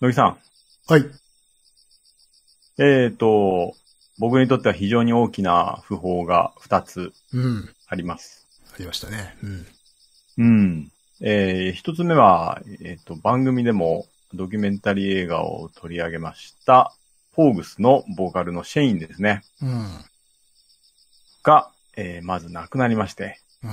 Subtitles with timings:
[0.00, 0.38] 野木さん。
[0.86, 1.10] はい。
[2.78, 3.74] えーと、
[4.20, 7.68] 僕にとっては非常に大きな訃報が2つうん。
[7.88, 8.46] あります。
[8.72, 9.36] ありましたね。
[9.42, 9.66] うん。
[10.38, 10.92] うん。
[11.20, 16.94] えー、一つ目は、えっ、と、番組でもドキュメンタリー映画を取り上げました、
[17.34, 19.42] フォーグスのボーカルのシェインですね。
[19.60, 20.04] うん。
[21.42, 23.40] が、えー、まず亡くなりまして。
[23.64, 23.70] うん。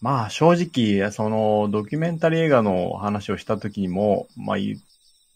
[0.00, 4.78] まあ正直、そのドキュメンタリー映画の話をした時にも、まあ言っ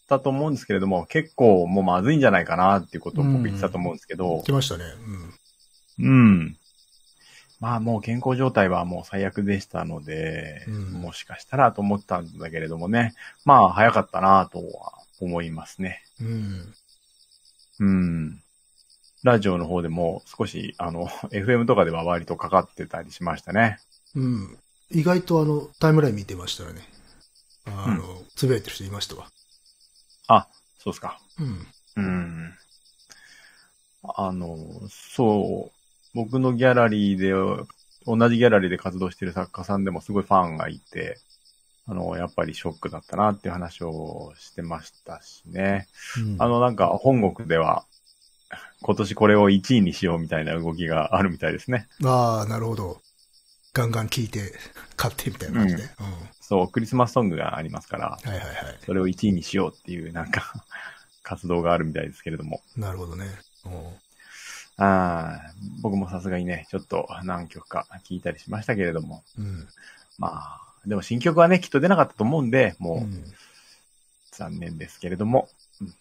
[0.08, 4.84] たと思うんですけれども、結構もうまずいんじゃないかなっていうことを僕言ってたと思うんですけど、来ましたね。
[5.98, 6.56] うん。
[7.60, 16.02] まあもう健康状態はもう最悪でしたので、うんもしかしたらと思ったんだけれどもね、まあ早かったなとは思いますね。
[16.20, 16.74] うん。
[17.80, 18.40] うん。
[19.22, 23.78] ラジオの方でも少し、あの、 FM とかでは割とかかってたりしましたね。
[24.16, 24.58] うん。
[24.90, 26.88] 意外とあの、タイムライン見てましたらね。
[27.66, 29.26] あの、つぶやいてる人いましたわ。
[30.28, 31.18] あ、そうですか。
[31.38, 31.66] うん。
[31.96, 32.54] うん。
[34.02, 35.78] あの、そう、
[36.14, 37.32] 僕のギャラリーで、
[38.06, 41.18] 同じギャラリーで活動してる作家さんでもすごいファンがいて、
[41.86, 45.88] あの、やっぱりショックだったなっていう話をしてましたしね。
[46.18, 47.84] うんあの、なんか本国では、
[48.82, 51.88] 今年これを1位にしようみたいな動きがあるみたいですね。
[52.04, 53.03] ああ、なるほど。
[53.74, 54.52] ガンガン聞いて、
[54.96, 55.82] 買ってみたいな感じで。
[55.82, 55.88] うん。
[56.40, 58.46] そう、クリスマスソングがありますから、はいはいはい。
[58.86, 60.52] それを1位にしようっていうなんか、
[61.24, 62.62] 活動があるみたいですけれども。
[62.76, 63.26] なるほどね。
[64.76, 69.24] ああ、僕もさすがにね、ちょっと何曲か聞いたりしましたけれども。
[69.38, 69.68] うん。
[70.18, 73.34] まあ、でも新曲はね、きっと出なかったと思うんで、もう、うん。
[74.30, 75.48] 残念ですけれども。
[75.80, 75.94] うん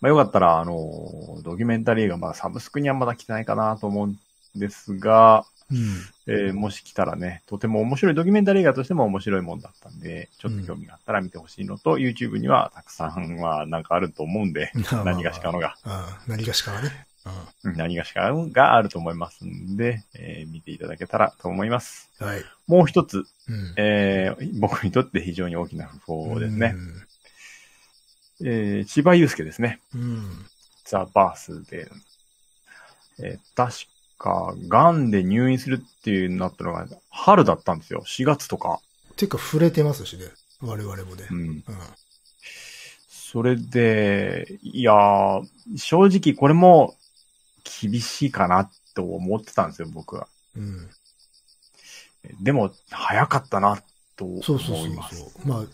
[0.00, 4.18] まあよかったら、あの、ドキュメンタリーがまだサブスクにはまだ来てないかなと思うん
[4.54, 5.78] ですが、うん。
[6.26, 14.70] えーもし来たらね、とても面白いドキュメンタリー映画としても面白いもんだったんで、ちょっと興味があったら見てほしいのと、YouTube にはたくさんはなんかあると思うんで、
[15.04, 15.76] 何がしかのが、
[16.26, 17.06] 何がしかはね。
[17.62, 22.10] うん何がしかがあると思いますんで、えー見ていただけたらと思います。
[22.20, 22.26] うん。
[22.26, 22.44] はい。
[22.66, 23.72] もう一つ、うん。
[23.78, 26.74] えー僕にとって非常に大きな訃報ですね。
[28.40, 28.46] うん。
[28.46, 29.80] えー千葉祐介ですね。
[29.94, 30.46] うん。
[30.84, 31.88] ザ・バースで、
[33.22, 33.86] えー確
[34.18, 38.02] か、癌で入院するっていうなったのが、春だったんですよ。
[38.06, 38.80] 4月とか。
[39.16, 40.26] ていうか、触れてますしね。
[40.60, 41.34] 我々もねう。
[41.34, 41.38] ん。
[41.38, 41.64] うん。
[43.08, 45.42] それで、いやー、
[45.76, 46.94] 正直これも
[47.82, 50.28] 厳しいかなと思ってたんですよ、僕は。
[50.56, 50.88] うん。
[52.40, 53.82] でも、早かったな、
[54.16, 54.46] と思います。
[54.46, 54.88] そうそうそう
[55.18, 55.48] そう。
[55.48, 55.68] まあ、うん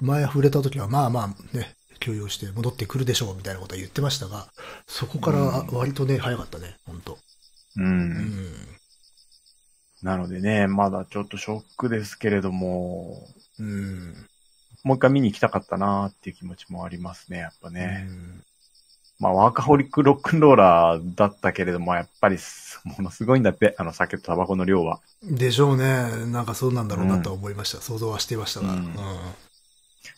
[0.00, 4.48] 前触れた時は、まあまあね、休養して戻ってくるでしょうみたいなことは言ってましたが、
[4.86, 5.40] そこから
[5.72, 7.18] 割とね、早かったね、本当
[7.76, 7.82] う。
[7.82, 8.52] うんん。
[10.02, 13.26] なのでね、まだちょっとショックですけれども、
[13.58, 14.14] うん。
[14.82, 18.06] もう一回見に行きたかったなっていう気持ちもありますね、やっぱね。
[18.08, 18.44] うん
[19.20, 25.00] まあ、ワーカホリックロックンローラーだったけれども、やっぱりす、ものすごいんだって、あの酒とタバコの量は。
[25.22, 25.84] でしょうね。
[26.32, 27.82] なんかそうなんだろうなとは思いました。
[27.82, 28.72] 想像はしていましたが。
[28.72, 28.94] うんうん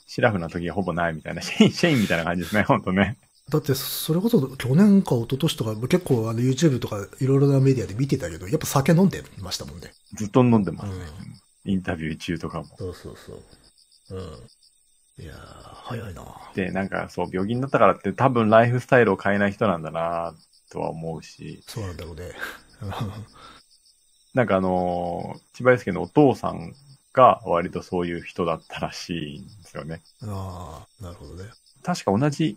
[0.07, 3.17] シラフな時はほぼないみたいな、シェイン、シェインみたいな感じですね、ほんとね。
[3.51, 9.93] だって、それこそ去年か一昨年とか、結構あの YouTube とかいろいろなメディアで見てたけど、やっぱ酒飲んでましたもんね。
[10.15, 11.05] ずっと飲んでますね。
[11.05, 12.77] うんインタビュー中とかも。
[12.77, 14.17] そうそうそう。
[14.17, 15.23] うん。
[15.23, 16.25] いやー、早いな
[16.57, 20.35] で、なんかそう、病気になったからって多分ライフスタイルを変えない人なんだな
[20.71, 22.33] とは思うし、そうなんだろうね。
[24.35, 26.75] なんかあのー千葉祐介のお父さん
[27.13, 30.01] が割とそういう人だったらしいんですよね。
[30.23, 31.51] ああ、なるほどね。
[31.83, 32.57] 確か同じ、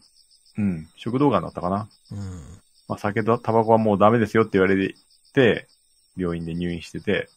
[0.57, 1.89] うん、食道がんだったかな。
[2.11, 2.19] うん。
[2.87, 4.95] まあ、酒とタバコはもうダメですよって言われ
[5.33, 5.67] て、
[6.17, 7.29] 病院で入院してて、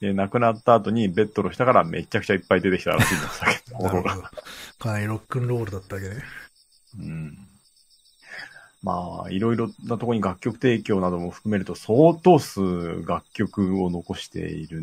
[0.00, 4.30] で、亡くなった後にベッドの下からめちゃくちゃいっぱい出てきたらしいんです、酒とタバコなるほどが。。
[4.78, 6.22] かなりロックンロールだったわけね。
[6.98, 7.38] うん。
[8.82, 14.82] まあ、いろいろなところに楽曲提供なども含めると相当数楽曲を残している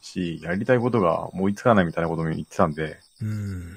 [0.00, 3.76] し、やりたいことが思いつかないみたいなことも言ってたんで、うん。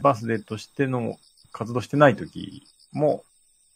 [0.00, 1.18] バースデーとしての
[1.52, 3.24] 活動してない時も、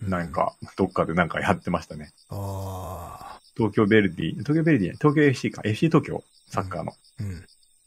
[0.00, 2.12] なんか、どっかでなんかやってましたね。
[2.28, 3.40] ああ。
[3.56, 7.46] 東京ベルディ、東京ベルディ、東京 FC か、FC 東京、サッカーの、うん。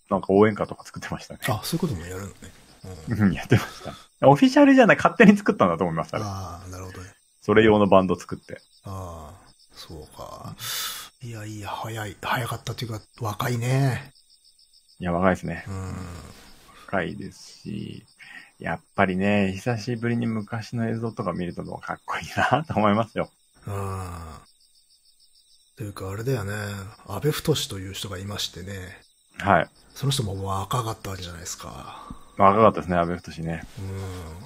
[0.10, 1.40] なんか応援歌とか作ってましたね。
[1.48, 2.34] あ、そういうこともやるのね。
[3.10, 3.94] うん、うん、やってました。
[4.28, 6.16] オフィシャルじゃない、勝手に作ったんだと思います。
[6.16, 7.10] あれああ、なるほどね。
[7.42, 8.62] それ用のバンド作って。
[8.84, 10.56] ああ、そうか。
[11.22, 12.16] いやいや、早い。
[12.22, 14.14] 早かったっていうか、若いね。
[15.00, 15.72] いや、若いですねう。
[15.72, 15.96] ん。
[16.86, 18.06] 若いですし、
[18.60, 23.30] やっぱりね、久しぶりに昔の映像とか見るともうかっこいいなと思いますよ。
[23.68, 24.10] うん。
[25.76, 26.54] というか、あれだよね。
[27.08, 28.72] 安倍太という人がいましてね。
[29.40, 29.70] はい。
[29.94, 32.08] その人も若かったわけじゃないですか。
[32.38, 33.64] 若かったですね、阿部太ね。
[33.80, 34.46] うん。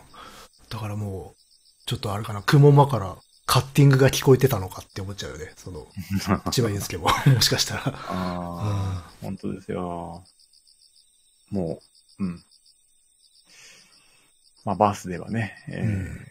[0.69, 5.53] だからもう、ちょっとあれかな、雲間からカッティングが聞こえてたのかって思っちゃうよね。
[5.55, 5.87] その、
[6.51, 7.83] 千葉祐介も、 もしかしたら。
[7.85, 10.23] ああ、本当ですよ。
[11.49, 11.81] も
[12.19, 12.43] う、うん。
[14.65, 16.25] まあ、バースデーはね、えーうん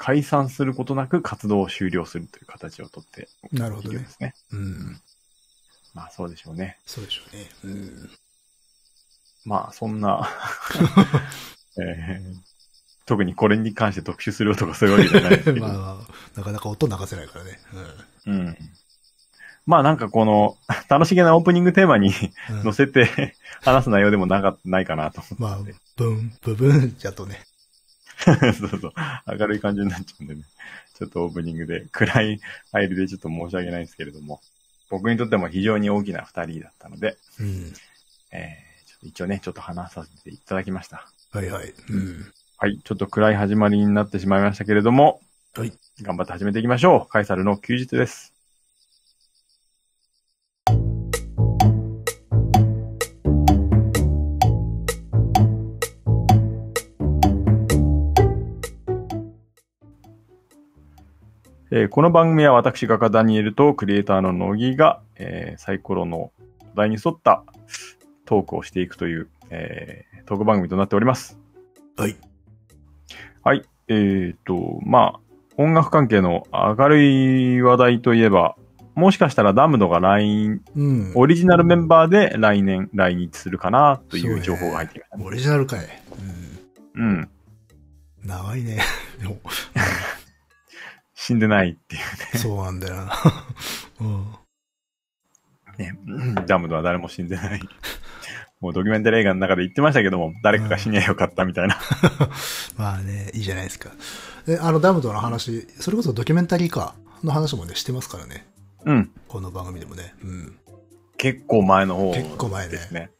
[0.00, 4.06] 解散することなく活動を終了するという形をとってなるほどね。
[4.52, 5.00] うん。
[5.92, 6.78] まあ、そうでしょうね。
[6.86, 7.48] そうでしょうね。
[7.64, 8.10] うん。
[9.44, 10.28] まあ、そんな、
[11.82, 12.48] えー
[13.06, 15.60] 特にこれに関して特集するとかそういうわけじゃないですけど。
[15.66, 17.58] まあまあ、なかなか音流せないからね。
[18.26, 18.56] うん。
[19.64, 20.58] まあなんかこの、
[20.88, 22.12] 楽しげなオープニングテーマに
[22.50, 22.58] うん。
[22.58, 27.47] うん乗せて話す内容でもなか、ないかなと思まあって。、ブン、ブブンじゃとね。
[28.58, 28.92] そうそう。
[29.26, 30.42] 明るい感じになっちゃうんでね。
[30.94, 32.40] ちょっとオープニングで暗い
[32.72, 34.40] 入りでちょっと申し訳ないんですけれども。
[34.90, 37.72] 僕にとっても非常に大きな二人だったので、うん。
[38.32, 41.06] えーちょっと一応ね、ちょっと話させていただきました。
[41.30, 41.74] はいはい。
[41.90, 42.32] うん。
[42.56, 42.80] はい。
[42.82, 45.20] ちょっと暗い始まりになってしまいましたけれども、
[45.54, 45.72] はい。
[46.02, 47.08] 頑張って始めていきましょう。
[47.08, 48.37] カイサルの休日です。
[61.70, 66.32] えーこの番組は私、画家ダニエルとクリエイターの乃木が、えーサイコロのお
[66.74, 67.44] 題に沿った
[68.24, 71.38] トークをしていくという、えートーク番組となっております。
[71.98, 72.16] はい。
[73.44, 73.64] はい。
[73.88, 75.20] えーと、まあ、
[75.58, 78.56] 音楽関係の明るい話題といえば、
[78.94, 80.24] もしかしたらダムドが来、
[80.74, 81.12] うん。
[81.14, 85.24] オリジナルメンバーで来年来日するかなという情報が入ってきましたね。
[85.26, 85.80] オリジナルかい。
[86.96, 87.04] うん。
[87.04, 87.28] うん。
[88.24, 88.80] 長いね。
[89.20, 89.36] でも、
[91.20, 91.98] 死んでないってい
[92.34, 93.12] うそうなんだよな。
[94.00, 94.26] うん。
[95.76, 95.98] ね。
[96.46, 97.60] ダムドは誰も死んでない。
[98.60, 101.76] もうドキュメンタリー映画の中で言ってましたけども、誰かが死にゃよかったみたいな。
[102.78, 103.90] まあね、いいじゃないですか。
[104.46, 106.94] で、あの、ダムとの話、それこそドキュメンタリー化
[107.24, 108.46] の話もね、してますからね。
[108.84, 109.10] うん。
[109.26, 110.14] この番組でもね。
[110.22, 110.56] うん。
[111.16, 113.10] 結構前の方結構前ねですね。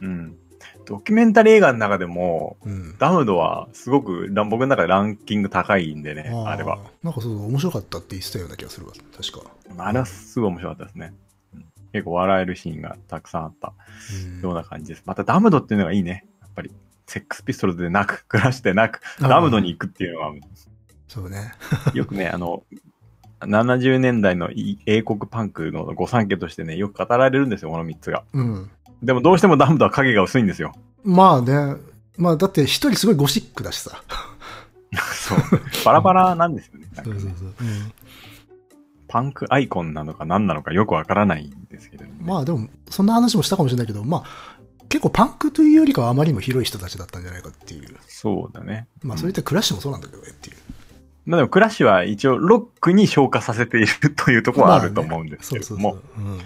[0.00, 0.38] ううん。
[0.86, 2.70] ドキュメンタリー映画の中でも、ん。
[2.70, 2.98] うん。
[2.98, 6.78] ダムドはすごく僕の中でランキング高いんでね、ーあれは。。
[7.02, 8.92] なんかそう、面白かったって言ってたような気がするわ。
[9.16, 9.50] 確か。
[9.78, 11.12] あれはすごい面白かったですね。
[11.54, 13.72] うん結構笑えるシーンがたくさんあった
[14.24, 15.02] うんような感じです。
[15.06, 16.24] またダムドっていうのがいいね。
[16.40, 16.70] やっぱり、
[17.06, 20.32] セックスピストルズでなく、クラッシュでなく、ダムドに行くっていうのは、
[21.08, 21.52] そうね。
[21.94, 22.62] よくね、あの、
[23.40, 28.22] 70年代のい英国パンクの御三家としてね、よく語られるんですよ、この3つが。
[28.32, 28.70] うん。
[29.02, 30.74] でもどうしてもダムドは影が薄いんですよ。
[31.04, 31.76] まあね、
[32.16, 34.02] まあだって一人すごいゴシックだしさ。
[35.14, 35.38] そう。
[35.84, 36.88] バラバラなんですよね。
[36.94, 37.48] なんかねそうそうそう。
[37.60, 37.92] うん
[39.10, 47.96] パンクアイコンなのか何なのかよくわからないんですけれどもね、まあでも、そんな話もしたかもしれないけど、まあ、結構パンクというよりかはあまりにも広い人たちだったんじゃないかっていう。
[48.06, 48.86] そうだね。
[49.02, 50.56] まあそれってクラッシュもそうなんだけどねっていう。
[51.26, 56.24] まあでもクラッシュは一応ロックに昇華させているというところはあると思うんですけれども、そうそうそう。
[56.24, 56.40] うん。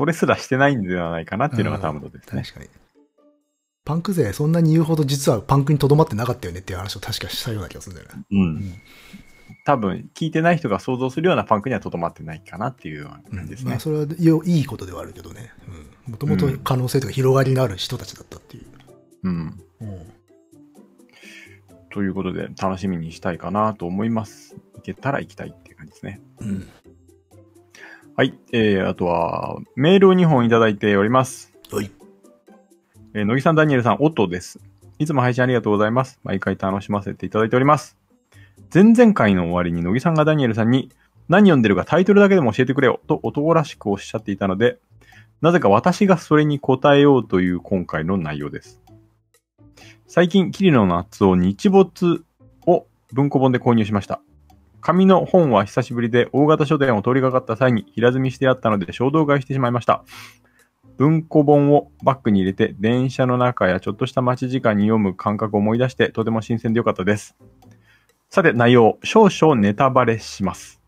[0.00, 2.42] それすらしてないんではないかなっていうのがダムドですね。
[2.42, 2.70] 確かに。
[3.84, 8.24] パンク勢そんなに言うほど実はパンクにとどまってなかったよねっていう話を確かしたような気がするんだよね。
[8.30, 8.54] うん。
[8.60, 8.82] ん
[9.66, 13.80] 多分、聞いてない人が想像するようなパンクにはとどまってないかなっていう感じですねまあ。
[13.80, 15.52] それはよいいことではあるけどね。
[16.06, 18.66] もともと可能性とか広がりのある人たちだったっていう。
[19.24, 19.60] うん。
[19.82, 20.12] うん
[21.92, 24.54] ということで、楽しみにしたいかなと思います。
[24.76, 26.20] 行けたら行きたいっていう感じですね。
[26.38, 26.68] うん。
[28.20, 28.38] はい。
[28.52, 31.54] えー、あとは、メールを2本いただいております。
[31.72, 31.90] はい。
[33.14, 34.60] えー、乃木さん、ダニエルさん、オットです。
[34.98, 36.20] いつも配信ありがとうございます。
[36.22, 37.96] 毎回楽しませていただいております。
[38.74, 40.90] 前々回の終わりに乃木さんがダニエルさんに、
[41.30, 44.76] 何読んでるかタイトルだけでも教えてくれよ、と男らしくおっしゃっていたので、
[45.40, 48.82] なぜか私がそれに答えようという今回の内容です。
[50.06, 52.22] 最近、桐野夏夫日没
[52.66, 54.20] を文庫本で購入しました。
[54.80, 60.04] 紙の本は久しぶりで大型書店を通りかかった際に平積みしてあったので衝動買いしてしまいました。
[60.96, 67.36] 文庫本をバッグに入れて電車の中やちょっとした待ち時間に読む感覚を思い出してとても新鮮でよかったです。
[68.28, 70.80] さて内容、少々ネタバレします。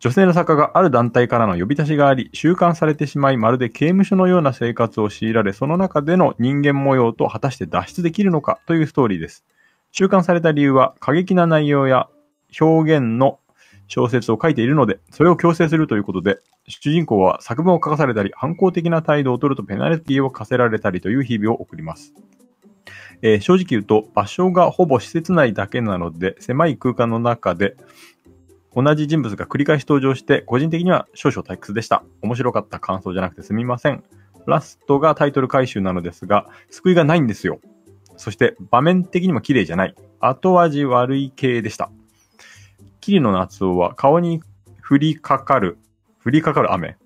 [0.00, 9.44] 女性の作家がある団体からの呼び出しがあり、収監されてしまい、まるで刑務所のような生活を強いられ、その中での人間模様と果たして脱出できるのかというストーリーです。
[9.90, 12.08] 収監された理由は過激な内容や
[12.60, 13.40] 表現の
[13.86, 16.38] 小説を書いているので、それを強制するということで、
[16.68, 22.14] 主人公は作文を書かされたり、反抗的な態度を取るとペナルティを課せられたりという日々を送ります。
[23.22, 27.76] えー正直言うと、場所がほぼ施設内だけなので、狭い空間の中で、
[28.74, 32.04] 同じ人物が繰り返し登場して、個人的には少々退屈でした。
[32.22, 34.04] 面白かった感想じゃなくてすみません。
[34.46, 37.60] ラストがタイトル回収なのですが、救いがないんですよ。
[38.16, 39.94] そして場面的にも綺麗じゃない。
[40.20, 41.90] 後味悪い系でした。
[43.08, 44.42] 桐野夏夫は顔に
[44.86, 45.78] 降りかかる、
[46.22, 46.98] 降りかかる雨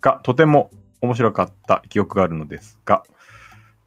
[0.00, 3.04] がとても面白かった記憶があるのですが、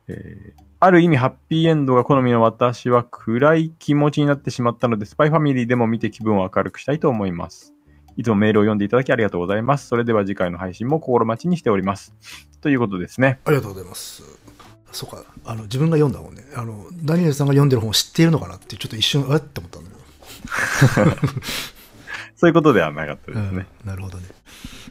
[0.08, 7.76] えーある意味ハッピーエンドが好みの私は暗い気持ちになってしまったので、スパイファミリーでも見て気分を明るくしたいと思います。
[8.18, 9.86] いつもメールを読んでいただきありがとうございます。
[9.86, 12.16] それでは次回の配信も心待ちにしております。
[12.62, 13.40] ということですね。
[13.46, 14.24] ありがとうございます。
[14.92, 16.46] そうか、あの、自分が読んだ本ね。
[16.56, 20.01] あの、ダニエルさんが読んでる本を知っているのかなって、ちょっと一瞬、あれって思ったんだけど。
[22.36, 23.68] そういうことではなかったですね。
[23.84, 24.26] うん、なるほどね。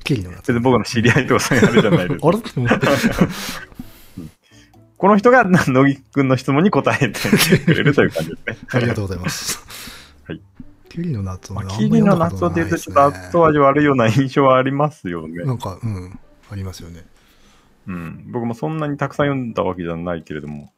[0.04, 0.46] キリの夏。
[0.46, 2.26] それで僕の知り合いとかそういうあれじゃないです。
[2.26, 2.86] あれって思って。
[4.96, 7.18] この人が乃木くんの質問に答えて
[7.64, 8.58] くれるという感じですね。
[8.70, 9.64] ありがとうございます。
[10.24, 10.40] はい。
[10.90, 15.42] キリの夏まあ、はね、キリの夏をって言うとちょっと後味悪いような印象はありますよね。
[15.44, 16.18] なんか、うん、
[16.50, 17.06] ありますよね。
[17.86, 18.24] うん。
[18.30, 20.70] 僕もそんなにたくさん読んだわけじゃないけれども、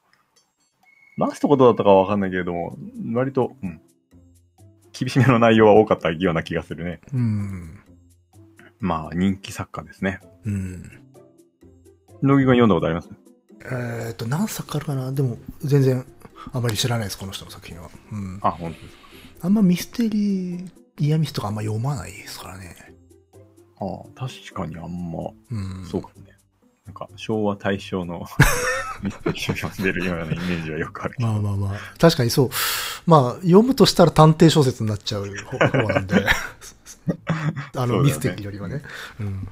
[1.19, 2.79] ラストことだったかはわかんないけれども、
[3.13, 3.81] 割と、うん。
[4.93, 7.01] 厳しめの内容は多かったような気がするね。
[7.13, 7.81] うん。
[8.79, 10.21] まあ、人気作家ですね。
[10.45, 10.83] うん。
[12.23, 13.09] 乃木くん読んだことあります？
[13.65, 15.13] えっ、と、何作あるかな？
[15.13, 16.05] でも、全然、
[16.53, 17.89] あまり知らないです、この人の作品は。
[18.11, 18.39] うん。
[18.43, 19.03] あ、本当ですか。
[19.43, 22.77] あんまミステリー、イヤミスとかあんま読まないですからね。
[23.81, 25.85] ああ、確かにあんま、うん。
[25.85, 26.32] そうかもね。
[26.87, 28.27] なんか、昭和大正の
[29.03, 31.29] ミステリーを読んでるようなイメージはよくあるけど。
[31.29, 32.51] まあまあまあ、確かにそう。
[33.07, 36.27] まあ、読むとしたら探偵小説になっちゃう方方なんで。
[37.77, 38.83] あの、ねミステリーよりはね。
[39.21, 39.49] うん。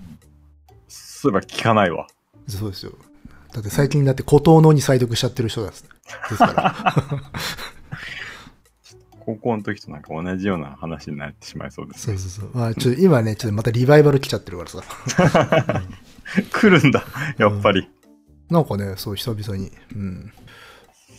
[0.89, 2.07] そういえば聞かないわ。
[2.49, 2.93] そうですよ。
[3.53, 5.83] だって最近だって孤島のに再読しちゃってる人です。
[5.83, 5.89] で
[6.31, 6.75] すから。
[9.21, 12.17] 高校の時となんか同じような話になってしまいそうですね。
[12.17, 12.59] そうそうそう。
[12.59, 14.83] まあ、ちょっと今ね、ちょっとまたリバイバル来ちゃってるからさ。
[16.53, 17.05] 来るんだ、
[17.39, 17.89] やっぱり。
[18.49, 19.71] なんかね、そう、久々に。
[19.95, 20.33] うん。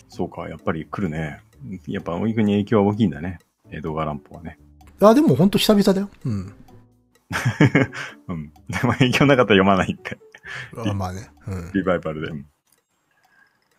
[0.10, 1.42] そうか、やっぱり来るね。
[1.88, 3.40] やっぱ、お肉に影響は大きいんだね。
[3.70, 4.58] 江戸川乱歩はね。
[5.00, 6.10] あ、でも本当久々だよ。
[6.26, 6.54] うん。
[8.28, 8.54] うん。
[8.70, 10.18] でも影響なかったら読まないって。
[10.76, 11.30] あまあね。
[11.48, 11.68] うん。
[11.68, 12.28] あリバイバルで。
[12.28, 12.46] うん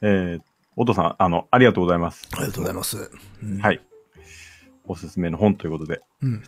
[0.04, 0.42] えー、
[0.74, 2.28] お父さん、あの、ありがとうございます。
[2.32, 3.10] りがとうございます。
[3.42, 3.80] うんはい。
[4.84, 6.42] おすすめの本ということでうん。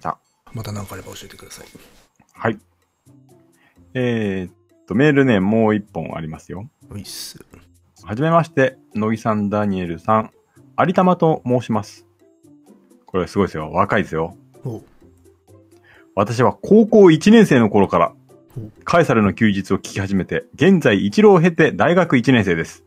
[0.52, 1.66] また何かあれば教えてください。
[2.32, 2.58] はい。
[3.94, 4.52] えー、っ
[4.86, 6.68] と、メールね、もう一本ありますよ。
[6.90, 7.44] ういっす。
[8.02, 10.30] はじめまして、乃木さん、ダニエルさん、
[10.78, 12.06] 有玉と申します。
[13.06, 13.70] これすごいですよ。
[13.70, 14.36] 若いですよ。
[14.64, 14.82] お
[16.16, 18.12] 私は高校1年生の頃から
[18.56, 22.84] お、カエサルの休日を聞き始めて、現在一浪を経て大学1年生です。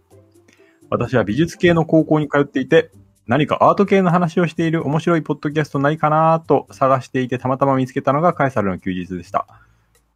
[0.89, 2.91] 私は美術系の高校に通っていて、
[3.25, 9.47] 何かアート系の話をしている面白いポッドキャストないかなと探していてたまたま見つけたのがカエサルの休日でした。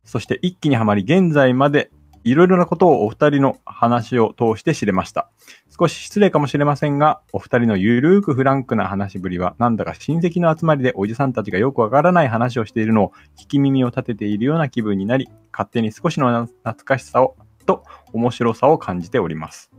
[0.03, 1.91] そして一気にはまり現在まで
[2.23, 5.29] いろいろなことをお二人の話を通して知れました。
[5.69, 19.70] 少し失礼かもしれませんが、お二人のゆるーくフランクな話ぶりは、なんだか親戚の集まりでおじさんたちがよくわからない話をしているのを聞き耳を立てているような気分になり、勝手に少しの懐かしさを、と面白さを感じております。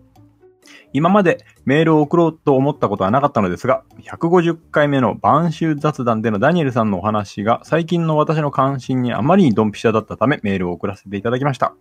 [0.93, 11.75] 今までメールを送ろうと思ったことはなかったのですが、150回目の晩秋雑談でのダニエルさんのお話が最近の私の関心にあまりにドンピシャだったためメールを送らせていただきました。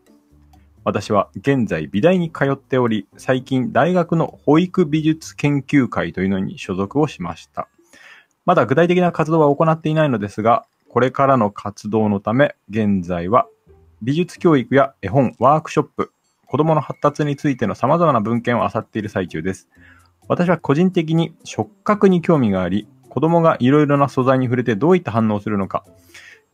[0.83, 7.67] 私は現在美大に通っており、最近大学の保育美術研究会というのに所属をしました。
[8.45, 13.47] まだ具体的な活動は行っていないのですが、これからの活動のため、現在は
[14.01, 16.11] 美術教育や絵本、ワークショップ、
[16.51, 19.69] 子供の発達についての様々な文献を漁っている最中です。
[20.27, 25.85] 私は個人的に触覚に興味があり、子供がいろいろな素材に触れてどういった反応をするのか、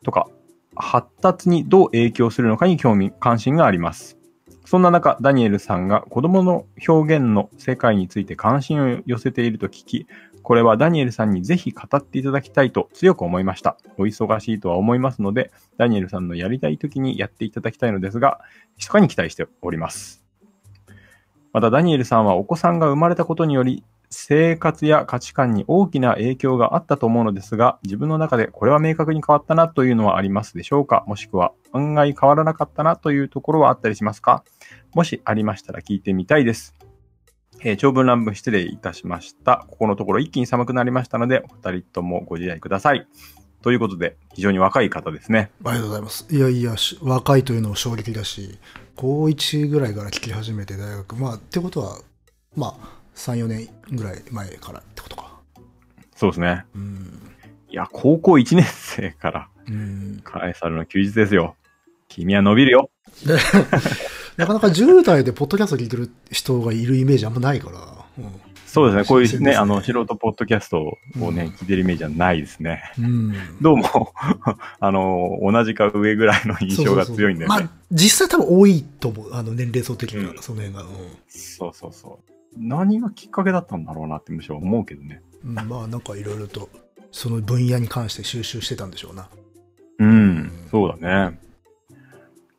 [0.04, 0.28] とか、
[0.76, 4.20] 発達にどう影響するのかに興味、関心があります。
[4.66, 10.06] そんな中、ダニエルさんが子供の表現の世界について関心を寄せていると聞き、
[10.48, 13.76] これはダニエルさんにぜひ語っていただきたいと強く思いました。
[13.98, 18.40] お忙しいとは思いますので、ダニエルさんのやりたい時にやっていただきたいのですが、
[18.78, 20.24] 密かに期待しております。
[21.52, 31.04] また、ダニエルさんはお子さんが生まれたことにより、生活や価値観に大きな影響があったと思うのですが、自分の中でこれは明確に変わったなというのはありますでしょうか？
[31.08, 34.46] もしくは案外変わらなかったなというところはあったりしますか？
[34.94, 36.74] もしありましたら聞いてみたいです。
[37.64, 39.66] えー長文乱文失礼いたしました。
[39.70, 43.08] ここのところ一気に寒くなりましたので、お二人ともご自愛ください。
[43.62, 45.52] ということで、非常に若い方ですね。
[45.64, 46.28] ありがとうございます。
[46.30, 48.60] いやいや、し若いというのも衝撃だし、
[48.96, 52.00] 高1ぐらいから聞き始めて大学、まあ、ってことは、
[52.56, 55.40] まあ、3、4年ぐらい前からってことか。
[56.16, 56.66] そうですね。
[56.76, 57.20] うん。
[57.70, 60.22] いや、高校1年生から、うん。
[60.24, 61.56] カエサルの休日ですよ。
[62.08, 62.90] 君は伸びるよ。
[64.38, 67.80] で、なかなか10代でポッドキャスト聞いてる人がいるイメージあんまないから。
[68.20, 68.42] うん。
[68.68, 69.06] そうですね。
[69.06, 72.84] こういうね、あの、素人ポッドキャストをね、うん聞いてるイメージはないですね。
[73.00, 73.34] うん。
[73.60, 74.14] どうも、
[74.80, 77.64] あの、同じか上ぐらいの印象が強いんだよね。
[77.64, 79.34] まあ、実際多分多いと思う。
[79.34, 80.86] あの、年齢層的には、うんその辺が。
[81.28, 82.34] そうそうそう。
[82.60, 85.22] 何がきっかけだったんだろうなってむしろ思うけどね。
[85.44, 86.70] まあ、なんかいろいろと、
[87.12, 89.30] その分野に関して収集してたんでしょうな。
[90.00, 91.40] うん、そうだね。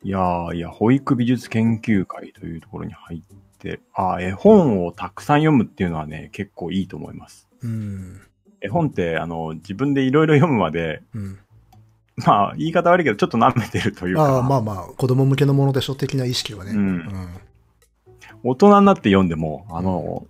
[0.03, 7.49] いやー、いや、保育美術研究会というところに入って、あー絵本をたくさん読むっていうのはね、結構いいと思います。
[7.61, 8.21] うん。
[8.61, 11.39] 絵本って、あの、自分でいろいろ読むまで、うん。
[12.25, 16.71] まあ、言い方悪いけど、ちょっと舐めてるというか、ああ、まあまあ、子供向けのものでしょ的な意識はね。
[16.71, 17.29] うんうん。
[18.43, 20.25] 大人になって読んでも、あの、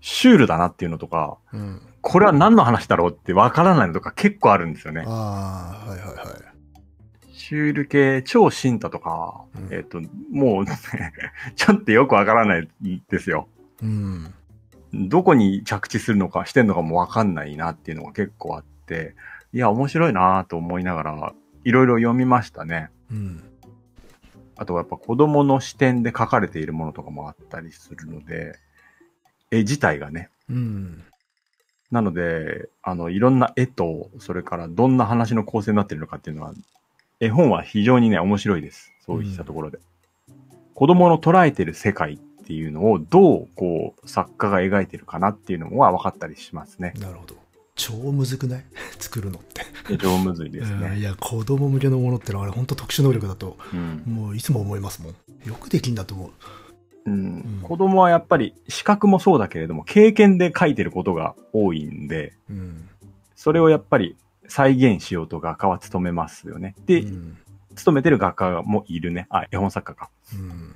[0.00, 1.82] シュールだなっていうのとか、うん。
[2.00, 5.04] これは何の話だろうってわからないのとか結構あるんですよね。
[5.06, 6.57] ああ、はいはいはい。
[7.48, 10.78] シュール系、超進太とか、うんえっ、と、もう、ね、
[11.56, 12.68] ちょっとよくわからない
[13.08, 13.48] ですよ。
[13.82, 14.34] うん。
[14.92, 19.14] どこに着地するのかしてんのかもわかんないなっていうのが結構あって、
[19.54, 21.32] いや、面白いなと思いながら、
[21.64, 22.90] いろいろ読みましたね。
[23.10, 23.42] うん。
[24.58, 28.58] あとはやっぱ子供の視点で書かれているものとかもあったりするので、
[29.50, 30.28] 絵自体がね。
[30.50, 31.02] うん。
[31.90, 36.52] なので、あの、いろんな絵と、それからどんな話の構成になっているのかっていうのは、
[37.20, 38.92] 絵本は非常にね、面白いです。
[39.04, 39.78] そういったところで。
[40.74, 46.92] 子供の捉えてる世界っていうのをどう、こう、作家が描いてるかなっていうのは分かったりしますね。
[47.00, 47.34] なるほど。
[47.74, 48.64] 超むずくない？
[48.98, 49.62] 作るのって。
[49.88, 51.00] 非常むずいですうんいね。
[51.02, 54.02] や、子供向けのものってのはあれ本当特殊能力だと、うん。
[54.06, 55.14] もういつも思いますもん。
[55.48, 56.30] よくできんだと思う。
[57.06, 62.88] うん、子供はやっぱり視覚もそうだけれども、経験で書いてることが多いんで、うん。
[63.34, 64.14] それをやっぱり
[64.48, 66.74] 再現しようと画家は努めますよね。
[66.86, 67.36] で、うん。
[67.84, 69.26] 努めてる画家もいるね。
[69.30, 70.10] あ、絵本作家か。
[70.34, 70.74] うん。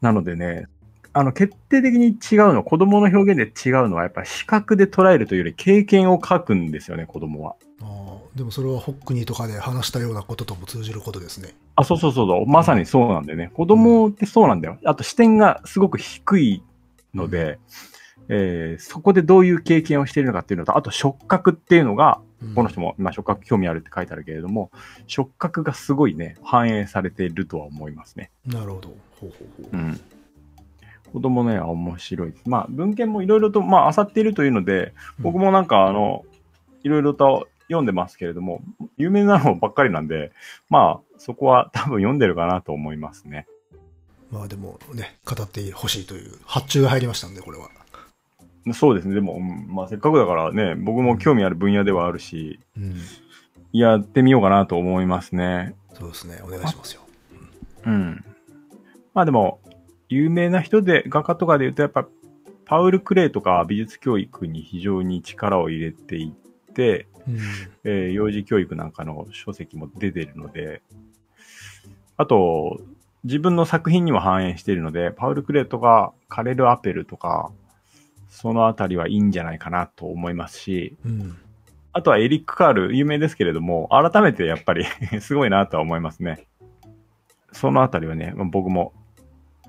[0.00, 0.66] なのでね、
[1.12, 7.56] あの、決定的に違うの、子供の表現で違うのは、やっぱり視覚で捉えるというより経験を書くんですよね、子供は。
[7.80, 11.54] ああ、でもそれはホックニーとかで話したようなこととも通じることですね。
[11.76, 13.50] あ、そうそうそうそう、まさにそうなんだよね。
[13.54, 14.78] 子供ってそうなんだよ。
[14.84, 16.62] あと視点がすごく低い
[17.14, 17.58] ので、
[18.28, 24.70] えーそこでどういう経験をしているのかっていうのと、あと触覚っていうのが、うんこの人も、まあ、触覚興味あるって書いてあるけれども、
[25.08, 28.30] 触覚がすごいね、反映されているとは思いますね。
[28.46, 28.88] なるほど。
[29.20, 29.76] ほうほうほう。
[29.76, 30.00] うん。
[31.12, 32.42] 子供ね、面白いです。
[32.46, 36.24] まあ、文献もいろいろと、まあ、漁っているというので、僕もなんか、あの、
[36.84, 38.62] いろいろと読んでますけれども、
[38.96, 40.30] 有名なのばっかりなんで、
[40.68, 43.46] まあ、そこは多分読んでるかなと思いますね。
[44.30, 47.70] まあでもね、語ってほしいという発注が入りましたんで、これは。
[48.72, 49.14] そうですね。
[49.14, 52.96] でも、うんまあ、せっかくだからね、僕も興味ある分野ではあるし、うん。
[53.72, 55.74] やってみようかなと思いますね。
[55.94, 56.40] そうですね。
[56.42, 57.02] お願いしますよ。
[57.86, 58.24] うん。
[59.14, 59.60] まあでも、
[60.08, 62.06] 有名な人で、画家とかで言うと、やっぱ、
[62.64, 67.38] パウル・クレイとか美術教育に非常に力を入れていって、うん。
[67.84, 70.82] えー幼児教育なんかの書籍も出てるので、
[72.16, 72.80] あと、
[73.24, 77.50] 自分の作品にも反映しているので、パウル・クレイとか、カレル・アペルとか、
[78.28, 81.38] そのあたりはいいんじゃないかなと思いますし、うん。
[81.92, 84.84] あとはエリック・カール、有名ですけれども、改めてやっぱり
[85.20, 86.46] すごいなとは思いますね。
[87.52, 88.92] そのあたりはね、まあ僕も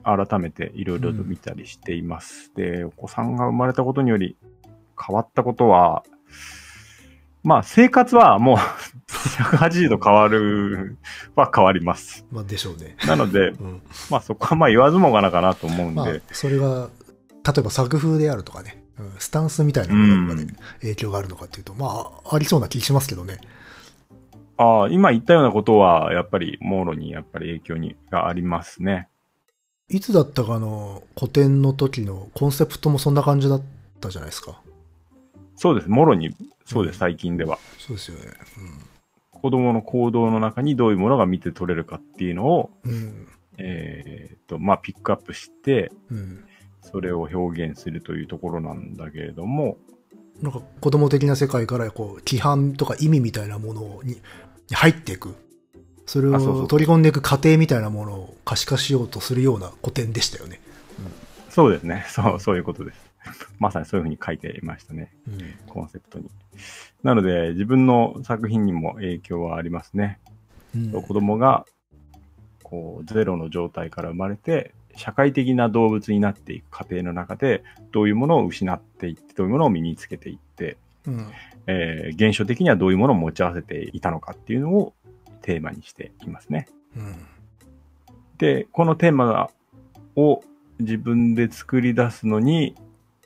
[0.03, 2.53] 改めていろいろと見たりしています。
[2.55, 4.37] で、お子さんが生まれたことにより
[4.99, 6.03] 変わったことは、
[7.43, 8.57] まあ生活はもう
[9.09, 10.97] 180度変わる
[11.35, 12.25] は変わります。
[12.31, 12.95] まあでしょうね。
[13.07, 13.81] なので、うん。
[14.09, 16.89] まあそこはまあ言わずもがなかなと思うんで、まあ、それが、
[17.45, 23.39] 例えば作風であるとかね、うんスタンスみたいなものにまでうん影響があるのかっていうと、まあ、ありそうな気しますけどね。
[24.57, 29.07] ああ、今言ったようなことは、やっぱり、もろに、やっぱり影響に、がありますね。
[29.87, 33.61] いつだったかの古典の時のコンセプトもそんな感じだっ
[34.01, 34.61] たじゃないですか。
[35.55, 35.89] そうです。
[35.89, 37.57] もろに、そうでうんす、最近では。
[37.77, 38.33] そうですよね。
[39.31, 42.91] 子供の行動の中にどういうものが見て取れるかっていうのを、うん。
[42.91, 43.27] うん。
[43.59, 46.43] えーっと、まあ、ピックアップして、うん。
[46.81, 49.77] それを表現するというところなんだけれども、
[50.41, 54.17] なんか子供的な世界からこう規範とか意味みたいなものに
[54.69, 55.35] に入っていく。
[56.05, 60.59] それを取り込んでいく過程みたいなものを可視化しようとするような古典でしたよね。
[61.49, 62.03] そうですね。
[62.09, 63.09] そう、そういうことです。
[63.59, 65.13] まさにそういうふうに書いていましたね。
[65.27, 65.39] うん。
[65.67, 66.29] コンセプトに。
[67.03, 70.19] なので、自分の作品にも影響はありますね。
[70.75, 71.65] うん子供が、
[72.63, 81.27] こう、ゼロの状態から生まれて、社会的な動物になっていく過程の中で、どういうものを失っていって、どういうものを身につけていって、うん。
[81.67, 84.93] えー現象的にはどういうものを持ち合わせていたのかっていうのを
[85.41, 86.67] テーマにしていますね。
[86.95, 87.15] うん。
[88.37, 89.49] で、このテーマ
[90.15, 90.43] を
[90.79, 92.75] 自分で作り出すのに、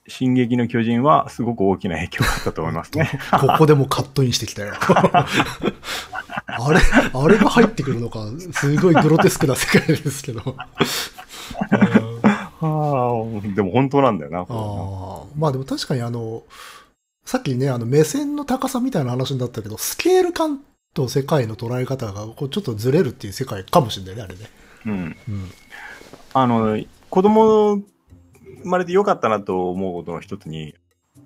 [0.07, 3.09] 進撃の巨人はすごく大きな影響があったと思いますね。
[3.39, 4.73] ここでもカットインしてきたよ。
[6.45, 6.79] あれ、
[7.13, 10.55] あれが入ってくるのか、すごいグロテスクな世界ですけど。
[11.77, 14.45] はあ、でも本当なんだよな。
[14.45, 16.43] こまあでも確かにあの、
[17.25, 20.61] さっきね、あの目線の高さみたいな話になったけど、スケール感
[20.93, 24.41] と世界の捉え方がこうちょっとずれるっていう世界かもしれないね、あれね。
[24.85, 24.93] うん。
[25.27, 25.51] うん。
[26.33, 27.83] あの、子供生
[28.63, 30.75] まれてよかったなと思うことの一つに、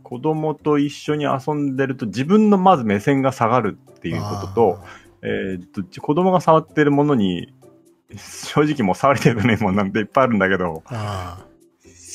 [0.04, 4.80] 子供と一緒に遊んでると自分のまず目線が下がるっていうことと、
[5.22, 7.54] えーっと、子供が触ってるものに、
[8.16, 11.46] 正直もう触りたくないもんなんていっぱいあるんだけど、ああ、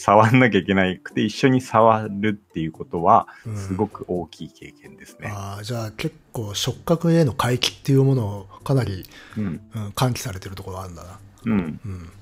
[0.03, 5.29] 触んなきゃいけないくて一緒に触るっていうことは、うんすごく大きい経験ですね。
[5.33, 9.05] ああ、じゃあ結構触覚への回帰っていうものをかなり、
[9.37, 9.61] うん。
[9.75, 11.19] うん、喚起されてるところがあるんだな。
[11.45, 11.81] うん。
[11.85, 12.13] うん。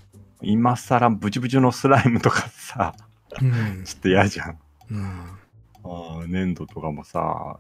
[0.42, 2.94] 今更ブチブチのスライムとかさ、
[3.40, 3.84] うん。
[3.84, 4.58] ちょっと嫌じゃん。
[4.90, 5.38] うん。
[5.84, 7.58] あー粘土とかもさ、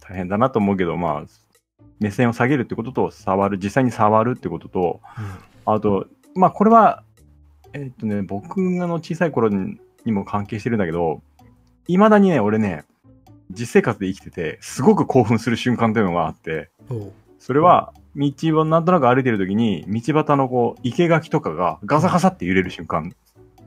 [0.00, 1.24] 大変だなと思うけど、まあ、
[2.00, 5.00] 目線を下げるってことと、触る、実際に触るってことと、
[5.64, 7.02] あと、まあ、これは、
[7.72, 11.22] えっとね、僕がの小さい頃ににも関係してるんだけど、
[11.86, 12.84] 未だにね、俺ね、
[13.50, 16.70] 実生活で生きてて、すごく興奮する瞬間っていうのがあって、
[17.38, 23.12] それは、道をなんとなく歩いてる時に、道端のこう、生垣とかがガサガサって揺れる瞬間。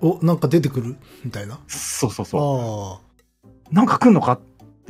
[0.01, 1.59] お、なんか出てくるみたいな？
[1.67, 3.73] そうそうそあう。
[3.73, 4.39] なんか来んのか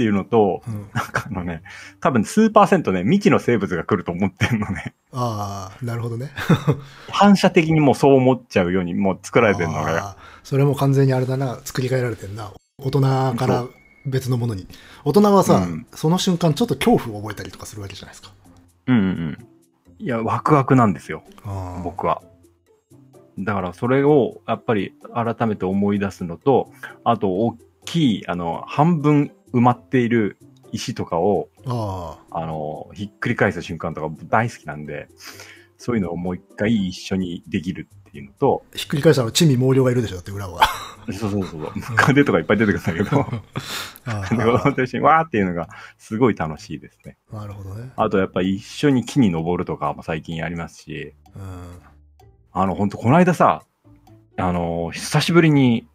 [0.01, 0.71] っていうのと、あ。
[0.71, 0.89] うん。
[0.93, 1.61] なんかあのね、
[1.99, 4.95] 多分数パーセントね、未知の生物が来ると思ってんのね。
[5.13, 6.31] ああ、なるほどね。
[7.11, 10.17] 反射的にもうそう思っちゃうようにもう作られてるのが。
[10.43, 12.51] それも完全にあれだな、作り変えられてんな。
[12.79, 13.65] 大人から
[14.07, 14.67] 別のものに。
[15.05, 18.31] 大人はさ、うんその瞬間ちょっと恐怖を覚えたりとかするわけじゃないですか。
[18.87, 19.37] うんうんうん。
[19.99, 21.23] いや、ワクワクなんですよ、
[21.83, 22.23] 僕は。
[23.37, 26.71] だからそれをやっぱり改めて思い出すのと、
[27.03, 30.37] あと大きい、あの、半分埋まっている
[30.71, 35.07] 石とかを、ああの、ひっくり返す瞬間とか大好きなんで、
[35.77, 40.61] そういうのをもう一回一緒にできるっていうのと、ーひっくり返したら地味猛量がいるでしょ、だって裏は。
[41.11, 43.25] そうそうそう、ムカデとかいっぱい出てくるんだけど、
[44.05, 47.17] あ子供と一緒にわーっていうのがすごい楽しいですね。
[47.31, 47.91] ーなるほどね。
[47.95, 51.79] あとやっぱり一緒に木に登るとかも最近やりますし、うん。
[52.53, 53.63] あの、ほんとこの間さ、
[54.37, 55.87] あの、久しぶりに、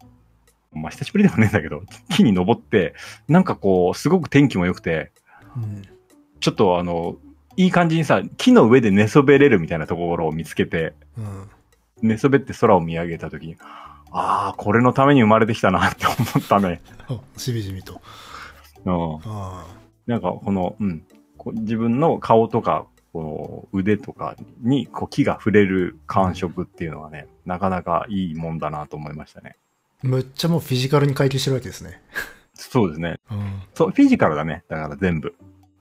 [0.77, 2.93] まあ久しぶりでもねえんだけど、木に登って、
[3.27, 5.11] なんかこう、すごく天気も良くて、
[5.55, 5.83] うん。
[6.39, 7.17] ちょっとあの、
[7.55, 11.49] いい感じにさ、木の上で寝そべれるみたいなところを見つけて、うん。
[12.01, 13.57] 寝そべって空を見上げたときに、
[14.11, 16.81] ああ、これのために生まれてきたなって思ったね。
[17.09, 18.01] あ しみじみと。
[18.85, 19.15] うん。
[19.25, 19.65] あ
[20.05, 21.05] なんかこの、うん、
[21.37, 29.57] こう自分の顔とか、この腕とかにこう木が触れる感触っていうのはね、なかなかいいもんだなと思いましたね。
[30.03, 32.01] ーむっちゃもうフィジカルに回帰してるわけですね。
[32.53, 33.15] そうですね。
[33.31, 33.61] うん。
[33.73, 34.63] そう、フィジカルだね。
[34.67, 35.35] だから全部。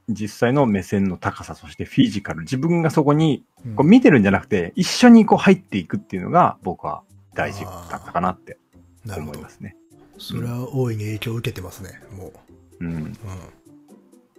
[0.09, 2.43] 実際の目線の高さ、そしてフィジカル。
[2.43, 7.03] 自分がそこにこう見てるんじゃなくて、一緒にこう入っていくっていうのが僕は
[7.35, 8.59] 大事だったかなって
[9.05, 9.49] 思いま。
[9.49, 9.77] すね。
[10.19, 12.33] それは大いに影響を受けてますね、も
[12.81, 12.89] うん。
[12.89, 12.95] う。
[12.95, 13.17] うん。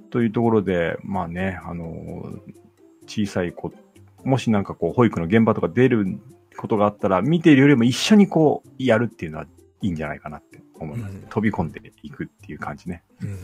[0.10, 2.54] というところで、まあね、あのー
[3.08, 3.72] 小さい子、
[4.26, 6.20] もしなんかこう、保育の現場とか出る
[6.58, 9.48] ことがあったら、見ているよりも一緒にこう、やるっていうのは
[9.82, 11.14] いいんじゃないかなって思います。
[11.14, 13.04] うん飛び込んでいくっていう感じね。
[13.22, 13.40] うん。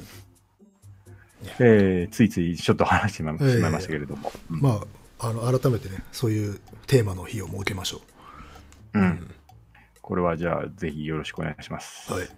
[1.59, 4.31] えー、ついついちょっと話してしまいましたけれども。
[4.49, 4.81] うんま
[5.19, 8.01] あ、あの、改めてね、そういうテーマの日を設けましょ
[8.93, 8.99] う。
[8.99, 9.33] うん。
[10.01, 12.11] これはじゃあ、ぜひよろしくお願いします。
[12.11, 12.29] はい。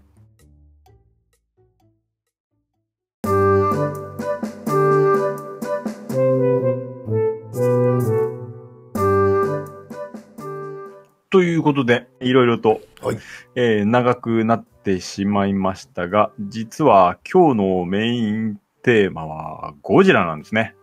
[11.29, 13.17] ということで、いろいろと、はい
[13.55, 20.75] えー長くなってしまいましたが、実は今日のメインテーマはゴジラなんですね。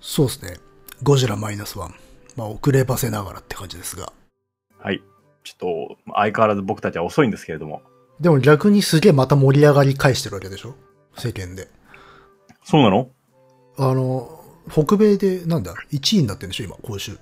[0.00, 0.56] そうですね。
[1.02, 1.94] ゴジラマイナスワン。
[2.36, 4.12] まあ、遅ればせながらって感じですが。
[4.78, 5.02] はい。
[5.42, 7.82] ちょっと、相変わらず僕たちは遅いんですけれども。
[8.20, 10.74] でも逆にすげえまた盛り上がり返してるわけでしょ？
[11.16, 11.68] 世間で。
[12.64, 13.08] そうなの？
[13.78, 16.64] あの、北米で、なんだ ?1 位になってるんでしょ？
[16.64, 17.18] 今、今週。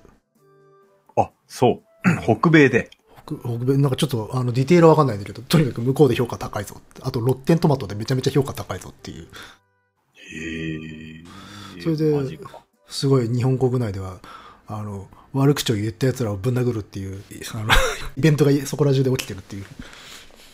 [1.15, 1.83] あ、そう。
[2.23, 2.89] 北米で。
[3.25, 6.79] 北北米、なんかちょっと、あの、ディテールはわかんないんだけど、 とにかく向こうで評価高いぞ。
[7.01, 9.27] あと、ロッテントマトでめちゃめちゃ評価高いぞっていう。
[10.15, 10.73] へ
[11.79, 11.81] え。
[11.81, 12.39] それで。
[12.87, 14.19] すごい日本国内では、
[14.67, 17.21] あの、悪口を言った奴らをぶん殴るっていう、
[17.53, 17.69] あの、
[18.15, 19.65] イベントがそこら中で起きてるっていう。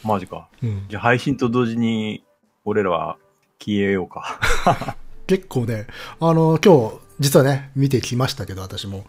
[0.03, 0.47] マジか。
[0.63, 0.85] うん。
[0.89, 2.23] じゃあ配信と同時に、
[2.63, 3.17] 俺らは
[3.59, 4.39] 消えようか。
[5.27, 5.87] 結構ね、
[6.19, 9.05] あの、今日、実はね、見てきましたけど、私も。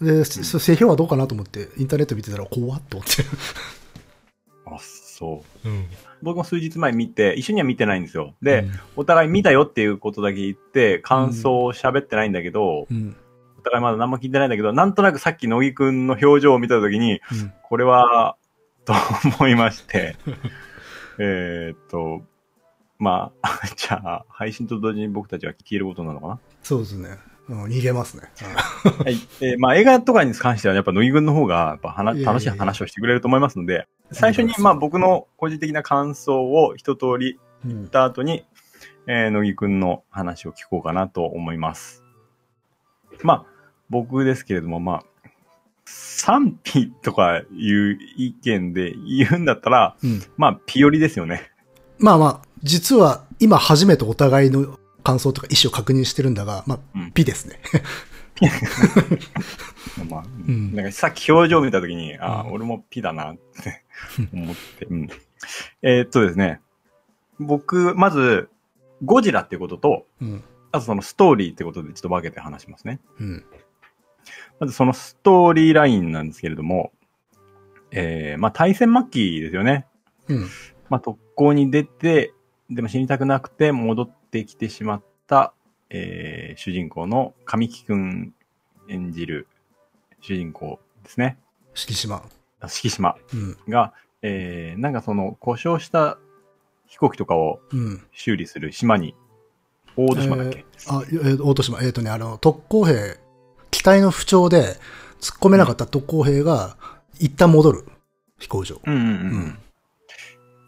[0.00, 3.24] で、そ製品はどうかなと思って、インターネット見てたら怖っと思って。
[4.66, 5.68] あ、そう。
[5.68, 5.86] うん。
[6.22, 8.34] 僕も数日前見て、一緒には見てないんですよ。
[8.42, 13.16] で、うんお互い見たよっていうことだけ言って、感想を喋ってないんだけど、うん。
[13.58, 17.52] お互いまだ何も聞いてないんだけど、なんとなくさっき乃木くんの表情を見たときに、うん。
[17.62, 18.36] これは、
[18.84, 18.94] と
[19.38, 20.16] 思いまして、
[21.18, 22.22] えーっと、
[22.98, 26.38] まあ、 じゃあ、配信と同時に僕たちは消えることなのかな？
[26.62, 27.18] そうですね。
[27.48, 28.24] うん、逃げますね。
[29.04, 29.16] はい。
[29.40, 37.88] えーまあ、映画とかに関しては、やっぱ、乃木くんの方が、やっぱ楽しい話をしてくれると思いますので、最初に、まあ、僕の個人的な感想を一通りうん言っ。
[37.88, 38.44] た後に、
[39.06, 42.04] えー、乃木くんの話を聞こうかなと思います。
[43.22, 43.46] まあ、
[43.88, 45.02] 僕ですけれども、まあ、
[45.84, 50.22] 賛否とかいう意見で言うんだったら、うん。
[50.36, 51.50] まあ、ピオリですよね。
[51.98, 57.58] まあまあ、実は今初めてお互いの感想とか意思を確認してるんだが、まあ、うんピですね。
[60.10, 63.84] まあ、うんなんかさっき表情見たときに、ああ、うん俺もピだなって
[64.34, 65.08] 思って、うん。
[65.80, 66.60] えーっとですね、
[67.40, 68.50] 僕、まず、
[69.02, 70.44] ゴジラっていうことと、うん。
[70.72, 73.00] あとそのストーリーってことでちょっと分けて話しますね。
[73.18, 73.44] うん。
[74.60, 76.92] まずそのストーリーラインなんですけれども、
[77.92, 79.86] えー、まあ大戦末期ですよね。
[80.28, 80.46] うん。
[80.90, 82.34] まあ特攻に出て、
[82.68, 85.52] でも死にたくなくて戻ってきてしまった、
[85.90, 88.34] えー、主人公の神木くん
[88.88, 89.46] 演じる
[90.20, 91.38] 主人公ですね。
[91.74, 92.22] 敷島。
[92.66, 93.56] 敷島うん。
[93.68, 96.18] が、えー、なんかその故障した
[96.86, 98.02] 飛行機とかをうん。
[98.12, 99.14] 修理する島に、
[99.96, 101.82] 大戸島だっけ、あ、えー大戸島。
[101.82, 103.18] えっ、とね、あの、特攻兵、
[103.70, 104.76] 機体の不調で
[105.20, 106.76] 突っ込めなかった特攻兵が、
[107.18, 107.84] 一旦戻る。
[108.38, 108.80] 飛行場。
[108.84, 109.08] うんうんうん。
[109.08, 109.14] う
[109.48, 109.58] ん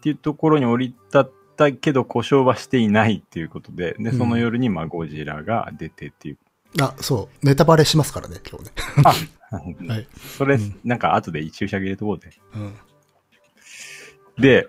[0.01, 6.37] っていうところに降り立ったけど故障はしていないっていうことで、で、うんその夜にまあゴジラが出てっていう。
[6.81, 7.45] あ、そう。
[7.45, 8.71] ネタバレしますからね、今日ね。
[9.03, 9.13] あ、
[9.93, 10.07] はい。
[10.37, 12.29] それ、うんなんか後で注射入れとこうで。
[12.55, 12.75] うん。
[14.37, 14.67] で、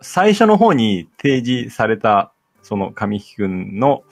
[0.00, 2.32] 最初の方に提示された、
[2.62, 4.04] その神木くんの、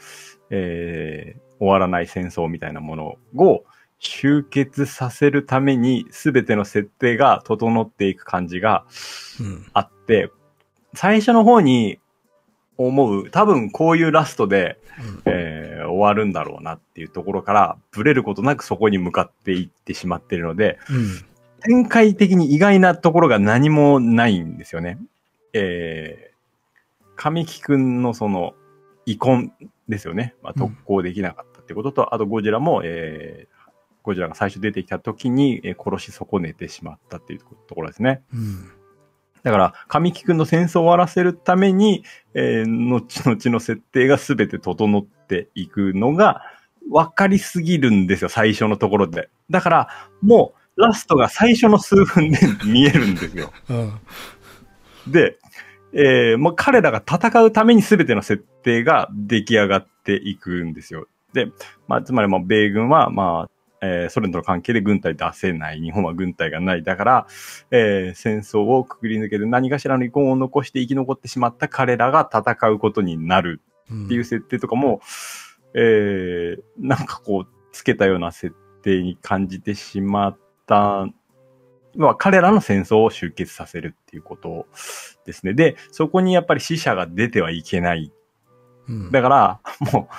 [0.51, 3.64] えー、終わらない戦争みたいなものを
[3.99, 8.85] 集結させるために全ての設定が整っていく感じが
[9.40, 9.66] うん。
[9.72, 10.31] あって、
[10.96, 11.98] 最初の方に
[12.78, 14.78] 思う、多分こういうラストで、
[15.26, 21.24] うんえー終わるんだろうなっていうところから、ブレることなくそこに向かっていってしまっているので、うん。
[21.61, 24.98] 展開的に意外なところが何もないんですよね。
[25.52, 28.54] えー、神木くんのその、
[29.06, 29.52] 遺恨
[29.88, 30.35] ですよね。
[30.42, 33.70] まあ、うん特攻できなかったってことと、あとゴジラも、えー、
[34.02, 38.22] ゴジラが最初出てきた時に、えー殺し損ねてしまったっていうところですね。
[38.35, 38.70] うん。
[39.42, 46.42] だから、神木くんの戦争を終わらせるために、えー、後々の設定が全て整っていくのが、
[46.90, 49.29] 分かりすぎるんですよ、最初のところで。
[49.51, 49.88] だから、
[50.22, 53.53] もう、ラストが最初の数分で見えるんですよ。
[53.70, 54.01] うん。
[55.07, 55.38] で、
[55.92, 61.09] えー、もう彼らが戦うために全ての設定が出来上がっていくんですよ。
[61.33, 61.51] で、
[61.88, 65.80] まあ、つまり、まあ、米軍は、まあ、えーソ連との関係で軍隊出せない。
[65.80, 66.82] 日本は軍隊がない。
[66.82, 67.26] だから、
[67.70, 73.60] えー戦争をくぐり抜けて何かしらの遺恨を残して生き残ってしまった彼らが戦うことになる
[73.90, 75.00] うんっていう設定とかも、
[75.74, 81.06] えーなんかこう、つけたような設定に感じてしまった、
[81.94, 84.66] まあ、彼らの戦争を終結させるっていうこと
[85.24, 85.54] ですね。
[85.54, 88.12] で、そこにやっぱり死者が出てはいけない。
[88.88, 89.10] うん。
[89.10, 89.60] だから、
[89.92, 90.14] もう、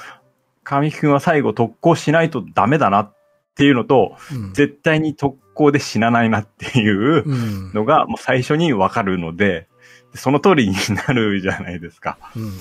[0.64, 3.17] 神木くんは最後特攻しないとダメだなっ
[3.58, 7.74] ていうのと、うん絶対に特攻で死なないなっていううん。
[7.74, 9.68] のがもう最初にわかるので、
[10.14, 10.76] その通りに
[11.08, 12.18] なるじゃないですか。
[12.36, 12.58] うん。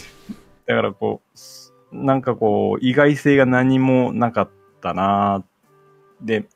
[0.67, 1.21] だからこ
[1.93, 5.45] う、なんかこう、意外性が何もなかったな
[6.21, 6.47] で、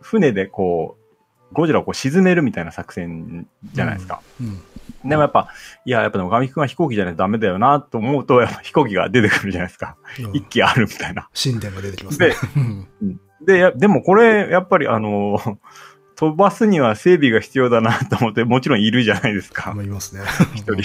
[0.00, 4.22] 船でこう、ゴジラをこう沈めるみたいな作戦じゃないですか。
[4.40, 4.62] うん。
[5.08, 5.48] でもやっぱ、
[5.84, 9.96] いや、やっぱでもガミ君は飛行機じゃないとダメだよなと思うと、やっぱ飛行機が出てくるじゃないですか。
[10.18, 11.28] うん一機あるみたいな。
[11.34, 12.34] 神殿が出てきますね。
[12.56, 12.60] う
[13.04, 15.38] んで、やでもこれ、やっぱりあの、
[16.16, 19.72] 飛ばすには整備が必要だなと思って、もちろんいるじゃないですか。
[19.74, 20.22] まあいますね。
[20.54, 20.72] 一人。
[20.74, 20.82] うん。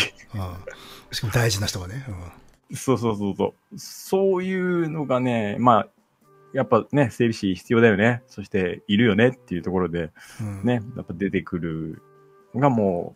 [1.12, 2.06] しかも大事な人がね。
[2.74, 3.80] そうそうそうそう。
[3.80, 5.88] そういうのがね、まあ、
[6.54, 8.24] やっぱね、整備士必要だよね。
[8.28, 10.64] そして、いるよねっていうところで、うん。
[10.64, 12.02] ね、やっぱ出てくる
[12.56, 13.16] のがも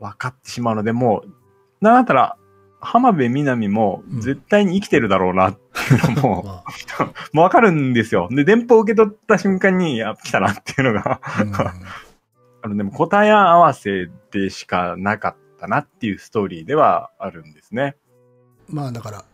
[0.00, 1.30] う、分かってしまうので、もう、
[1.80, 2.36] なんだったら、
[2.80, 4.20] 浜辺美波もうん。
[4.20, 5.50] 絶対に生きてるだろうな。
[5.50, 6.64] っていうのも、ま
[7.32, 8.28] もう分かるんですよ。
[8.30, 11.52] で、電報を受け取った瞬間に、や、来たなっていうのが、あ、うん。
[12.62, 17.96] あの、でも答え合わせでしかなかったなっていうストーリーではあるんですね。
[18.68, 19.24] まあだから、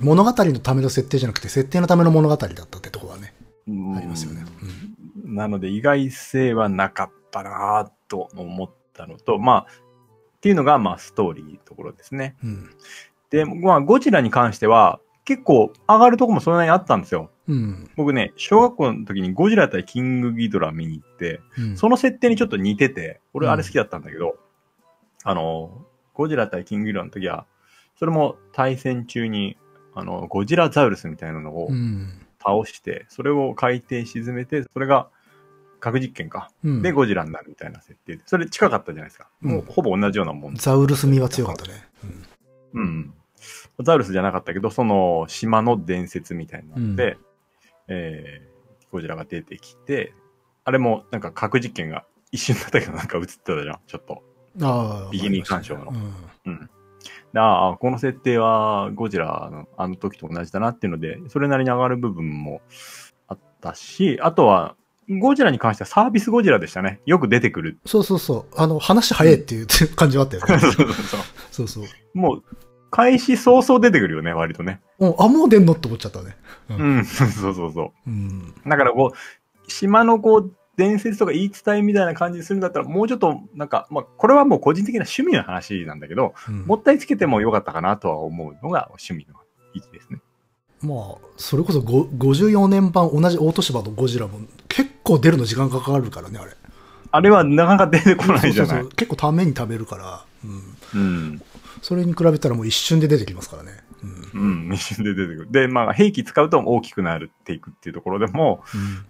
[0.00, 3.34] 物語のための設定じゃなくて、設定のための物語だったってところはね、
[3.66, 3.96] うん。
[3.96, 4.44] ありますよね。
[5.24, 9.85] なので意外性はなかったなぁと思ったのと、まあ、
[10.46, 12.36] っていうのが、まあ、ストーリーのところですね。
[12.44, 12.70] うん。
[13.30, 17.32] で、まあ、ゴジラに関しては、結構上がるとこもそれなりにあったんですよ。
[17.48, 17.90] うん。
[17.96, 21.76] 僕ね、小学校の時にゴジラ対キングギドラ見に行って、うん。
[21.76, 24.36] その設定にちょっと似てて、俺うんあれ好きだったんだけど、
[25.24, 27.44] あの、ゴジラ対キングギドラの時は、
[27.98, 29.56] それも対戦中に、
[29.96, 32.20] あの、ゴジラザウルスみたいなのをうん。
[32.38, 35.08] 倒して、それを海底沈めて、それが
[35.80, 36.50] 核実験か。
[36.64, 38.22] うんで、ゴジラになるみたいな設定で。
[38.26, 39.28] それ近かったじゃないですか。
[39.42, 40.54] うんもうほぼ同じようなもん。
[40.54, 41.86] ザウルス味は強かったね。
[42.04, 42.26] うん
[42.76, 43.14] うん。
[43.82, 47.18] ザウルスじゃなかったけど、その島の伝説みたいなので、
[47.88, 50.14] えー、ゴジラが出てきて、
[50.64, 54.22] あれもなんか核実験が一瞬だったけどなんか映ってたじゃん、ちょっと。
[54.62, 55.10] ああ。
[55.10, 56.52] ビギニ鑑賞のうん。
[56.52, 56.70] うん。
[57.32, 62.60] でああ、この設定はゴジラのあの時と同じだなっていうので、それなりに上がる部分も
[63.28, 64.76] あったし、あとは、
[65.08, 67.00] ゴジラに関してはサービスゴジラでしたね。
[67.06, 67.78] よく出てくる。
[67.86, 68.54] そうそうそう。
[68.56, 70.58] あの、話早いっていう 感じはあったよね。
[70.58, 71.20] そうそうそう。
[71.50, 71.84] そうそう。
[72.14, 72.44] もう、
[72.90, 74.80] 開始早々出てくるよね、割とね。
[74.98, 76.36] もう、あ、もう出んのって思っちゃったね。
[76.70, 77.92] うん、そうそうそう。
[78.06, 78.54] うん。
[78.66, 89.34] だからこう、島のこう、伝説とか言い伝えみたいな感じにするんだったら、もうちょっと、なんか、まあ、これはもう個人的な趣味の話なんだけど、うんもったいつけてもよかったかなとは思うのが趣味の
[89.74, 90.20] 位置ですね。
[90.82, 96.52] まあ、それこそご54年版同じ大都市場のゴジラも結構出るの時間かかるからね、あれ。
[97.10, 98.86] あれはなかなか出てこないじゃない。
[98.88, 101.00] 結構ために食べるから、うん。
[101.00, 101.42] うん。
[101.82, 103.72] それに比べたらもう一瞬で出てきますからね。
[104.34, 104.66] うん。
[104.68, 105.48] うん、一瞬で出てくる。
[105.50, 108.62] で、まあ、兵器使うと大きくなるっていくっていうところでも、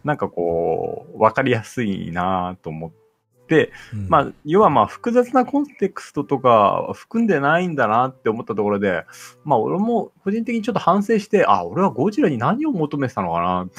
[0.04, 3.05] なんかこう、わかりやすいなと思って、
[3.94, 9.04] うんまあ、要はまあ、複雑なコンテクストとか含んでないんだなって思ったところで、
[9.44, 13.64] まあ、俺も個人的にちょっと反省して、あ、俺はゴジラに何を求めてたのかな？
[13.64, 13.74] って、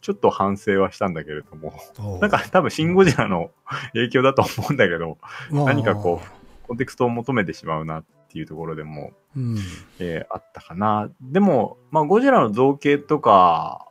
[0.00, 1.74] ちょっと反省はしたんだけれども、
[2.20, 3.50] なんか多分シンゴジラの
[3.92, 5.18] 影響だと思うんだけど、
[5.50, 9.58] まあ何かこう、コンテクストを求めてしまうなっていうところでも、うん。
[9.98, 11.10] えーあったかな。
[11.20, 13.86] でも、まあ、ゴジラの造形とか、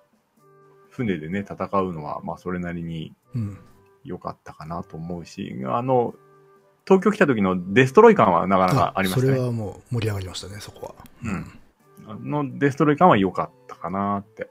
[0.89, 3.58] 船でね、戦うのは、まあ、それなりにうん。
[4.04, 6.14] 良かったかなと思うし、あの、
[6.86, 9.34] 東京来た時のデストロイ感はなかなかありましたね。
[9.34, 11.06] それはもう盛り上がりましたね、そこは。
[11.24, 11.60] うん。
[12.08, 14.50] あのデストロイ感は良かったかなって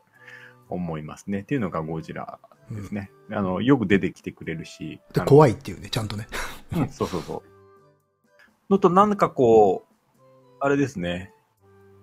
[0.69, 1.41] 思いますね。
[1.41, 2.39] っていうのがゴジラ
[2.71, 3.11] うんですね。
[3.31, 5.01] あの、よく出てきてくれるし。
[5.13, 6.27] で、怖いっていうね、ちゃんとね。
[6.77, 7.51] うん、そうそうそう。
[8.71, 10.25] のと、なんかこう、
[10.61, 11.33] あれですね。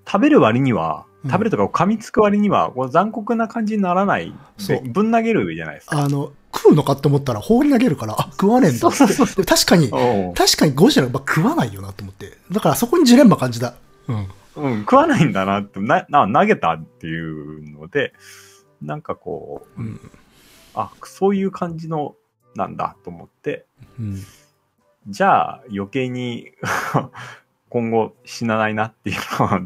[0.05, 4.33] 食べる割には、うん食べるとか噛みつく割には、こう残酷な感じにならない。
[4.57, 6.03] そうでぶん投げるじゃないですか。
[6.03, 9.89] あの、食うのかって思ったら放り投げるから、あ、食わねえんだ確かに、
[10.35, 12.37] 確かにゴジラ、まあ、食わないよなと思って。
[12.51, 13.75] だからそこにジレンマ感じた。
[14.07, 14.27] うん。
[14.55, 18.13] うん、食わないんだなって、な、な投げたっていうので、
[18.81, 20.11] なんかこう、うん。
[20.73, 22.15] あ、そういう感じの、
[22.55, 23.65] なんだと思って、
[23.99, 24.23] うん。
[25.07, 26.51] じゃあ余計に
[27.69, 29.61] 今後死なないなっていうのは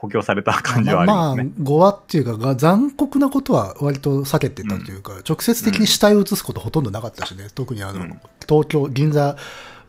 [0.00, 1.44] 補強された感じはありますね。
[1.44, 9.36] まあ、語話っていうかが、残酷なことは割と避けてたというか、直接的に死体を映すことほとんどなかったしね、特にあの、うん東京、銀座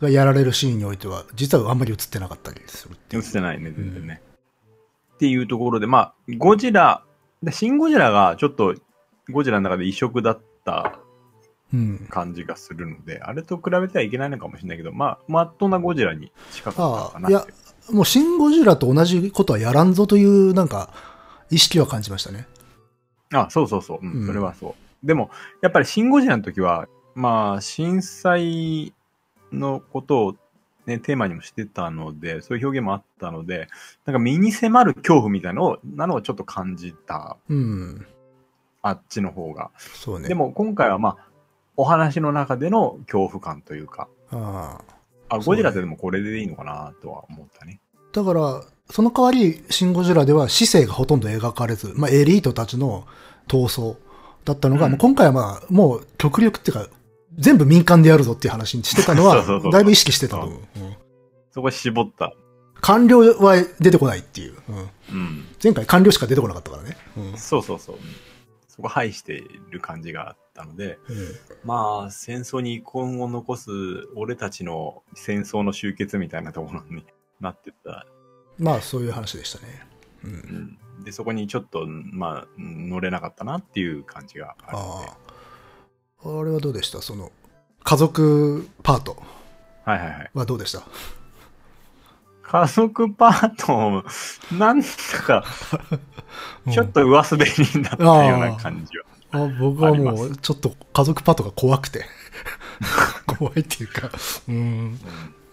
[0.02, 3.24] がやられるシーンにおいては、実はあんまり映ってなかったりするっていう。
[3.24, 4.22] 映ってないね、全然ね。
[5.13, 7.04] っていうところで、まあ、ゴジラ、
[7.43, 8.76] でシン・ゴジラがちょっと
[9.30, 11.00] ゴジラの中で異色だった
[11.72, 12.08] うん。
[12.10, 17.45] 感じがするので、あれと比べてはいけないのかもしれないけど、まあ、まっとうなゴジラに近かったのああ、かないや、
[17.91, 20.93] もうシン・ゴジラと同じことはやらんぞという、なんか、
[21.49, 22.47] 意識は感じましたね。
[23.34, 25.08] あ、そうそうそう、うんうんそれはそう。
[25.08, 25.30] でも、
[25.62, 28.93] やっぱりシン・ゴジラの時は、まあ、震災
[29.52, 30.36] のことを
[30.86, 33.67] ね、テーマにもしてたので、そういう表現もあったので、
[34.06, 38.08] なんか身に迫る恐怖みたいなのを、なのをちょっと感じた、うん。
[38.82, 39.71] あっちの方が。
[39.78, 40.28] そうね。
[40.28, 41.17] で、も今回はまあ、
[41.78, 44.95] お話の中での恐怖感というか、ああ、
[45.30, 47.80] そうねゴジラってでもこれでいいのかなとは思ったね。
[47.96, 48.00] あ。
[48.12, 53.06] だから、その代わり、シン・ゴジラでは死生がほとんど描かれず、まあ、エリートたちの
[53.47, 53.95] 闘争
[54.45, 56.88] だったのが、うんもう今回はまあ、もう極力っていうか、
[57.38, 60.60] 全部民間でやるぞっていう話にしてたの そうそうそうは、だいぶ意識してたと思う。
[60.78, 60.95] うん
[61.51, 62.34] そこ絞った。
[62.80, 64.56] 官僚は出てこないっていう。
[64.70, 65.45] うんうん。
[65.62, 66.97] 前回官僚しか出てこなかったからね。
[67.18, 67.95] うんそうそうそう。
[68.68, 70.99] そこ排している感じがあったので、
[71.64, 73.72] まあ、戦争に遺恨を残す
[74.16, 77.05] 俺たちの戦争の終結みたいなところに
[77.39, 78.05] なってた。
[78.57, 79.86] まあ、そういう話でしたね。
[80.26, 80.28] う。
[80.28, 85.07] うんん、で、そこにちょっと、まあ、乗れなかったなっていう感じがあるので。
[85.07, 85.18] あ
[86.36, 86.39] あ。
[86.39, 87.01] あれはどうでした？
[87.01, 87.32] その、
[87.86, 89.24] 家族パート
[89.86, 90.32] はいはいはい。
[90.34, 90.82] はどうでした？
[92.41, 94.03] 家族パート、
[94.55, 94.88] なんだ
[95.24, 95.45] か、
[96.70, 99.05] ちょっと上滑りになったような感じは。
[99.32, 102.05] あ僕はもう、ちょっと家族パートが怖くて。
[103.27, 104.09] 怖いっていうか、
[104.47, 104.99] うん。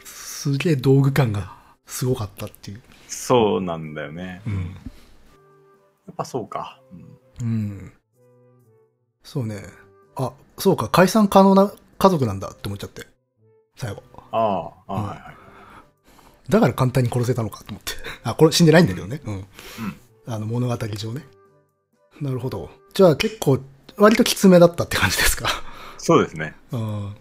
[0.04, 2.82] すげえ道具感がすごかったっていう。
[3.08, 4.42] そうなんだよね。
[4.46, 4.54] うん。
[4.54, 6.80] やっぱそうか。
[6.92, 7.92] うんうん。
[9.22, 9.62] そうね。
[10.16, 13.06] あ、そうか、解散可能な家族なんだって思っちゃって。
[13.76, 14.02] 最後。
[14.32, 15.32] ああ、はいは
[16.48, 16.50] い。
[16.50, 17.92] だから簡単に殺せたのかと思って。
[18.22, 19.20] あ、これ死んでないんだけどね。
[19.26, 19.46] うん。
[20.26, 21.26] あの物語上ね。
[22.20, 22.70] なるほど。
[22.96, 23.58] じゃあ結構、
[23.98, 25.48] 割ときつめだったって感じですか？
[25.98, 26.54] そうですね。
[26.72, 27.14] うん。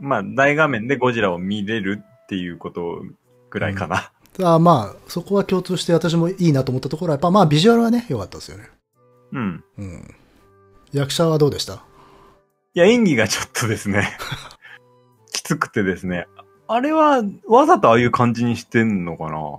[0.00, 3.02] まあ、大画面でゴジラを見れるっていうこと
[3.50, 4.12] ぐらいかな。
[4.42, 8.70] あまあ、そこは共通して私もいいなと思ったところは、やっぱまあビジュアルはね、良かったですよね。
[9.32, 9.64] うん。
[9.76, 10.14] うん。
[10.92, 11.74] 役者はどうでした？
[11.74, 14.16] いや、演技がちょっとですね、
[15.32, 16.28] きつくてですね。
[16.66, 19.58] あれは、わざとああいう感じにしてんのかな？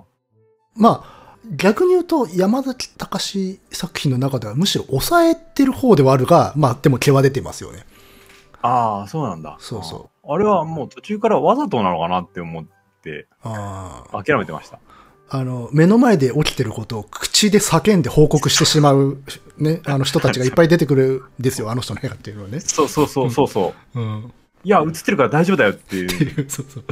[0.76, 7.86] まあ、逆に言うと、山崎隆作品の中ではむしろ抑えてる方ではあるが、まあ、でも毛は出てますよね。
[8.62, 9.58] ああ、そうなんだ。
[9.60, 12.66] そうそあれはもう途中からわざとなのかなって思っ
[13.02, 14.24] て、ああ。
[14.24, 14.80] 諦めてました。
[15.34, 19.18] あの、目の前で起きてることを口で叫んで報告してしまう、
[19.58, 22.60] ね、あの人たちがいっぱい出てくるんですよ、あの人の映画っていうのはね。
[22.60, 24.00] そうそうそうそうそう。
[24.00, 24.34] うん。
[24.64, 26.42] いや、映ってるから大丈夫だよってっていう。
[26.42, 26.84] いう、そうそう。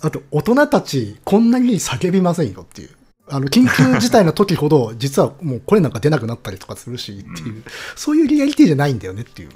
[0.00, 2.90] あと、大人たち、こんなに叫びませんよっていう。
[3.28, 7.64] あの、緊急事態の時ほど、実はもう声なんか出なくなったりとかするし、っていう、
[7.96, 9.50] そういうリアリティじゃないんだよねっていう。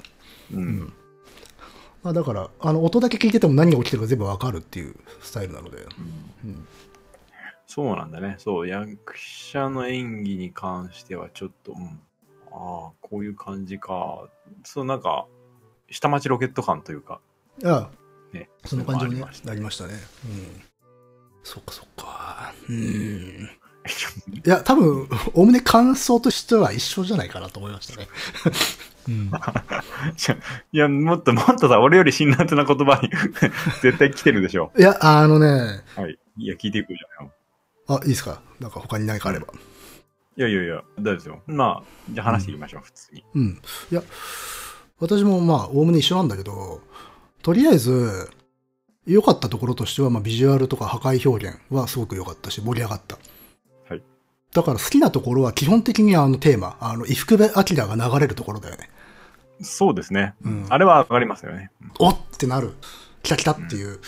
[0.53, 0.93] うん。
[2.01, 5.85] まあ、だから、あの、音だけ聞いてても何が起きてるか全部わかるっていうスタイルなので。
[6.43, 6.67] うん
[7.71, 8.33] そうなんだね。
[8.39, 12.01] そう、役者の演技に関してはちょっと、うん、
[12.51, 14.27] ああ、こういう感じか。
[14.63, 15.27] そう、なんか、
[15.91, 17.21] 下町ロケット感というか、
[17.63, 17.91] あ
[18.33, 18.49] あ、ね。
[18.65, 19.93] その感じになりましたね。
[19.93, 20.61] うん。
[21.43, 22.53] そっかそっか。
[22.67, 23.49] うん。
[24.45, 28.07] いや、多分、おおむね感想としては一緒じゃないかなと思いましたね。
[29.07, 29.31] うん。
[30.71, 33.09] いや、もっともっとさ、俺より辛辣な言葉に
[33.81, 34.71] 絶対来てるでしょ。
[34.77, 36.17] いや、あのね、はい。
[36.37, 37.33] いや、聞いていくじゃんよ。
[37.87, 38.41] あ、いいですか？
[38.59, 39.47] なんか他に何かあれば。
[40.37, 41.41] いやいやいや、大丈夫ですよ。
[41.47, 43.23] まあ、じゃあ話していきましょう、普通に。
[43.35, 43.61] うん。
[43.91, 44.03] いや、
[44.99, 46.81] 私もまあ、おおむね一緒なんだけど、
[47.41, 48.29] とりあえず、
[49.07, 53.17] 良かったところとしては、まあ、ビジュアルとか破壊表現はすごく良かったし、盛り上がった。
[54.53, 54.55] はい。
[54.55, 58.89] だから好きなところは基本的にあのテーマ、あの、伊福部明が流れるところだよね。
[59.61, 60.33] そうですね。
[60.43, 61.71] うんあれは上がりますよね。
[61.99, 62.73] おっってなる。
[63.23, 63.99] 来た来たっていう。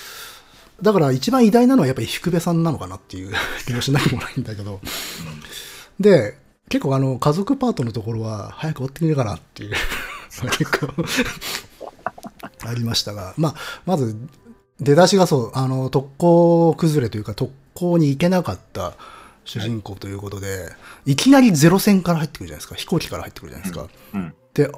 [0.82, 3.34] だから一番偉大なのはやっぱり福部さんなのかなっていう
[3.68, 4.80] 気もしなくもないんだけど。
[6.00, 6.38] で、
[6.70, 9.74] 結構あの、家族パートのところは早く終わってくれるかなっていう。
[10.58, 10.88] 結構
[12.66, 13.34] ありましたが。
[13.38, 14.16] まあ、まず、
[14.80, 18.94] 出だしがそう、あの、特攻崩れというか、特攻に行けなかった
[19.46, 20.70] 主人公ということで、
[21.06, 22.76] い、きなりゼロ戦から入ってくるじゃないですか。
[22.76, 23.90] 飛行機から入ってくるじゃないですか。
[24.14, 24.34] うん。
[24.54, 24.72] で、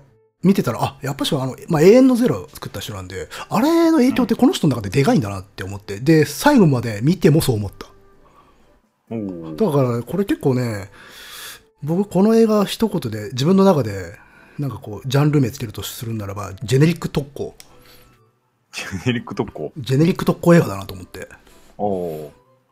[0.43, 7.87] 見てたら、あ、やっぱしあの、まあ、永遠のゼロを作った人なんで、あれの影響ってこの人の中ででかいんだなって思って、で、最後まで見てもそう思った。
[9.09, 10.89] だから、これ結構ね、
[11.81, 14.17] 僕この映画一言で自分の中で、
[14.59, 17.55] なんかこう、ジャンル名つけるとするならば、ジェネリック特攻。
[18.73, 19.71] ジェネリック特攻。
[19.77, 21.29] ジェネリック特攻映画だなと思って。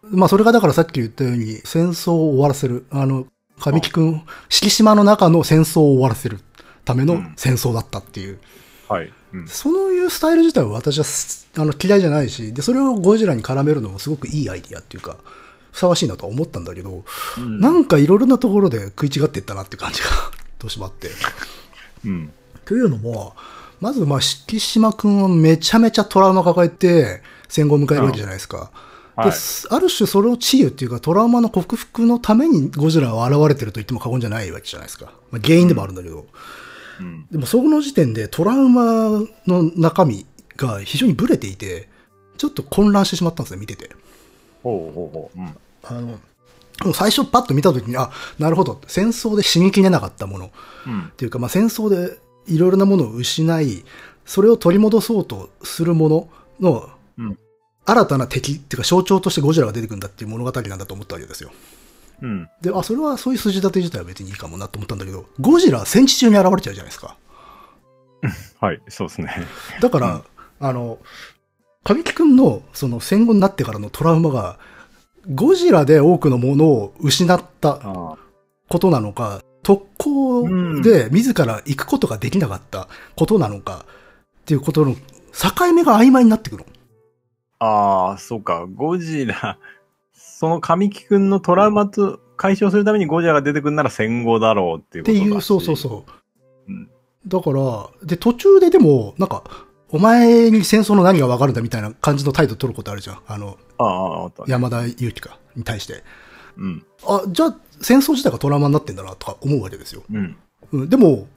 [0.04, 2.86] まあ、それがだからさっき言ったように、戦争を終わらせる。
[2.90, 3.28] あの、
[3.60, 6.40] 神木くん、敷島の中の戦争を終わらせる
[6.84, 8.40] ための戦争だったっていう。
[8.90, 8.94] ー。
[8.94, 9.14] はい。
[9.34, 9.48] うん。
[9.48, 15.18] そういうスタイル自体は私はすあの嫌いじゃないし、で、それをゴジラに絡めるのもすごくいいアイディアっていうか、
[15.72, 17.04] ふさわしいなとは思ったんだけど、
[17.38, 20.10] うんなんかいろいろなところで食い違っていったなっていう感じが
[20.60, 21.12] どうしてもあって。
[22.06, 22.32] うん。
[22.66, 23.36] というのも、
[23.80, 28.72] まず、まあ、敷島くんはめちゃめちゃトラウマ抱えて戦後を迎えるわけじゃないですか。
[29.22, 29.38] はいで、
[29.70, 35.14] ある種それを治癒っていうかトラウマの克服のためにゴジラは現れてると言っても過言じゃないわけじゃないですか。
[35.32, 36.26] まあ、原因でもあるんだけど。
[37.00, 37.28] うん。
[37.32, 40.26] でもその時点でトラウマの中身
[40.58, 41.90] が非常にブレていて、
[42.38, 43.90] ちょっと混乱してしまったんですね、見てて。
[44.64, 45.40] ほうほうほう。
[45.40, 45.56] うん。
[45.84, 45.94] あ
[46.88, 50.52] の、最初パッと見た時に、あ、なるほど、戦争で死にきれなかったもの
[50.88, 51.12] うんっ。
[51.12, 52.18] ていうか、まあ、戦争で
[52.48, 53.84] いろいろなものを失い、
[54.26, 57.01] それを取り戻そうとするもののうん。
[57.86, 61.52] 新たな敵っていうか象徴としてゴジラが出てくるんだっていう物語なんだと思ったわけですよ。
[62.22, 62.50] うん。
[62.62, 67.18] で、あ、それはそういう筋立て自体は別にいいかもなと思ったんだけど、ゴジラ戦地中に現れちゃうじゃないですか。
[68.62, 68.82] はい。
[68.90, 69.48] そうですね。
[69.82, 70.24] だから、
[70.60, 71.00] あの、
[71.84, 74.60] 神木くんのその戦後になってからのトラウマが、
[75.34, 77.80] ゴジラで多くのものを失った。
[78.72, 83.86] ことなのか、特攻で自ら行くことができなかったことなのか、
[84.42, 86.71] っていうことの境目が曖昧になってくるの。
[87.64, 88.66] ああ、そうか。
[88.74, 89.60] ゴジラ、
[90.14, 96.72] その神木くんのトラウマと解消するためにゴジラが出てくるなら戦後だろうっていうことだしっていう、そうそうそう。
[96.72, 96.90] うん。
[97.28, 99.44] だから、で、途中ででも、なんか、
[99.90, 103.20] お前に戦争の何がわかるんだみたいな感じの態度取ることあるじゃん。
[103.28, 104.32] あの、ああ、ね。
[104.48, 106.04] 山田裕貴か、に対して。
[106.58, 106.86] うん。
[107.06, 110.02] あ、じゃあ戦争自体がトラウマになってんだなとか思うわけですよ。
[110.12, 110.36] うん。
[110.72, 111.28] うん、でも、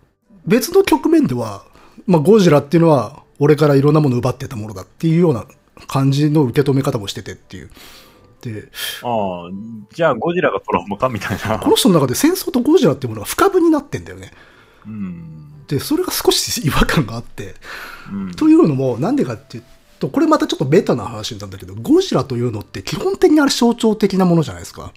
[0.46, 1.64] 別の局面では、
[2.06, 5.46] まあ、ゴジラっていうのは、俺からいろんなものを奪ってたものだっていうような
[5.88, 7.70] 感じの受け止め方もしててっていう。
[8.42, 8.68] で、
[9.02, 9.50] ああ、
[9.92, 11.58] じゃあゴジラがトラウマかみたいな。
[11.58, 14.32] この人の中で戦争とゴジラっていうものが不可分になってんだよね。
[14.86, 15.66] うん。
[15.66, 17.54] で、それが少し違和感があって。
[18.12, 18.30] うん。
[18.32, 19.64] というのも、なんでかっていう
[19.98, 24.92] と、これまたちょっとベタな話なんだけど、ゴジラというのって基本的にあれ象徴的なものじゃないですか。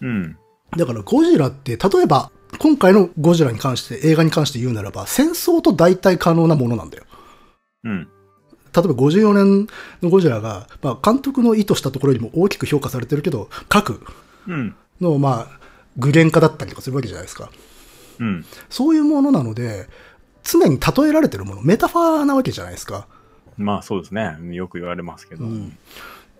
[0.00, 0.36] うん。
[0.76, 7.04] だからゴジラって、例えば、今回のゴジラに関して、映画に関して言うならば、戦争と代替可能なものなんだよ。
[7.84, 8.08] うん。
[8.74, 9.66] 例えば54年
[10.02, 14.00] のゴジラが、まあ、監督の意図したところよりも大きく評価されてるけど、核
[14.46, 14.74] うん。
[15.00, 15.58] の、まあ、
[15.96, 17.50] 具現化だったりとかするわけじゃないですか。
[18.18, 18.44] うん。
[18.70, 19.88] そういうものなので、
[20.42, 23.06] 常に例えられてるもの、メタファーなわけじゃないですか。
[23.56, 24.38] まあそうですね。
[24.54, 25.44] よく言われますけど。
[25.44, 25.76] うん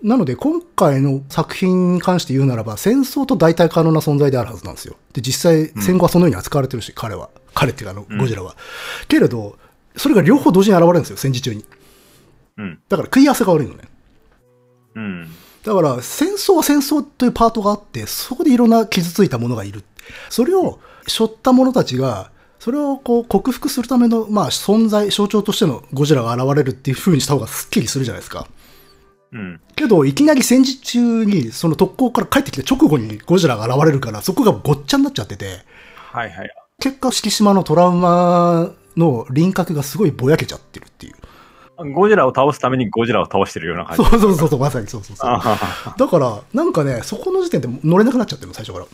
[0.02, 4.96] なので、今回の作品に関して言うならば、戦争と代替可能な存在であるはずなんですよ。
[5.12, 7.30] で、実際、戦後はそのように扱われてるし、彼は。
[7.52, 8.54] 彼っていうか、あの、ゴジラは。
[9.08, 9.58] けれど、
[9.96, 11.64] それが両方同時に現れるんですよ、戦時中に。
[12.59, 12.78] うん。
[12.88, 13.84] だから食い合わせが悪いのね。
[14.96, 15.28] うん。
[15.64, 19.84] だから、戦争は戦争というパートがあって、そこでいろんな傷ついたものがいる。
[20.28, 28.48] それを背負った者たちが、それをこう克服するための、まあ、存在、象徴としてのゴジラが現れるっていう風にした方がスッキリするじゃないですか。
[29.32, 29.61] うん。
[29.76, 35.61] けど、いきなり戦時中に、その特攻から帰ってきた直後にゴジラが現れるから、そこがごっちゃになっちゃってて、
[36.11, 36.50] はいはい。
[36.80, 41.14] 結果、敷島のトラウマの輪郭がすごいぼやけちゃってるっていう。
[41.92, 44.04] ゴジラを倒すためにゴジラを倒してるような感じ。
[44.04, 45.30] そうそうそうそう、まさにそうそうそう。
[45.96, 48.86] だから、なんかね、そこの時点で乗れなくなっちゃってるの、最初から。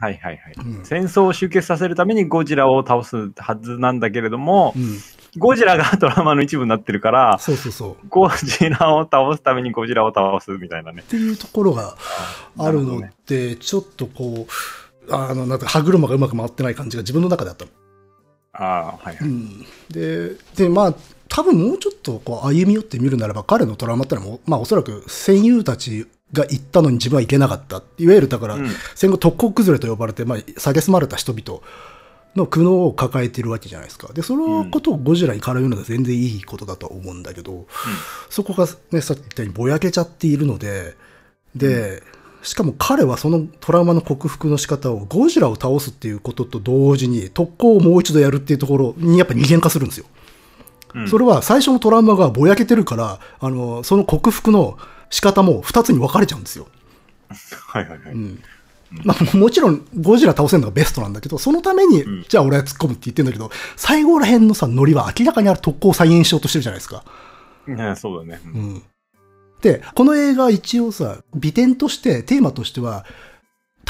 [0.00, 4.98] はいはいはい、うん戦争を終結させるためにゴジラを倒すはずなんだけれども、うん。
[5.36, 8.08] ゴジラがドラマの一部になってるから、そうそうそう。
[8.08, 11.02] ゴジラを倒すためにゴジラを倒すみたいなね。
[11.02, 11.96] っていうところが
[12.58, 17.70] あるので、ちょっとこう、あの、なんか歯車がうまく回ってない感じが自分の中であったの。
[18.52, 19.16] ああ、はいはい。
[19.20, 19.66] うん。
[19.90, 20.94] で、で、まあ、
[21.28, 27.82] 多分もうちょっとこう歩み寄ってみるならば、彼のトラウマってのはまあおそらく戦友たちが行ったのに自分は行けなかった。
[27.98, 31.60] いわゆるだから、うん戦後特攻崩れと呼ばれて、まあ、蔑まれた人々
[32.36, 34.12] の苦悩を抱えているわけじゃないですか。
[34.12, 37.66] で、そのことをゴジラに絡めるのは全然いいことだとは思うんだけど、
[38.30, 40.96] そこがね、さっき言ったようにぼやけちゃっているので、
[41.54, 42.02] で、
[42.42, 50.06] しかも彼はそのトラウマの克服の仕方をゴジラを倒すっていうことと同時に特攻をもう一度やるっていうところにやっぱ二元化するんですよ。
[51.02, 54.78] うんそれは最初のトラウマがぼやけてるから、あの、その克服の
[55.10, 56.66] 仕方も二つに分かれちゃうんですよ。
[57.66, 58.12] はいはいはい。
[58.12, 58.42] うん。
[59.04, 67.04] まあ、もちろん、ゴジラ倒せるのがベストなんだけど、そのために、んじゃあ俺は突っ込むって言ってんだけど、最後ら辺のさ、ノリは明らかにある特攻を再現しようとしてるじゃないですか。
[67.66, 68.40] ねそうだね。
[68.46, 68.82] ううんん。
[69.60, 73.04] で、この映画一応さ、美点として、テーマとしては、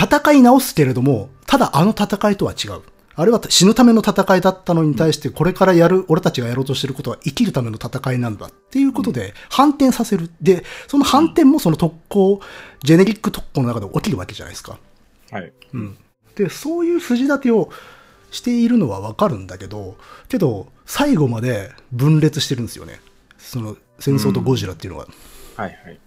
[0.00, 2.82] 戦い直すけれども、ただあの戦いとは違う。
[3.18, 10.30] あれは死ぬための戦いだったのに対して、これからやる、俺たちがやろうとしてることは生きるための戦いなんだっていうことで、反転させる。
[10.40, 12.40] で、その反転もその特攻、
[12.84, 14.78] ジェネリック特攻の中で起きるわけじゃないですか。
[15.32, 15.52] はい。
[15.74, 15.96] うん。
[16.36, 17.70] で、そういう筋立てを
[18.30, 19.96] しているのはわかるんだけど、
[20.28, 23.00] けど、最後まで分裂してるんですよね。
[23.36, 25.08] その、戦争とゴジラっていうのは。
[25.56, 25.98] はいはい。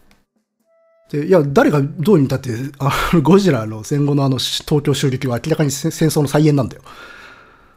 [1.12, 6.84] で、いや、誰がどうに見たって、あの、ゴジラの戦後のあの、東京襲撃は明らかに戦戦争の再現なんだよ。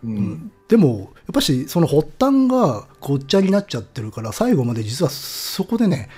[0.05, 0.53] うん。
[0.69, 6.09] でも、やっぱし、その発端がごっちゃになっちゃってるから、最後まで実はそこでね、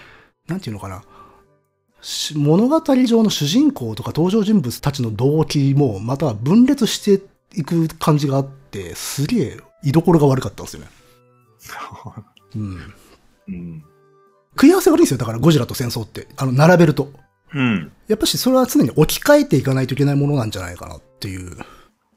[0.47, 1.03] なんていうのかな、
[2.03, 7.25] し物語上の主人公とか登場人物たちの動機も、また分裂して
[7.59, 10.89] いく感じがあって、すげえ居所が悪かったんですよね。
[12.57, 12.95] うん。
[13.49, 13.85] うん。
[14.57, 15.19] 食い合わせが悪いんですよ。
[15.19, 16.27] だからゴジラと戦争って。
[16.37, 17.11] あの、並べると。
[17.55, 17.93] うん。
[18.09, 21.57] やっぱしそれは常に置き換えていかないといけないものなんじゃないかなっていう。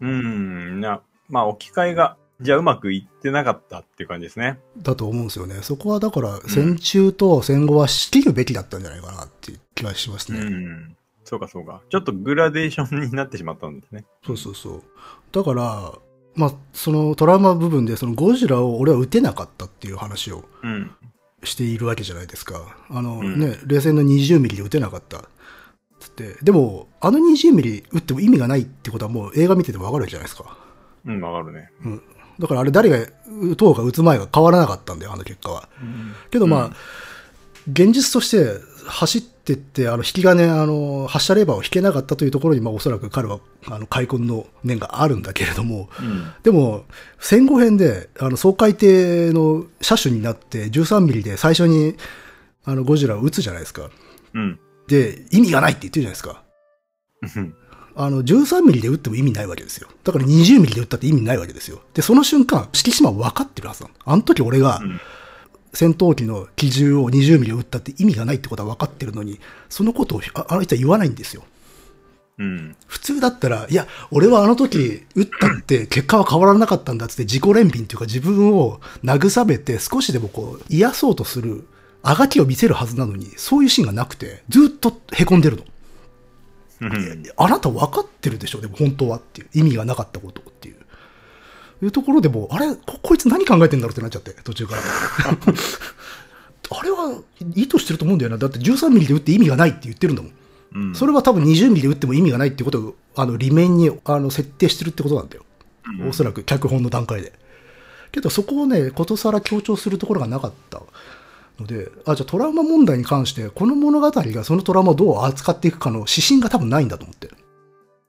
[0.01, 0.81] うん。
[0.81, 4.59] な、まあ置き換えが、じゃあうまくいってなかったっていう感じですね。
[4.77, 5.55] だと思うんですよね。
[5.61, 10.43] そこはだから戦中と戦後は仕切るべきだったんじゃないかなっていう気がしますうね。
[10.45, 10.95] ん。
[11.25, 11.81] そうかそうか。
[11.89, 14.05] ちょっとグラデーションになってしまったんですね。
[14.25, 14.83] そうそうそう。
[15.33, 15.93] だから、
[16.35, 20.91] まあ、そのトラウマ部分でそのゴジラを俺は撃てなかったっていう話をうん。
[21.43, 22.75] しているわけじゃないですか。
[22.89, 25.23] あのうんね、冷戦の20ミリで撃てなかった。
[25.99, 26.35] つって。
[26.41, 30.57] でも、あの20ミリ撃っても意味がないってことはもう映画見ててもわかるじゃないですか。
[31.05, 31.69] うん、わかるね。
[31.83, 32.01] うん。
[32.39, 35.69] だからあれ誰が撃とうが撃つ前が変わらなかったんだよ、あの結果は。
[35.81, 36.13] うん。
[36.31, 36.75] けどまあ、
[37.71, 46.31] 現実として走ってってって、あの、引き金、あの、発射レバーを引けなかったというところに、まあ、おそらく彼は、あの、開墾の念があるんだけれども、うん。
[46.43, 46.85] でも、
[47.19, 51.95] 戦後編で、あの、総海艇の車種になって、13ミリで最初に、
[52.65, 53.89] あの、ゴジラを撃つじゃないですか。
[54.33, 54.59] うん。
[54.87, 56.43] で、意味がないって言ってるじゃないですか。
[57.35, 57.55] うん。
[57.95, 59.89] あの、13ミリで撃っても意味ないわけですよ。
[60.03, 61.81] だから20ミリで撃ったって意味ないわけですよ。
[61.93, 63.95] で、その瞬間、敷島は分かってるはずなの。
[64.05, 64.99] あの時俺がうん、
[65.73, 69.39] 戦闘機の機銃を20ミリ撃ったって意味がないってことは分かってるのに、
[69.69, 71.43] そのことをああの人は言わないんですよ。
[72.39, 72.75] うん。
[72.87, 81.67] 普通だったら、いや、俺はあの時撃ったって結果は変わらなかったんだって自己憐憫っていうか自分を慰めて少しでもこう癒そうとする
[82.01, 85.63] あがきを見せるはずなのに、そういうシーンがなくて、ずっと凹んでるの。
[86.81, 87.23] うん。
[87.35, 89.47] あなた分かってるでしょでも本当はっていう。
[89.53, 90.77] 意味がなかったことっていう。
[91.81, 94.81] いうところでもう、あれこ、こいつ何考えてんだろうってなっちゃって、途中から。
[96.71, 97.19] あれは、
[97.55, 98.37] 意図してると思うんだよな。
[98.37, 100.33] だって13ミリで撃って意味がないって言ってるんだもん。
[100.75, 100.95] うん。
[100.95, 105.43] それは多分20ミリで撃っても意味がないってことを、あの、裏面に、あの、設定してるってことなんだよ。
[106.07, 107.33] おそらく脚本の段階で。
[108.11, 110.81] けどそこをね、ことさら強調するところがなかった
[111.59, 117.29] ので、あ、じゃあトラウマ問題に関して、この物語がそのトラウマをどう扱っていくかの指針が多分ないんだと思って。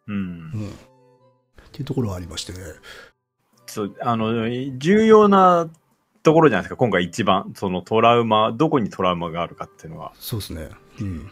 [0.08, 0.16] うん。
[0.16, 0.68] うん。
[0.68, 2.58] っていうところがありましてね。
[3.70, 4.48] そう、あの、
[4.78, 5.68] 重要な
[6.22, 7.52] ところじゃないですか、今回一番。
[7.54, 10.12] そのトラウマ、どこにトラウマがあるかっていうのは。
[10.18, 10.68] そうですね。
[11.00, 11.30] うん。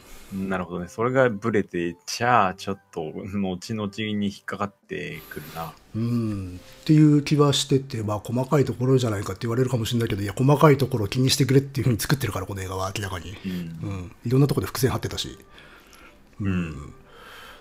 [0.49, 0.89] なるほどね。
[0.89, 5.73] それがブレて、じゃあ、ちょっと、後々に引っかかってくるな。
[5.97, 6.61] うん。
[6.83, 13.35] っていう気はしてて、まあ細かいところじゃないかって言われるかもしれないけど、いや、細かいところを気にしてくれっていうふうに作ってるから、この映画は明らかに。
[13.47, 13.93] うんう。
[13.93, 14.13] ん。
[14.27, 15.39] いろんなところで伏線張ってたし。
[16.41, 16.93] うん。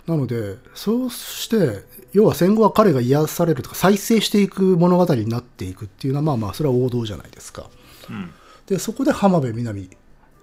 [0.07, 1.83] なので、そうして、
[2.13, 7.69] 要は戦後は彼が癒されるとか再生していく物語になっていくっていうのは、まあまあ、それは王道じゃないですか。
[8.09, 8.31] うん。
[8.67, 9.89] で、そこで浜辺美波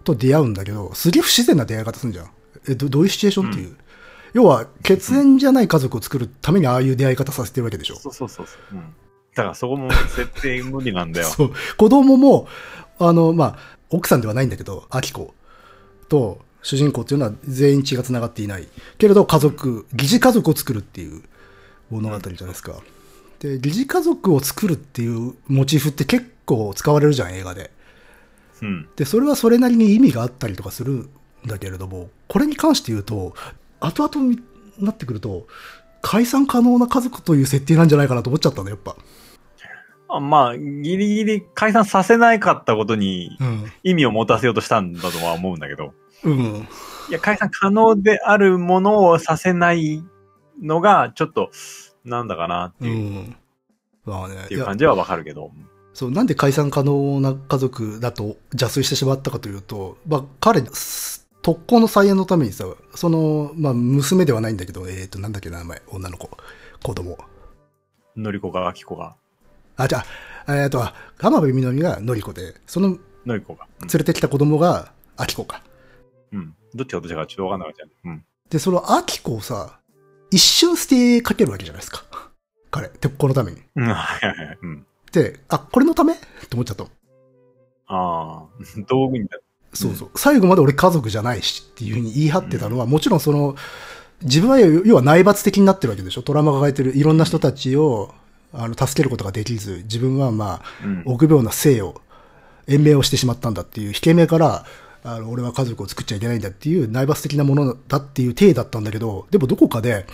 [0.04, 2.30] と出会うんだけど、すげえ不自然な出会い方するんじゃん。
[2.68, 3.76] え、どどういうシチュエーションっていう。
[4.34, 7.96] 要は、血縁じゃない家族を作るためにああいう出会い方させてるわけでしょ。
[7.96, 8.74] そうそうそうそう。
[8.74, 8.94] うん。
[9.34, 11.26] だからそこも 設定無理なんだよ。
[11.28, 11.52] そう。
[11.78, 12.48] 子供も、
[12.98, 13.58] あの、まあ、
[13.88, 15.34] 奥さんではないんだけど、アキコ
[16.08, 18.66] と主人公っていうのは全員血が繋がっていない。
[18.98, 21.22] けれど家族、疑似家族を作るっていう
[21.90, 22.80] 物語じゃないですか。
[23.38, 27.70] で、疑似家族を作るっていうモチーフって結構使われるじゃん、映画で。
[28.62, 28.88] うん。
[28.96, 31.10] で、それはそれなりに意味があったりとかするん
[31.46, 33.34] だけれども、これに関して言うと、
[33.80, 34.40] 後々に
[34.78, 35.46] なってくると、
[36.00, 38.96] 解散可能な家族という設定なんじゃないかなと思っちゃったの、やっぱ。
[40.08, 43.72] あまあ、ギリギリ解散させなかったことにうん。
[43.82, 45.86] 意味を持たせようとしたんだとは思うんだけど。
[45.86, 45.92] うん。
[46.30, 50.02] いや、解散可能であるものをさせない
[50.62, 51.50] のが、ちょっと、
[52.04, 53.36] なんだかなってういう,、ん。
[54.04, 54.36] まあね。
[54.44, 55.50] っていう感じはわかるけど。
[55.92, 62.64] そう、なんで解散可能な家族だと邪推してしまったかというと、まあ、彼、す特攻の再演のためにさ、
[62.94, 66.30] その、まあ、娘ではないんだけど、えっ、と、なんだっけな、名前、女の子、
[66.82, 67.18] 子供。
[68.16, 69.14] のりこが、あきこが、
[69.76, 70.04] あ、じゃ
[70.46, 70.80] あ、えっ、と、
[71.18, 72.96] 浜辺美波がのり子で、その
[73.26, 73.66] のりこが。
[73.80, 75.62] 連れてきた子供が、あきこか。
[76.34, 76.40] うん。
[76.40, 76.54] うん。
[76.74, 77.94] どっちがどっちかちょっとわかんなかったよね。
[78.04, 78.24] うん。
[78.50, 79.78] で、そのあきこをさ、
[80.30, 82.04] 一瞬捨てかけるわけじゃないですか。
[82.70, 83.62] 彼、鉄鋼のために。
[83.76, 83.94] うん、はい
[84.26, 84.58] はいはい。
[84.60, 84.86] うん。
[85.12, 86.14] で、あ、これのため？
[86.14, 86.22] って
[86.54, 86.90] 思っちゃったの。
[87.86, 89.38] ああ、道具にな
[89.72, 90.10] そうそう。
[90.16, 93.56] 最後まで俺家族じゃないしっていうふうに言い張ってたのは、もちろんその、
[94.22, 96.22] 自分は要は内罰的になってるわけでしょ。
[96.22, 98.14] トラウマ抱えてるいろんな人たちを、
[98.52, 101.02] あの、助けることができず、自分はまあ、うん。
[101.04, 102.00] 臆病な生を、
[102.66, 104.64] 延命をしてしまったんだっていう、引け目から、
[105.06, 110.06] あの、俺は家族を作っちゃいけないんだっていう内罰的なものだっていう体だったんだけど、でもどこかで、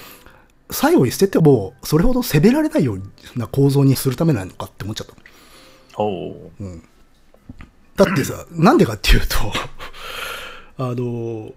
[0.70, 3.02] 最後に捨てても、それほど責められないよう
[3.36, 5.14] な構造にするためなのかって思っちゃった。
[6.02, 6.50] おう。
[7.96, 9.36] だってさ、なんでかっていうと、
[10.78, 11.52] あの、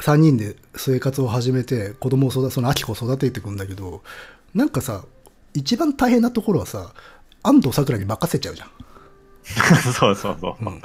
[0.00, 4.02] 三人で生活を始めて、子供を育て、その秋子を育てていくんだけど、
[4.54, 5.04] なんかさ、
[5.54, 6.92] 一番大変なところはさ、
[7.42, 8.68] 安藤桜に任せちゃうじゃん。
[9.98, 10.64] そうそうそう。
[10.64, 10.82] うん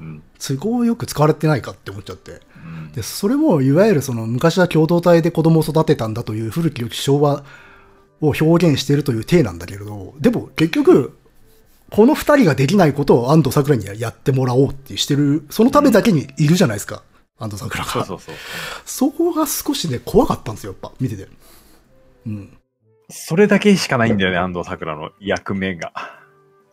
[0.00, 0.22] うん。
[0.38, 2.32] 都合よく使われてないかって思っちゃって。
[2.32, 7.44] うんで、それも、いわゆるその、昔は共同体で子供を育てたんだという古き良き昭和
[8.20, 11.16] を表現しているという体なんだけれど、でも結局、
[11.90, 17.02] この二人ができないことを安藤桜にやってもらおうってしてる、そのためだけにいるじゃないですか。
[17.38, 17.90] 安藤桜が。
[17.90, 18.34] そうそうそう。
[18.84, 21.28] そこが少しね、怖かったんですよ、やっぱ、見てて。
[22.26, 22.58] うん。
[23.10, 25.92] それだけしかないんだよね、安藤桜の役目が。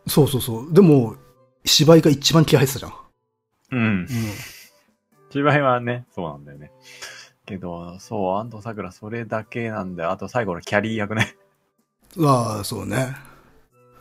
[0.06, 0.72] そうそうそう。
[0.72, 1.16] でも、
[1.66, 2.92] 芝居が一番気合入ってたじゃん。
[3.72, 4.02] うんう。
[4.04, 4.08] ん。
[5.30, 6.70] 芝居はね、そうなんだよね。
[7.44, 10.10] けど、そう、安藤桜それだけなんだよ。
[10.10, 11.36] あと最後のキャリー役ね。
[12.18, 13.14] ああ、そうね。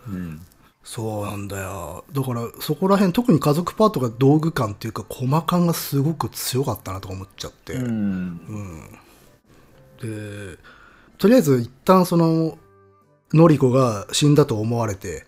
[0.07, 0.41] うん。
[0.83, 2.05] そうなんだよ。
[2.11, 7.73] だから、そこら辺、特に家族パートが道具感っていうか、コマ感がすごく強かったなとか思っちゃって。
[7.73, 8.37] うん。
[9.99, 10.57] で、
[11.17, 12.59] とりあえず一旦その、
[13.33, 15.25] のりこが死んだと思われて、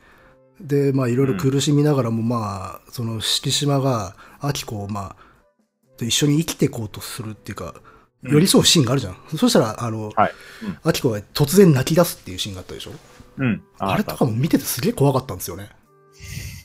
[0.60, 7.76] で、まあいろいろ苦しみながらも、まあ、その敷島が、アキコをまあ、と一緒に生きていこうとするっていうか、
[8.24, 9.18] 寄り添うシーンがあるじゃん。
[9.38, 10.34] そしたら、あの、はい。
[10.64, 12.92] うんアキコが突然泣き出すっていうシーンがあったでしょ？
[13.38, 13.64] うん。
[13.78, 15.70] あれとかも見ててすげえ怖かったんですよね。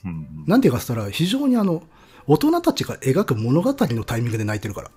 [0.05, 0.45] うん。
[0.47, 1.83] なんていうかそしたら、非常にあの、
[2.27, 4.91] 大人たちが描く物語のタイミングで泣いてるから。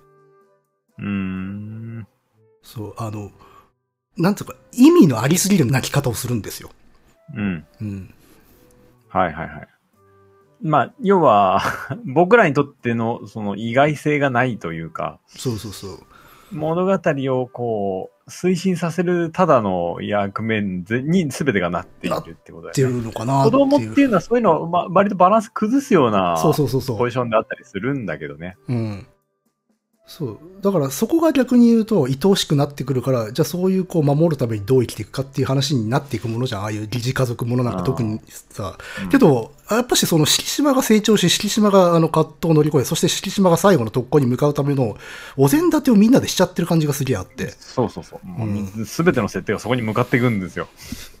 [0.98, 2.06] うん。
[2.62, 3.30] そう、あの、
[4.16, 6.70] なんつうか、意味のありすぎる泣き方をするんですよ。
[7.34, 7.66] うん。
[7.80, 8.14] うん。
[9.16, 9.68] はいはいはい。
[10.62, 11.60] まあ、要は、
[12.04, 15.98] 僕らにとっての、その意外性がないというか、そうそうそう。
[16.52, 22.96] 物語をこう、推進させるただの役面に全てがなっているってことだってよね。
[22.96, 23.60] るのかな子っていう。
[23.68, 26.98] 供っていうのはそういうのを、ま、割とバランス崩すようなそうそうそうそう。
[26.98, 28.56] ポジションであったりするんだけどね。
[28.68, 29.06] うん。
[30.06, 30.38] そう。
[30.62, 36.62] だからそこが逆に言うと愛おしくなってくるから、じゃあそういうこう守るためにどう生きていくかっていう話になっていくものじゃん。
[36.62, 38.78] ああいう疑似家族ものなんか特にさ。
[39.02, 44.96] うんけど、やっぱしその敷島が成長し、敷島があの葛藤を乗り越え、そして敷島が最後の特攻に向かうための
[45.36, 47.50] お膳立てをみんなでしちゃってる感じがすげえあって。
[47.58, 48.26] そうそうそう。
[48.26, 50.68] もううんすべての設定がそこに向かっていくんですよ。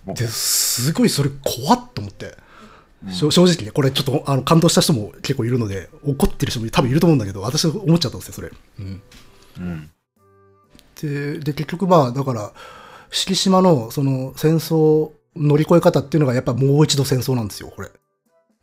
[0.06, 2.45] で、すごいそれ怖っと思って。
[3.04, 8.50] うん正直ね、これちょっとあの感動した人も結構いるので、怒ってる人も多分いると思うんだけど、私は思っちゃったんですよ、それ。
[8.80, 9.02] うん。
[9.58, 9.90] うん。
[11.00, 12.52] で、で、結局まあ、だから、
[13.10, 17.90] 敷島のその戦争乗り越え方っていうのがやっぱもう一度戦争なんですよ、これ。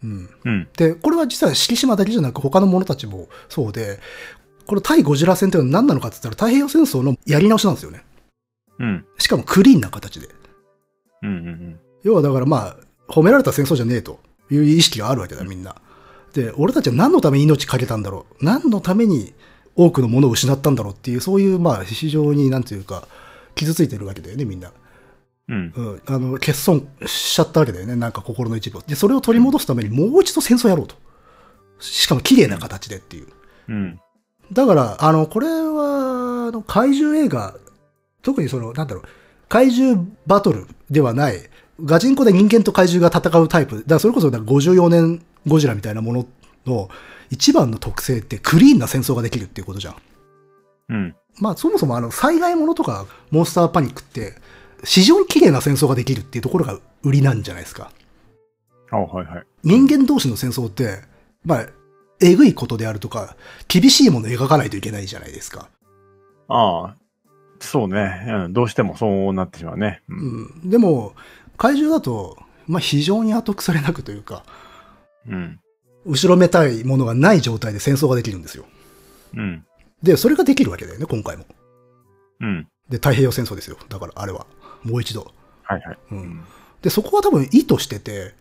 [0.03, 0.29] うん。
[0.43, 0.67] うん。
[0.75, 3.99] で、これは実は敷島だけじゃなく他の者たちもそうで、
[4.65, 8.03] この対ゴジラ戦っていうのは何なのかって言ったら太平洋戦争のやり直しなんですよね。
[8.79, 9.05] うん。
[9.17, 10.29] しかもクリーンな形で。
[11.21, 11.29] うん。
[11.29, 11.79] うん。
[12.03, 12.77] 要はだからまあ、
[13.07, 15.75] 褒められた戦争じゃねえという意識があるわけだ、みんな。
[16.33, 18.45] で、俺たちは何のために命かけたんだろう？
[18.45, 19.33] 何のために
[19.75, 23.07] 多くのものを失ったんだろうっていう、そういうまあ、非常になんていうか、
[23.55, 24.71] 傷ついてるわけだよね、みんな。
[25.49, 25.73] うん。
[25.75, 26.01] うん。
[26.05, 28.81] あの、欠損しちゃったわけだよね、なんか心の一部を。
[28.81, 30.95] で、それを取り戻すためにもう一度戦争やろうと。
[31.79, 33.27] しかも綺麗な形でっていう。
[33.67, 33.99] うん。
[34.51, 37.55] だから、あの、これは、あの、怪獣映画、
[38.21, 39.03] 特にその、なんだろう、
[39.49, 41.49] 怪獣バトルではない、
[41.83, 43.77] ガチンコで人間と怪獣が戦うタイプ。
[43.77, 46.27] だからそれこそ、だから54年ゴジラみたいなもの
[46.65, 46.89] の
[47.29, 49.95] 一番の特性ってクリーンな戦争ができるっていうことじゃん。
[50.89, 51.15] うん。
[51.39, 54.35] まあ、そもそもあの、災害ものとか、モンスターパニックって、
[54.83, 57.91] 非常に綺麗な戦争ができるっていうところが売りなんじゃないですか。
[58.91, 59.43] あ、はいはい。
[59.63, 60.99] 人間同士の戦争って、
[61.45, 61.65] まあ、
[62.21, 63.35] えぐいことであるとか、
[63.67, 65.69] 厳しいものを描かないといけないじゃないですか。
[66.47, 66.95] ああ。
[67.59, 68.25] そうね。
[68.27, 68.53] うん。
[68.53, 70.01] どうしてもそうなってしまうね。
[70.09, 70.13] う。
[70.13, 70.69] うんん。
[70.69, 71.13] でも、
[71.57, 72.37] 怪獣だと、
[72.67, 74.43] まあ、非常に後腐れなくというか、
[75.27, 75.59] うん。
[76.05, 78.65] 後ろめたいものがない状態で戦争ができるんですよ。
[79.35, 79.65] うん。
[80.01, 81.45] で、それができるわけだよね、今回も。
[82.41, 82.67] うん。
[82.89, 83.77] で、太平洋戦争ですよ。
[83.89, 84.45] だから、あれは。
[84.83, 85.31] もう一度。
[85.63, 85.97] はいはい。
[86.11, 86.15] う。
[86.15, 86.43] うんん。
[86.81, 88.35] で、そこは多分意図してて、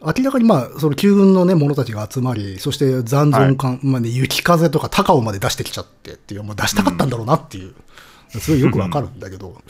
[0.00, 7.74] 明らかにまあ、その旧軍のね、者たちが集まり、そして残存感、まあね、雪風とか高尾まで出してきちゃってっていう、もう出したかったんだろうなっていう、
[8.38, 9.60] すごいよくわかるんだけど、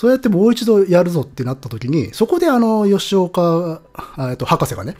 [0.00, 4.96] そうやってもう一度やるぞってなった時に、そこであの、吉岡、あえっと、博士がね、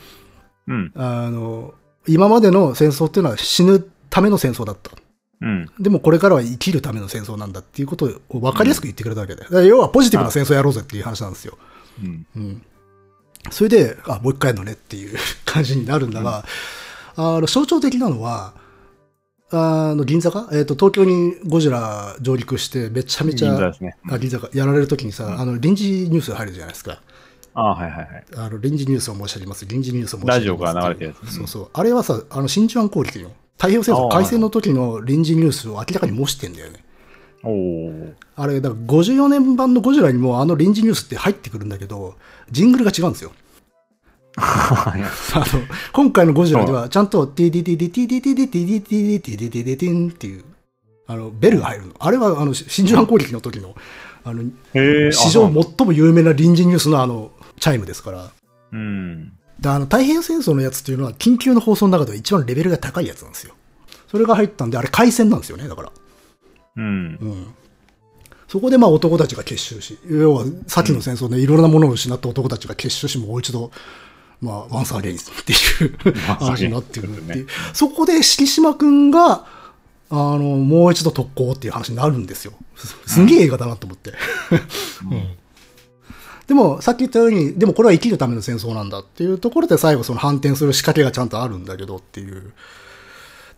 [0.69, 0.93] うん。
[0.95, 1.73] あの、
[2.07, 3.81] 今までの戦争っていうのは死ぬ
[4.11, 4.91] ための戦争だった。
[5.41, 5.71] うん。
[5.81, 9.41] でもこれからは生きるための戦争なんだっていうことを分かりやすく言ってくれたわけで。
[9.41, 11.57] だから要はポジティブな戦争やろうぜっていう話なんですよ。
[12.05, 12.27] うん。
[12.37, 12.63] うん。
[13.51, 16.45] それで、あ、もう一回やるのねっていう感じになるんだが、
[17.17, 18.53] あの、象徴的なのは、
[19.53, 20.49] あの、銀座か？
[20.53, 23.97] えっ、と、東京にゴジラ上陸して、めちゃめちゃ、銀座ですね。
[24.09, 27.01] あ、銀座か、やられるときにさ、うんあの、臨時ニュース入るじゃないですか。
[27.55, 28.25] ああ、はいはいはい。
[28.37, 29.67] あの、臨時ニュースを申し上げます。
[29.67, 30.39] 臨時ニュースを申し上げます。
[30.39, 31.71] ラジオから流れてるやつねそうそう。
[31.73, 36.85] あれはさ、あの、真珠湾攻撃の、太平洋戦争開戦の時の臨時ニュースを明らかに模してんだよね。
[37.43, 38.13] おお。
[38.37, 42.15] あれ、だから54年版のゴジラにもあの臨時ニュースって入ってくるんだけど、
[42.51, 43.33] ジングルが違うんですよ。
[44.37, 45.45] あの、
[45.93, 47.45] 今回のゴジラでは、ちゃんと、テ
[74.41, 77.47] まあ once again っていう話になってくるっていう。
[77.73, 79.47] そこで敷島くんが、
[80.11, 82.53] あの、もう一度特攻っていう話になるんですよ。
[83.07, 84.13] すげえ映画だなと思って。
[85.11, 85.41] うん
[86.51, 92.53] でも、さっき言ったように、でもこれは生きるための戦争なんだっていうところで最後その反転する仕掛けがちゃんとあるんだけどっていう。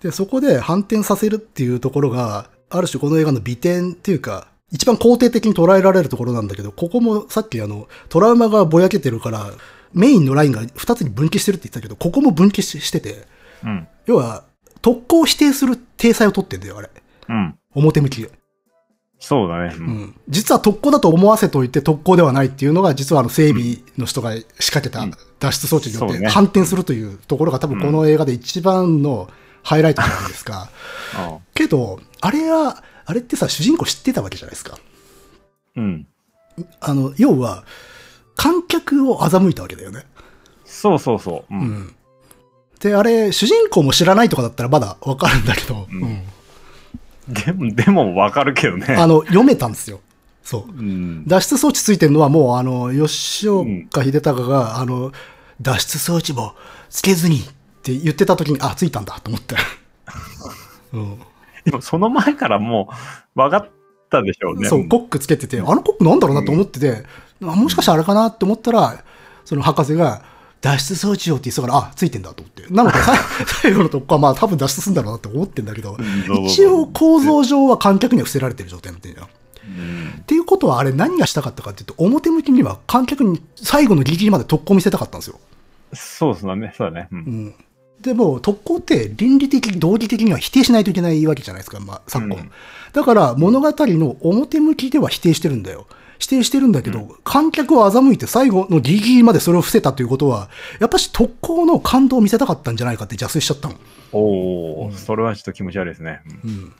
[0.03, 9.53] で、そこで反転させるっていうところが、ある種この映画の美点っていうか、一番肯定的に捉えられるところなんだけど、ここもさっきあの、トラウマがぼやけてるから、
[9.95, 13.27] メインのラインが2つに分岐してるって言ってたけど、ここも分岐ししてて、
[13.65, 13.89] うん。
[14.07, 14.45] 要は、
[14.81, 16.91] 特攻を否定する体裁を取ってんだよ、あれ。
[17.29, 17.59] うん。
[17.75, 18.31] 表向きで。
[19.19, 19.75] そうだね。
[19.77, 19.81] う。
[19.81, 20.15] うんん。
[20.29, 29.29] 実は特攻だと思わせといて特攻ではないっていうのが、実はあの整備の人が仕掛けたうん脱出装置によって反転するというところが多分この映画で一番の
[29.63, 30.71] ハイライトじゃないですか。
[31.15, 34.79] ああけど、あれは、あれってさ、主人公知ってたわけじゃないですか。
[35.77, 36.07] うん。
[36.81, 37.65] あの、要は、
[38.35, 40.07] 観客を欺いたわけだよね。
[40.65, 41.55] そうそうそう。
[41.55, 41.59] う。
[41.59, 41.95] うんん。
[42.81, 46.23] で、あれ、主人公も知らないとかだったらまだわかるんだけど、うんうん
[47.29, 48.97] でも、でもわかるけどね。
[48.97, 50.01] あの、読めたんですよ。
[50.43, 50.73] そう。
[50.73, 51.25] うん。
[51.27, 55.13] 脱出装置ついてるのはもう、あの、吉岡秀隆が、あの、
[55.61, 56.55] 脱出装置も
[56.91, 57.41] つけずにっ
[57.83, 59.55] て言ってた時に、あ、ついたんだと思って。
[60.93, 61.19] うん
[61.65, 62.89] でも、その前からも
[63.37, 63.71] う、分かっ
[64.11, 64.69] たでしょうね。
[64.69, 67.03] そう、コックつけてて、あのコックなんだろうなと思ってて、あ
[67.43, 69.05] もしかしたらあれかなって思ったら、
[69.45, 70.23] その博士が、
[70.61, 72.73] 脱出装置をって言ってたから、あ、ついてんだと思って。
[72.73, 73.15] なので、さ
[73.63, 75.97] 最後のとこはまあ多分脱出するんだろうなって思ってんだけど
[76.47, 79.27] 一応構造上は観客には伏せられてる状態になってるじゃん。
[79.27, 80.21] うん。
[80.21, 85.41] っていうことはあれ何がしたかったかっていうと、表向きには観客に最後のギリギリまで特攻見せたかったんですよ。
[85.95, 86.73] そうですね。
[86.79, 87.09] そうだね。
[87.11, 87.17] う。
[87.17, 87.55] うんん。
[88.01, 92.37] でも、特攻って倫理的、道義的には否定しないといけないわけじゃないですか、まあ、昨今。
[92.37, 92.51] うん
[92.93, 95.87] だから、物語の表向きでは否定してるんだよ。
[96.23, 103.75] 否定してるんだけど、観客を欺いて最後のギリギリまでそれを伏せたということは、やっぱし特攻の感動を見せたかったんじゃないかって邪推しちゃったの。
[104.13, 106.21] おお、うんそれはちょっと気持ち悪いですね。
[106.45, 106.73] うん。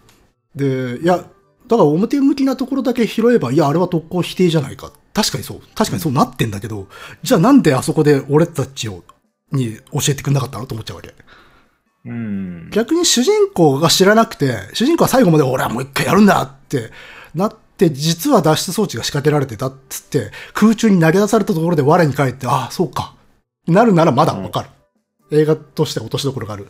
[0.55, 4.93] で、いや、だから表向きなところだけ拾えば、いや、あれは特攻否定じゃないか。
[5.13, 5.61] 確かにそう。
[5.75, 6.87] 確かにそうなってんだけど、
[7.25, 9.03] じゃあなんであそこで俺たちを、
[9.51, 11.13] に教えてくれなかったのと思っちゃうわけ。
[12.05, 12.71] うん。
[12.71, 16.91] 逆に主人公が知らなくて、主人公は最後まで俺はもう一回やるんだって
[17.35, 23.15] なって、実は脱出装置が仕掛けられてたっつって、空中に投げ出されたところで我に返って、ああ、そうか。
[23.67, 24.69] なるならまだわかる。
[25.31, 26.69] 映画として落としどころがある。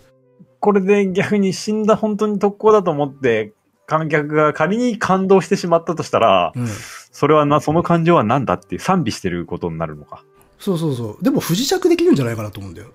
[0.60, 3.52] これで逆に死んだ本当に特攻だと思って、
[3.86, 6.66] 観客が仮に感動してしまったとしたら、うん。
[6.66, 10.22] それはな、その感情は何だって賛美してることになるのか。
[10.58, 11.24] そうそうそう。
[11.24, 12.88] でも不時着できるんじゃないかなと思うんだよ。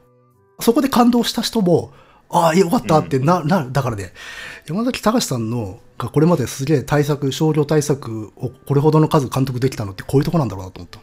[0.59, 1.91] そこで感動した人も、
[2.29, 3.71] ああ、よかったってな、なる。
[3.71, 4.13] だからね、
[4.67, 10.99] 山崎隆さんの、がこれまですげえ対策、商業対策をこれほどの数監督できたのってこういうとこなんだろうなと思った。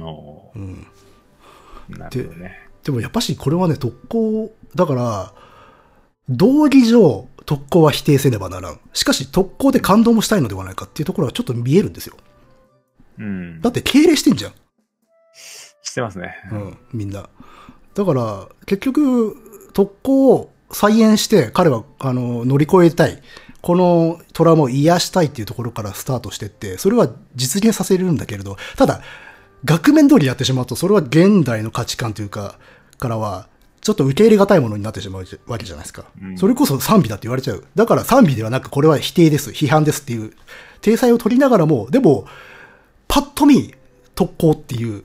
[0.00, 0.86] のうん。
[1.88, 2.58] なるほどね。
[2.82, 5.32] でもやっぱしこれはね、特攻、だから、
[6.28, 8.80] 道義上、特攻は否定せねばならん。
[8.92, 12.16] しかし特攻で感動もしたいのではないかっていうところがちょっと見えるんですよ。
[13.18, 13.70] うんだ。
[13.70, 14.52] って敬礼してんじゃん。
[15.82, 16.34] してますね。
[16.50, 17.28] うん、みんな。
[17.94, 19.36] だから、結局、
[19.72, 23.22] 特攻を再現して彼は、あの、乗り越えたい。
[23.60, 29.02] このトラウマを癒したいっていうところからスタートしてって、それは実現させれるんだけれど、ただ、
[29.64, 32.58] 額面通りやってしまうと、それは現代の価値観というか、
[32.98, 33.48] からは、
[33.80, 36.04] ちょっと受け入れがたいものになってしまうわけじゃないですか。
[36.20, 37.64] うんそれこそ賛美だって言われちゃう。
[37.74, 40.32] だから賛美ではなく、これは否定です、批判ですっていう、
[40.80, 42.26] 体裁を取りながらも、でも、
[43.06, 43.74] パッと見、
[44.14, 45.04] 特攻っていう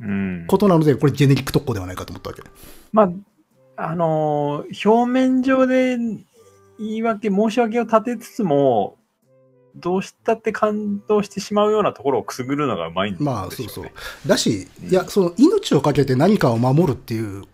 [0.00, 0.44] うん。
[0.46, 2.42] ことなので、これジェネリック特攻ではないかと思ったわけ。
[2.92, 3.10] まあ、
[3.76, 5.96] あのー表面上で
[6.78, 8.96] 言い訳、申し訳を立てつつも、
[9.74, 13.92] どうしたって感動してしまうようなところをくすぐるのがうまいんでしょまあ、そうそうね。。
[14.26, 17.44] だし、うんいや、その命をかけて何かを守るっていう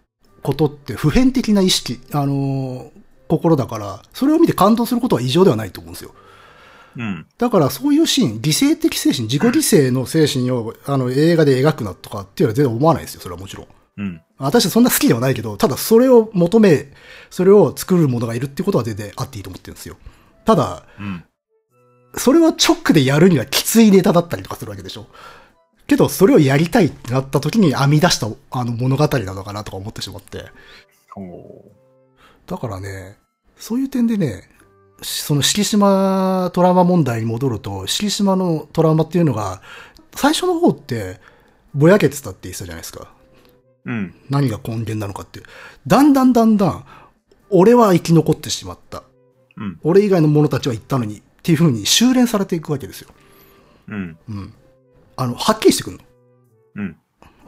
[0.42, 2.98] ことって普遍的な意識、あのー
[3.28, 6.14] 心だから、それを見て感動することは異常ではないと思うんですよ。
[6.96, 7.26] うん。
[7.36, 9.50] だからそういうシーン、犠牲的精神、自己犠
[9.88, 13.66] 牲の精神をあの映画で描くなとかっていうのは全然思わないですよ、それはもちろん。
[13.98, 14.20] うん。
[14.38, 16.86] 私はそんな好きではないけど、ただそれを求め、
[17.30, 19.96] それを作る者がいるってことは全然あっていいと思ってるんですよ。
[20.44, 21.24] ただ、うん。
[22.14, 25.06] それは直でやるにはきついネタだったりとかするわけでしょ。
[25.86, 30.46] けど、それをやりたいってなった時に編み出したあの物語なのかなとか思ってしまって。
[31.16, 31.64] お
[32.46, 33.18] だからね、
[33.56, 34.48] そういう点でね、
[35.02, 39.60] しその敷島トラウマ問題に戻ると、敷島のトラウマっていうのが、
[40.14, 41.20] 最初の方って、
[41.74, 43.17] ぼやけてたって言ってたじゃないですか。
[43.84, 44.14] うん。
[44.30, 45.40] 何が根源なのかって。
[45.86, 46.84] だんだんだんだん、
[47.50, 49.02] 俺は生き残ってしまった。
[49.56, 49.78] うん。
[49.82, 53.08] 俺以外の者たちは行ったのに、っていう風に修練されていくわけですよ。
[53.88, 54.18] うん。
[54.28, 54.54] うん。
[55.16, 56.04] あの、はっきりしてくるの。
[56.76, 56.96] うん。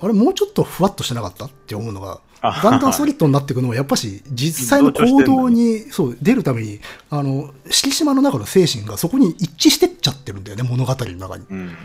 [0.02, 1.44] あれ、もうちょっとふわっとしてなかった？
[1.44, 11.44] って思うのが、あだんだんソリッドになっていくのは、やっぱし、実際の行動に、そう、出るために、あの、敷島の中の精神がそこに一致してっちゃってるんだよね、物語の中に。
[11.50, 11.76] うん。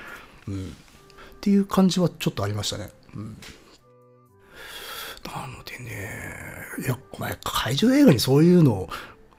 [0.48, 0.76] うん。
[1.44, 2.90] っっていう感じはちょっとありましたね。
[3.16, 3.38] うん。
[5.36, 6.10] なのでね、
[6.86, 8.90] いや、お前、怪獣映画にそういうのを、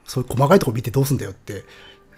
[0.05, 1.63] そういう細かいとこ見てどうすんだよって、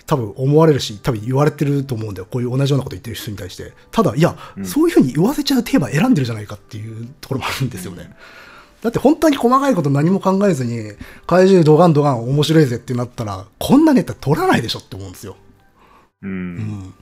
[0.05, 2.27] 多分思われるし、多分言われてると思うんだよ。
[2.29, 3.73] こういう同じようなこと言ってる人に対して。
[3.91, 8.13] ただ、いや、うんそういうふうに言わせちゃうテーマ選んでるじゃないかっていうところもあるんですよね。
[8.81, 10.93] だって本当に細かいこと何も考えずに、
[11.27, 15.35] 怪獣ドガンドガン面白いぜってなったら、こんなネタ取らないでしょって思うんですよ。
[16.23, 16.27] う。
[16.27, 16.93] うんん。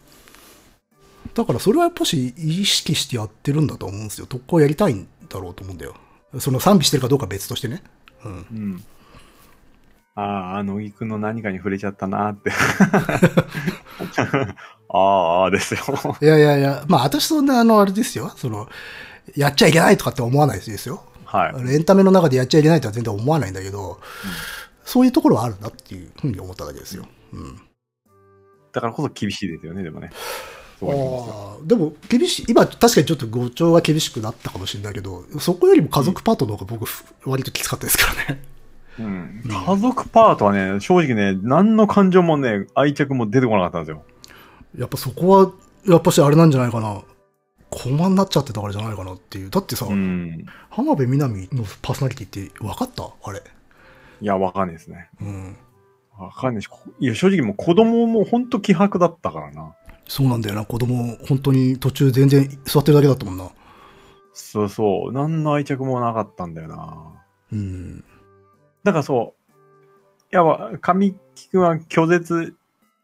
[1.34, 4.28] だからそれはやっぱし意識してやってるんだと思うんですよ。
[4.28, 5.96] 特攻やりたいんだろうと思うんだよ。
[6.40, 7.82] その賛美してるかどうかは別としてね。
[8.24, 8.32] うん。
[8.32, 8.84] うん。
[10.16, 12.52] ああ、あの、乃木くんの何かに触れちゃったなって。
[14.90, 15.80] ああああ、ですよ。
[16.22, 18.34] いやいやいや、まあ私そんなあの、あれですよ。
[18.36, 18.68] その、
[19.36, 21.04] やっちゃいけないとかって思わないですよ。
[21.26, 21.74] はい。
[21.74, 24.00] エンタメの中でやっちゃいけないとは全然思わないんだけど、
[24.86, 27.06] そういうところはあるなっていうふうに思っただけですよ。
[27.34, 27.62] うん。
[28.72, 30.10] だからこそ厳しいですよね、でもね。
[30.80, 36.88] そう思いますよあーでも、厳しい、今確かにちょっと語調は厳しくなったかもしれないけど、そこよりも家族パートの方が僕、
[37.26, 38.44] 割ときつかったですからね。
[39.00, 39.44] うん。
[39.46, 44.04] 家族パートはね、正直ね、何の感情もね、愛着も出てこなかったんですよ。
[44.78, 45.52] やっぱそこは、
[45.88, 47.02] やっぱしあれなんじゃないかな。
[47.70, 49.50] コマになっちゃってたからじゃないかなっていう。
[49.50, 50.46] だってさ、うん。
[50.70, 53.04] 浜辺美波のパーソナリティって分かった？
[53.24, 53.42] あれ。
[54.22, 55.10] いや、わかんないですね。
[55.22, 55.58] うん。
[56.18, 59.76] わかんないし、こいや、正直もう子供もほんと気迫だったからな。
[60.08, 60.66] そうなんだよな。
[60.66, 63.50] 子供、本当に途中全然座ってるだけだったもんな。
[64.34, 65.12] そうそう。
[65.12, 67.26] 何の愛着もなかったんだよな。
[67.52, 68.04] うん。
[68.84, 69.54] だからそう。
[70.32, 72.56] いや、まあ神木くんは拒絶、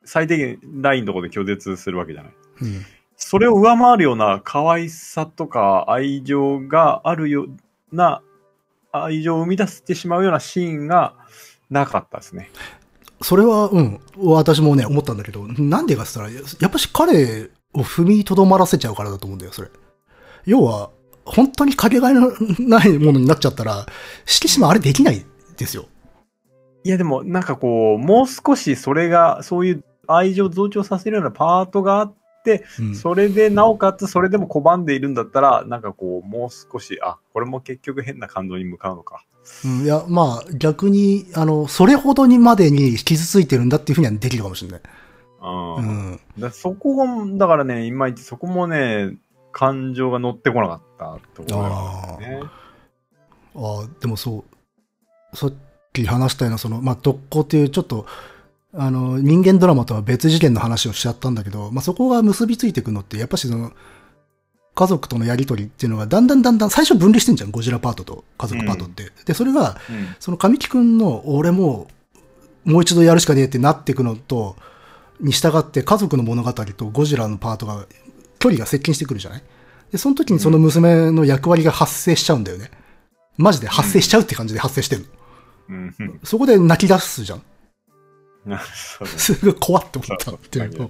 [0.05, 2.33] 最低限ラインのところで拒絶するわけじゃない。
[2.61, 2.85] うん。
[3.15, 8.21] それを上回るような可愛さとか愛情があるような、
[8.91, 11.15] 愛情を生み出してしまうようなシーンが
[11.69, 12.49] なかったですね。
[13.23, 13.99] それは、うん。
[14.17, 19.69] 私もね、思ったんだけど、なんでかって言ったら、やっぱし彼を踏みとどまらせちゃうからだと思うんだよ、それ。
[20.45, 20.89] 要は、
[21.25, 23.85] 本当にかけがえのないものになっちゃったら、
[24.25, 25.25] 敷島あれできない
[25.57, 25.85] ですよ。
[26.85, 32.13] いやでもなんかこう、もう少しそれが、そういう愛情を増長させるようなパートがあっ、
[32.79, 39.23] うんそれでなおかつそれでも拒んでいるんだったら、なんかこう、もう少し、あ、これも結局変な感情に向かうのか。
[39.65, 44.81] うん、いや、まあ、逆に、あの、それほどにまでに傷ついてるんだっていうふうにはできるかもしれない。
[45.41, 46.19] うんうん。
[46.39, 47.05] だそこが、
[47.37, 49.15] だからね、いまいちそこもね、
[49.51, 52.41] 感情が乗ってこなかったとこね。
[53.55, 54.43] ああ、でもそ
[55.33, 55.53] う、さっ
[55.91, 58.05] き話したような、その、まあ、特攻っていうちょっと、
[58.75, 63.71] あの、人間ドラマとは別次元の話をしちゃったんだけど、まあ、そこが結びついていくのって、やっぱしその、
[64.75, 69.11] 家族とのやりとりっていうのが、だんだんだんだん、最初分離してんじゃん、ゴジラパートと家族パートって。
[69.25, 71.87] で、それが、うんその神木くんの、俺も
[72.65, 74.55] う、もう一度やるしかねえってなっていくのと、
[75.19, 77.85] に従って家族の物語とゴジラのパートが、
[78.39, 79.43] 距離が接近してくるじゃない？
[79.91, 82.71] で、その時にその娘の役割が発生しちゃうんだよね。
[83.37, 85.05] マジで発生しちゃうって感じで発生してる。
[85.69, 86.19] うん。
[86.23, 87.43] そこで泣き出すじゃん。
[89.17, 90.89] すごい怖って思ったっていう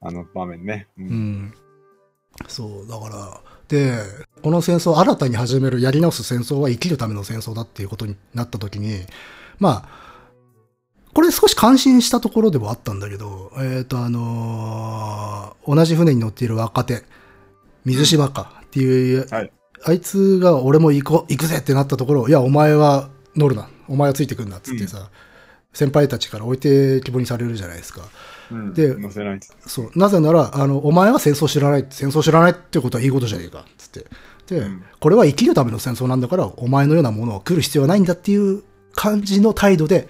[0.00, 0.86] あの場面ね。
[0.98, 1.02] う。
[1.02, 1.54] うんん。
[2.46, 3.98] そう、だから、で、
[4.42, 9.00] この戦争、新たに始める、やり直す戦争は生きるための戦争だっていうことになった時に、
[9.58, 10.08] まあ、
[11.14, 17.02] これ少し感心したところではあったんだけど、えっ、と、あのー同じ船に乗っている若手、
[17.84, 19.52] 水島かっていう、はい
[19.84, 23.68] あいつが俺も行こう、行くぜってなったところ、いや、お前は乗るな。
[23.88, 25.08] お前はついてくんなっつってさ、
[25.72, 28.02] 先輩たちから置いてきぼりにされるじゃないですか。
[28.50, 28.74] うん。
[28.74, 29.10] でな
[29.66, 29.90] そう。
[29.94, 34.06] なぜなら、あの、お前は戦争知らない、戦争知らないってことはいいことじゃねえか、つって。
[34.46, 38.62] で、うんこれは生きるための戦争なんだから、お前のようなものを来る必要はないんだっていう
[38.94, 40.08] 感じの態度で、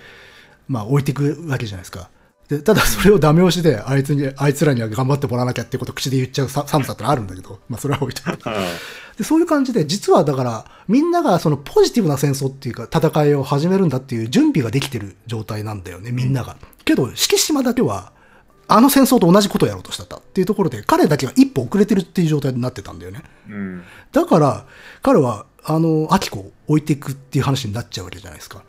[0.69, 2.09] まあ置いていくわけじゃないですか。
[2.49, 8.45] で、ただそれをダメ押しで、あいつに、あいつらには頑張ってもらわなきゃってことを口で言っちゃうさ寒さってのあるんだけど、まあそれは置いといて。
[9.19, 16.57] で、そういう感じで、実はだから、みんながそのポジティブな戦争っていうか、戦いを始めるんだっていう準備ができてる状態なんだよね、みんなが。
[16.87, 18.13] けど、敷島だけは、
[18.67, 23.23] あの戦争と同じことをやろうとしてたっていうところで、彼だけが一歩遅れてるっていう状態になってたんだよね。
[23.49, 23.83] うん。
[24.13, 24.67] だから、
[25.03, 28.63] 彼は、あの、アキコを置いていくっていう話になっちゃうわけじゃないですか。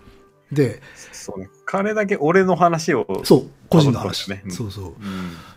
[0.52, 0.82] で、
[1.30, 1.50] そうね。
[1.66, 3.22] 彼だけ俺の話を。
[3.24, 4.30] そう、個人の話。
[4.30, 4.86] ねそうそう。
[4.86, 4.94] うん。
[4.94, 4.98] だ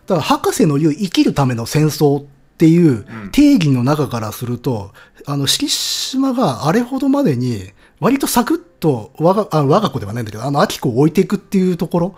[0.08, 2.24] から博士の言う生きるための戦争っ
[2.58, 4.92] ていううん定義の中からすると、
[5.26, 7.70] あの、敷島があれほどまでに、
[8.00, 12.14] 割とサクッと我が、あ我が子ではないんだけど、あの、アキコを置いていくっていうところ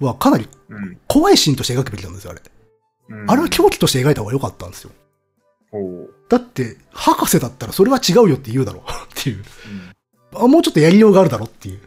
[0.00, 0.98] はかなりうん。
[1.06, 2.40] 怖いシーンとして描くべきなんですよ、あれ。
[2.40, 4.90] うんあれは狂気として描いた方が良かったんですよ。
[6.28, 8.82] だって、博士だったらそれは違うよって言うだろう
[9.20, 9.36] っていう。
[9.36, 9.42] うん
[10.34, 11.80] あもうちょっとやりようがあるだろうっていう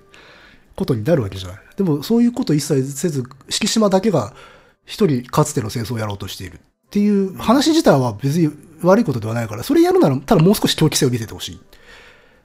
[0.80, 1.58] ことになるわけじゃない。
[1.76, 4.34] でもそういうこと一切せず、敷島だけが
[4.86, 6.60] 一人かつての戦争をやろうとしているっ
[6.90, 8.50] ていう話自体は別に
[8.82, 11.56] 悪いことではないから、それやるなら、ただもう少し狂気性を見せてほしい。
[11.56, 11.60] っ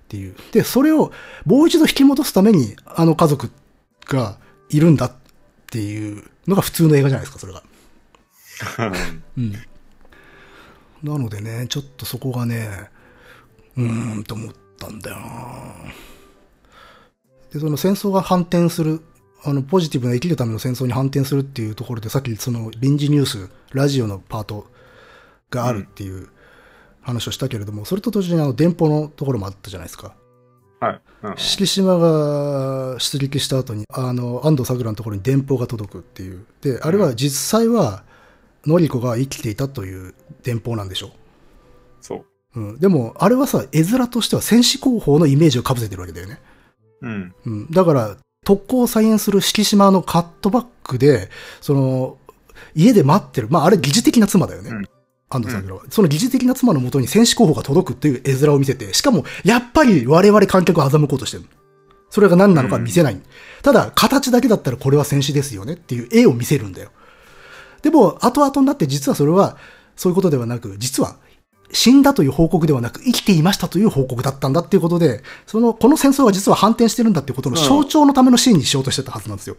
[0.09, 0.35] ていう。
[0.53, 1.13] で、それを
[1.47, 3.51] もう一度引き戻すために、あの家族
[4.07, 4.37] が
[4.69, 5.13] いるんだっ
[5.71, 7.63] ていうのが普通の映画じゃないですか、それが。
[9.39, 9.53] うん。
[11.03, 12.91] なのでね、ちょっとそこがね、
[13.77, 15.25] うーんと思ったんだよな
[17.55, 19.01] で、その戦争が反転する、
[19.45, 24.67] あの、ポジティブな生きるための戦争に反転するっていうところで、さっきその臨時ニュース、ラジオのパート
[25.51, 26.29] があるっていう
[27.01, 30.17] 話をしたけれども、それと同時にあの、電報のところもあったじゃないですか。
[30.81, 31.01] はい。
[31.23, 36.45] うん敷島が出撃した後に、あの、安藤桜のところに電報が届くっていう。
[36.61, 38.03] で、あれは実際は、
[38.67, 41.13] のりこが生きていたという電報なんでしょ
[42.01, 42.25] そ
[42.55, 42.61] う。
[42.61, 42.61] う。
[42.61, 42.79] うん。
[42.79, 46.41] でも、あれはさ、絵面としては戦士広報のイメージを被せてるわけだよね。
[47.05, 47.35] うん。
[47.47, 47.71] うん。
[47.71, 51.31] だから、特攻を再演する敷島のカットバックで、
[51.61, 52.19] その、
[52.75, 53.49] 家で待ってる。
[53.51, 54.71] まあ、あれ疑似的な妻だよね。
[54.71, 54.85] うん
[55.31, 55.83] 安藤桜は。
[55.91, 61.45] その疑似的な妻のもとに戦士候補が届くっていう絵面を見せて、しかも、やっぱり我々観客を欺こうとしてる。
[62.11, 63.21] それが何なのか見せない。
[63.63, 66.91] ただ、形だけだったらこれは戦士ですよねっていう絵を見せるんだよ。
[67.83, 69.57] でも、後々になって実はそれは、
[69.97, 71.17] そういうことではなく、実は、
[71.73, 79.57] 死んだという報告ではなく、生きていましたという報告だったんだっていうことで、その、この戦争は実は反転してるんだっていうことの象徴のためのシーンにしようとしてたはずなんですよ。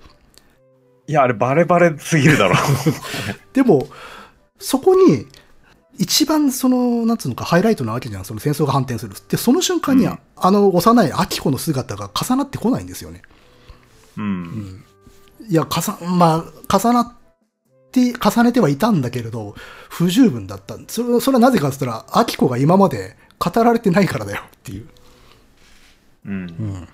[1.08, 2.56] いや、あれバレバレすぎるだろ。
[3.54, 3.88] でも、
[4.60, 5.28] そこに、
[5.98, 8.26] 一番その、なんつうのか、ハイライトなわけじゃん。
[8.26, 9.14] その戦争が反転する。
[9.30, 13.22] で、その瞬間に、うんあの幼い秋子の姿が重なってこないんですよね。
[14.18, 14.84] うん。
[15.48, 17.14] いや、かさ、まあ、重なっ
[18.14, 19.56] て、重ねてはいたんだけれど、
[19.90, 20.78] 不十分だった。
[20.88, 24.88] それそれはなぜかって言ったら、秋子が今まで語られてないからだよっていう。
[26.26, 26.84] うん。
[26.84, 26.88] っ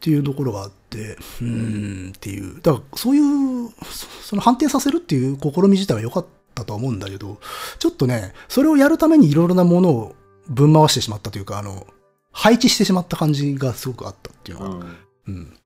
[0.00, 2.60] ていうところがあって、うーんっていう。
[2.60, 7.38] だから、そういう、そその反転させるっていう試み自体は良かったとは思うんだけど、
[7.78, 10.14] ちょっとね、それをやるためにいろいろなものを
[10.48, 11.86] ぶん回してしまったというか、あの、
[12.32, 14.76] 配置してしまった感じがすごくあったっていうのは。
[14.76, 15.56] うんうん。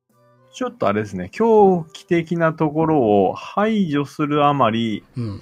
[0.59, 5.41] ちょっとあれですね、狂気的なところを排除するあまり、うん。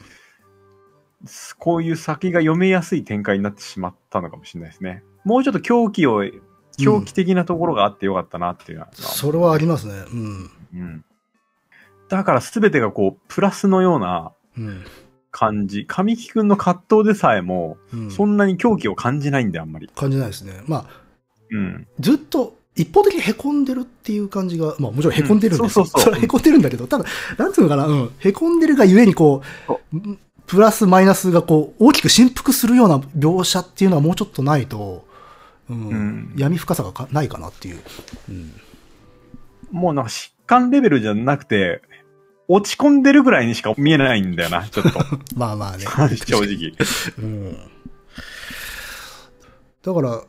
[1.59, 5.03] こういう先が読めやすい展開になってしまったのかもしれないですね。
[5.25, 6.23] もうちょっと狂気を、
[6.79, 8.93] 狂気的なところがあってよかったなっていうのは。
[8.93, 9.95] それはありますね。
[10.13, 10.51] うん。
[10.75, 11.05] うん。
[12.11, 14.85] だから全てがこう、プラスのようなうん。
[15.31, 15.87] 感じ。
[15.87, 19.89] 神木くんの葛藤でさえも、うん、そんなに狂気を感じないんで、あんまり。
[19.95, 20.63] 感じないですね。
[20.67, 20.87] まあ、
[21.51, 21.89] うん。
[22.01, 25.85] ずっと一方的に凹んでるっていう感じが、まあもちろん凹んでるんですよ。
[25.85, 27.05] うんそうそうそうれは凹んでるんだけど、ただ、
[27.39, 35.05] なんつうのかな、うん、凹んでるがゆえにこ、そうプラスマイナスがこう、大きく振幅するような描写っていうのはもうちょっとないと、
[35.69, 37.83] うんうん闇深さがかないかなっていう。
[38.29, 38.53] うん、
[39.73, 41.83] もうなんか疾患レベルじゃなくて、
[42.47, 45.01] 落ち込んでるぐらいにしか見えないんだよな、ちょっと。
[45.35, 45.87] まあまあね。
[46.25, 46.73] 正直。
[47.19, 47.57] うん
[49.83, 50.23] だから、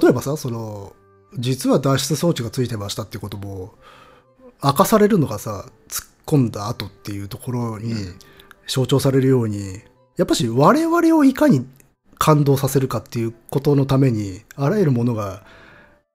[0.00, 0.92] 例えばさ、その、
[1.38, 3.74] 実は脱出装置がついてましたっていうことも、
[4.62, 7.94] 明かされるのがさ、突っ込んだ後っていうところに
[8.66, 9.80] 象徴されるように、
[10.16, 11.66] やっぱし我々をいかに
[12.18, 15.42] 感動させるかっていうことのために、あらゆるものが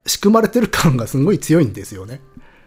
[0.05, 2.21] 仕組まれてる感がすごい強いんですよね。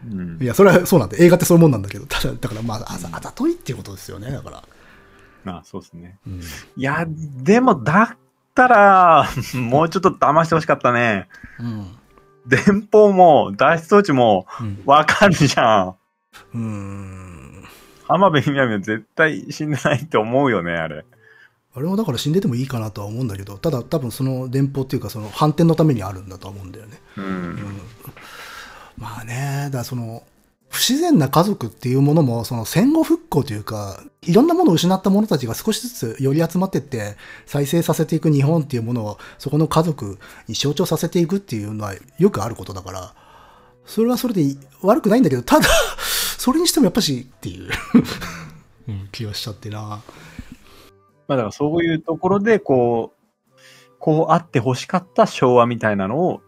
[0.05, 0.47] うんい。
[0.47, 4.65] や、それはそうなんで、映画ってそういうもんなんだけど、ただ、だからまあ、あざあざといっていうことですよね、だから。
[5.45, 6.19] まあ、そうですね。
[6.27, 8.19] うんいや、でも、だっ
[8.55, 11.29] たら、もうちょっと騙してほしかったね。
[11.59, 11.98] うん。
[12.49, 15.95] 電報も、脱出装置も、うんわかるじゃん。
[16.55, 17.65] うーん。
[18.07, 21.05] 浜辺美波は絶対死んでないって思うよね、あれ。
[21.75, 27.01] あれもだから死んでてもいいかなとは思うんだけど、ただ多分その電報っていうかその反転のためにあるんだとは思うんだよね。
[27.17, 27.59] うん。
[28.97, 30.23] まあね、だからその、
[30.69, 37.17] 不自然な家族っていうものも、その戦後復興というか、いろんなものを失った者たちが少しずつ寄り集まってって、
[37.47, 43.15] 再生させていく日本っていうものを、そこの家族に象徴させていくっていうのはよくあることだから、
[43.87, 44.45] それはそれで
[44.83, 45.69] 悪くないんだけど、ただ、
[46.37, 47.71] それにしてもやっぱしっていう、
[48.89, 49.81] うん、気がしちゃってな。
[49.81, 53.19] まあ、だからそういうところで、こう、
[53.99, 56.43] こうあって欲しかった昭和みたいなのを、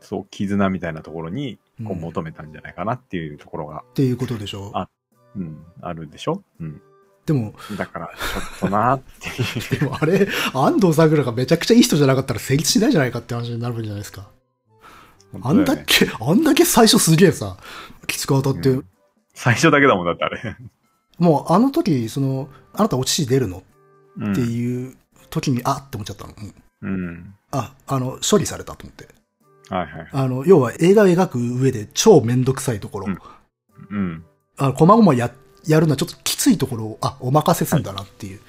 [0.00, 4.68] そう、絆みたいなところに、こううん求めたんじゃないかなっていうところが、っていうことでしょ？
[4.68, 4.70] う。
[4.74, 4.88] あ
[5.36, 6.42] うん、あるでしょ？
[6.60, 6.80] うん。
[7.26, 9.80] でも、だから、ちょっとなっていう。
[9.80, 14.28] でもあれ、安藤桜がめちゃくちゃいい人じゃなかったら成立しないじゃないかって話になるんじゃないですか。
[15.42, 17.56] あんだけ、あんだけ最初すげえさ、
[18.06, 18.86] きつく当たって、うん
[19.34, 20.56] 最初だけだもんだってあれ。
[21.18, 23.62] もうあの時、その、あなたお乳出るの？
[24.18, 24.96] うんっていう
[25.28, 26.32] 時に、あって思っちゃったの。
[26.82, 27.34] うんうん。
[27.50, 29.08] あ、あの、処理されたと思って。
[29.68, 30.08] はいはい。
[30.12, 33.18] あの、要は映画を描く上で超めんどくさいところ、うん
[33.90, 34.24] うん。
[34.56, 35.30] あの、細々や、
[35.66, 38.40] やるのはちょっときついところを、あ、お任せすんだなっていう。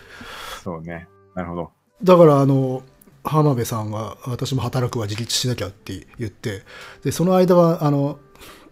[0.64, 1.08] そうね。
[1.36, 1.72] なるほど。
[2.04, 2.84] だからあの、
[3.24, 6.64] 浜辺さんが、私も働くは自立しなきゃって言って、
[7.04, 8.20] で、その間は、あの、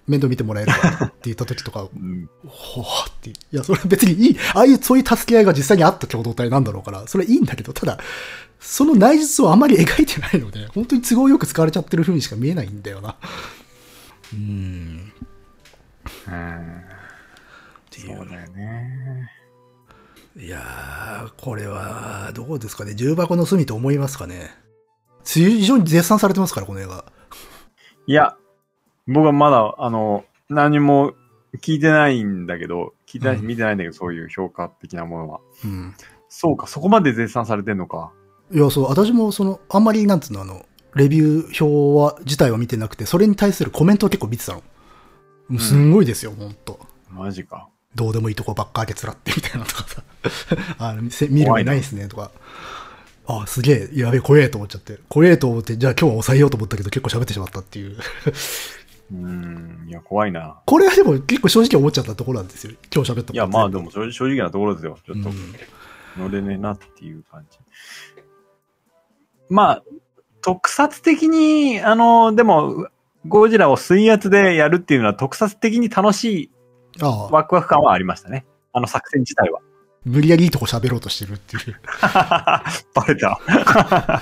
[0.07, 2.29] 面倒見てもらえるかって言った時とか、 うん。
[2.47, 3.31] ほわって。
[3.31, 4.37] いや、それ別にいい。
[4.53, 7.97] ああいう、そういう助け合いが実際にあった共同体なんだろうから、それいいんだけど、ただ、
[8.59, 13.15] その内実をあまり描いてないので、 本当に都合よく使われちゃってる風にしか見えないんだよな。
[14.33, 15.13] うん。
[16.27, 16.81] うん。
[17.91, 19.31] そうだよね。
[20.37, 22.93] いやー、これは、どうですかね。
[22.93, 24.51] 重箱の隅と思いますかね。
[25.23, 27.05] 非常に絶賛されてますから、この映画。
[28.05, 28.35] いや、
[29.07, 31.13] 僕はまだ、あの、何も
[31.61, 35.39] 聞いてないんだけど、聞いてないしうん見てないんだけど、そういう評価的なものは。
[35.63, 35.93] うん。
[36.27, 38.11] そうか、そこまで絶賛されてんのか。
[38.51, 40.65] いや、そう、私もその、あんまり、なんつうの、あの、
[40.95, 44.63] レビュー表は、自体は見てなくて、それに対するコメントを結構見てたの。
[45.49, 46.79] もうすんごいですよ、ほんと。
[47.09, 47.67] マジか。
[47.95, 50.03] どうでもいいとこばっかあげつらって みたいなのとかさ。
[50.77, 52.31] あの、せ見る目ないですね、とか。
[53.27, 54.99] あ、すげえ、やべえ、怖えと思っちゃって。
[55.09, 57.97] 怖えと思って、じゃあ今日は抑えようと思ったけど、結構喋ってしまったっていう。
[59.11, 59.85] うん。
[59.87, 60.57] いや、怖いな。
[60.65, 62.73] これはでも結構正直思っちゃったところなんですよ。
[62.93, 63.83] 今日喋ったこといや、まあでも。
[63.83, 64.97] も正正直なところですよ。
[65.05, 65.55] ちょっとうん
[66.17, 67.57] 乗れねえなっていう感じ。
[69.49, 69.83] まあ、
[70.41, 72.87] 特撮的に、あの、でも、
[73.27, 76.51] ゴジラを水圧でやるっていうのは特撮的に楽しい
[77.01, 78.45] ワクワク感はありましたね。
[78.71, 79.59] あの作戦自体は。
[80.03, 81.75] 無理やりいいとこ喋ろうとしてるっていう。
[82.03, 83.39] バレた。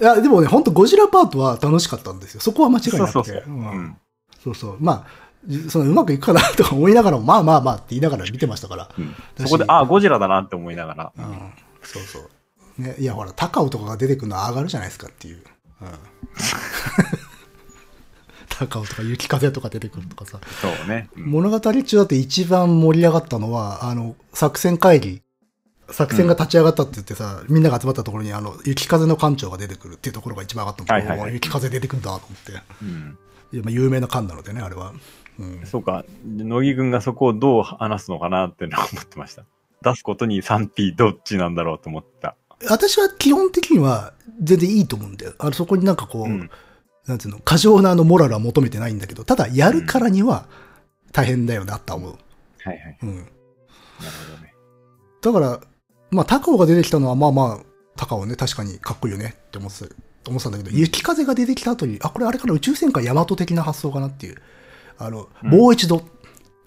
[0.00, 2.40] いや、でもね、ほんとゴジラパートは楽しかったんですよ。
[2.40, 2.92] そこは間違いなくて。
[2.92, 3.42] そうそうそう。
[3.48, 3.96] ううんん。
[4.44, 4.76] そうそう。
[4.78, 5.06] まあ、
[5.44, 8.88] じそのうまくいくかなとか思いながらも、まあまあまあって言いながら見てましたから。
[8.96, 11.12] うんそこで、ああ、ゴジラだなって思いながら。
[11.16, 11.52] うん。
[11.82, 12.30] そうそう。
[12.78, 15.42] ね、いや、ほら、高尾とかが出てくるのは上がるじゃないですかっていう。
[15.82, 15.88] うん。
[18.48, 20.40] 高尾とか雪風とか出てくるとかさ。
[20.60, 21.10] そうね。
[21.16, 25.22] うん物語中だって一番盛り上がったのは、あの、作戦会議。
[25.90, 30.98] 作戦が立ち上がったって言ってさ、みんなが集まったところに、あの、雪風の館長が出てくるっていうところが一番上がったの。
[30.98, 32.62] はいはいはい雪風出てくるんだと思って。
[32.82, 33.18] うん。
[33.52, 34.92] いやまあ有名な館なのでね、あれは。
[35.38, 35.66] うん。
[35.66, 36.04] そうか。
[36.24, 39.44] 乃木くんがそこをどう話すのかなって思ってました。
[39.82, 42.36] 出すことに 3P どっちなんだろうと思った。
[42.66, 44.12] 私は基本的には
[44.42, 45.34] 全然いいと思うんだよ。
[45.38, 46.50] あの、そこになんかこう、うん。
[47.06, 50.46] なんつうの、過剰なあのモラルは求めてないんだけど、ただやるからには
[51.12, 52.18] 大変だよなとは思う。
[52.62, 52.98] はいはい。
[53.02, 53.16] うん。
[53.16, 53.26] なる
[54.26, 54.54] ほどね。
[55.22, 55.60] だから、
[56.10, 57.66] まあ、高尾が出てきたのは、まあまあ、
[57.96, 59.94] 高尾ね、確かにかっこいいよねって思ってた
[60.26, 64.36] 思ってたんだけど、雪風が出てきた後に、あ、これあれから宇宙戦艦ヤマト的な発想かなっていう。
[64.98, 66.02] あの、うんもう一度っ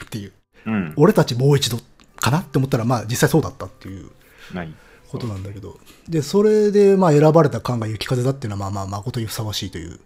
[0.10, 0.34] ていう、
[0.66, 0.94] うん。
[0.98, 1.78] 俺たちもう一度
[2.16, 4.10] かなって思ったら、まあ実際そうだったっていう
[4.54, 4.74] 何
[5.12, 5.78] ことなんだけど。
[6.08, 10.00] で、それで、まあ選ばれた艦が雪風だっていうのは、まあまあ、誠にふさわしいという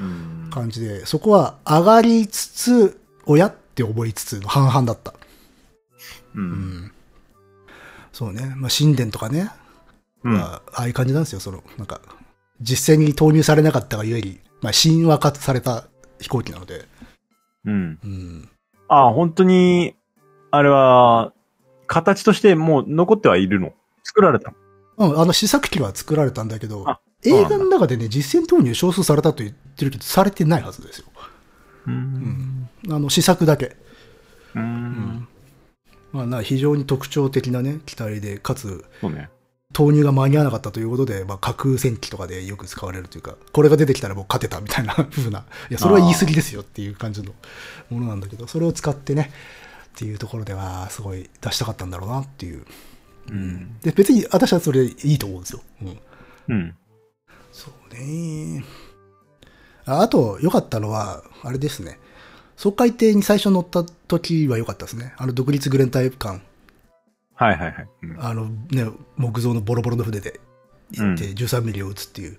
[0.00, 0.50] うん。
[0.50, 5.12] 感じで、そこは上がりつつ、親って思いつつの半々だった。
[6.34, 6.38] う。
[6.38, 6.44] うん
[6.86, 6.92] ん。
[8.12, 8.54] そうね。
[8.56, 9.50] まあ、神殿とかね、
[10.24, 10.34] うん。
[10.34, 11.40] まあ、ああいう感じなんですよ。
[11.40, 12.00] その、なんか、
[12.60, 15.88] 実戦に投入されなかったがゆえに、まあ、神話化された
[16.20, 16.86] 飛行機なので、
[17.64, 17.98] うん。
[18.02, 18.48] うん。
[18.88, 19.94] ああ、本当に、
[20.50, 21.32] あれは、
[21.86, 23.72] 形としてもう残ってはいるの？
[24.02, 24.56] 作られたの
[24.98, 26.84] うん、あの試作機は作られたんだけど
[27.24, 31.06] 映画の中でね、実戦投入少数されたと言ってるけど、されてないはずですよ。
[31.86, 31.90] う。
[31.90, 32.68] うんん。
[32.90, 33.66] あの、試作だけ。
[33.66, 33.76] う。
[34.56, 35.28] うんん。
[36.12, 39.30] まあ、な非常に特徴的なね、機体で、かつ、ね。
[39.72, 47.32] 投入が間に合わなかったということで、まあ、架空戦機とかでよく使われるというか、これが出てきたらもう勝てたみたいな 風な、いや、それは言い過ぎですよっていう感じの
[47.88, 49.32] ものなんだけど、それを使ってね、
[49.86, 52.66] っていうところでは、すごい出したかったんだろうなっていう。
[53.30, 53.78] うん。
[53.80, 55.60] で、別に私はそれいいと思うんですよ。
[55.82, 55.98] うん。
[56.48, 56.74] うん。
[57.52, 58.64] そうね。
[59.84, 61.98] ああと、良かったのは、あれですね。
[62.56, 65.14] 総海艇に最初乗った時は良かったですね。
[65.16, 66.42] あの、独立グレン隊艦。
[67.34, 67.88] はいはいはい。
[68.02, 70.40] うんあのね、木造のボロボロの船で
[70.92, 72.38] 行って13ミリを撃つっていう。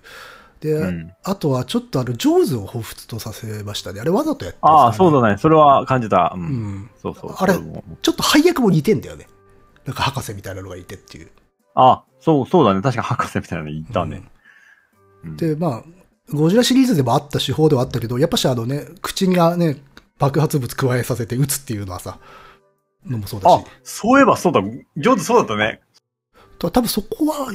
[0.60, 4.00] で、うんあとはちょっとあの、ジョーズを彷彿とさせましたね。
[4.00, 5.20] あれわざとやってああ、そうだ。
[5.20, 5.38] だね。
[5.38, 6.32] それは感じた。
[6.34, 6.38] う。
[6.38, 6.90] うんん。
[7.02, 7.34] そうそう。
[7.36, 9.26] あれちょっと配役も似てんだよね。
[9.86, 11.28] なんか博士みたいなのがいてっていう。
[11.74, 12.82] あ、そう、そうだね。
[12.82, 14.22] 確か博士みたいなの言ったね。
[15.24, 15.84] うんで、まあ、
[16.32, 19.78] ゴジラシリーズでもあった手法ではあったけど、やっぱしあのね、口がね、
[20.18, 22.18] 爆発物加えさせて撃つっていうのはさ、
[23.06, 24.62] のもそうだあし。、そういえばそうだ。
[24.96, 25.80] 上手そうだったね。
[26.58, 27.48] と多分そこは、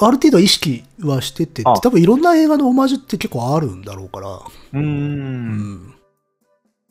[0.00, 4.28] ある程度意識はしてて、あ多分いろんな映画のオマージュって結構あるんだろうから。
[4.28, 4.78] うー。
[4.78, 5.94] うんん。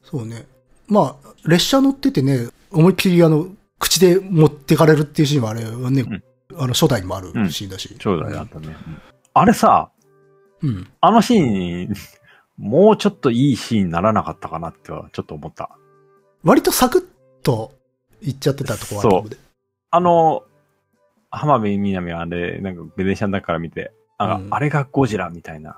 [0.04, 0.48] そうね。
[0.88, 3.48] まあ、列車乗っててね、思いっきりあの、
[3.80, 6.24] 口で持ってかれるっていうシーンはあれはね、ん
[6.56, 7.96] あの、初代にもあるシーンだし。
[8.02, 8.68] そうだったね。
[8.68, 9.02] うん
[9.34, 9.92] あれさ、
[10.62, 10.92] うん。
[11.00, 11.94] あのシーン、
[12.58, 15.70] もうちょっといいシーンにならなかったかなってはちょっと思った。
[16.44, 17.72] 割とサクッと
[18.22, 19.38] いっちゃってたとこはあるので。
[19.92, 20.44] あの、
[21.32, 25.78] 浜辺美波はあれ、なんかベネシャンだから見て、あ,、うんあれがゴジラみたいな。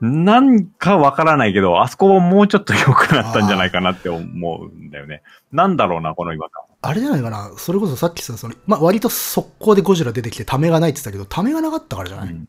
[0.00, 5.22] なんかわからないけど、あそこももうちょっと良くなったんじゃないかなって思うんだよね。
[5.52, 6.64] なんだろうな、この違和感。
[6.82, 12.48] あれじゃないかな、それこそさっきさ、その、まあ、割と速攻でゴジラ出てきて、ためがないって言ってたけど、ためがなかったからじゃない、うん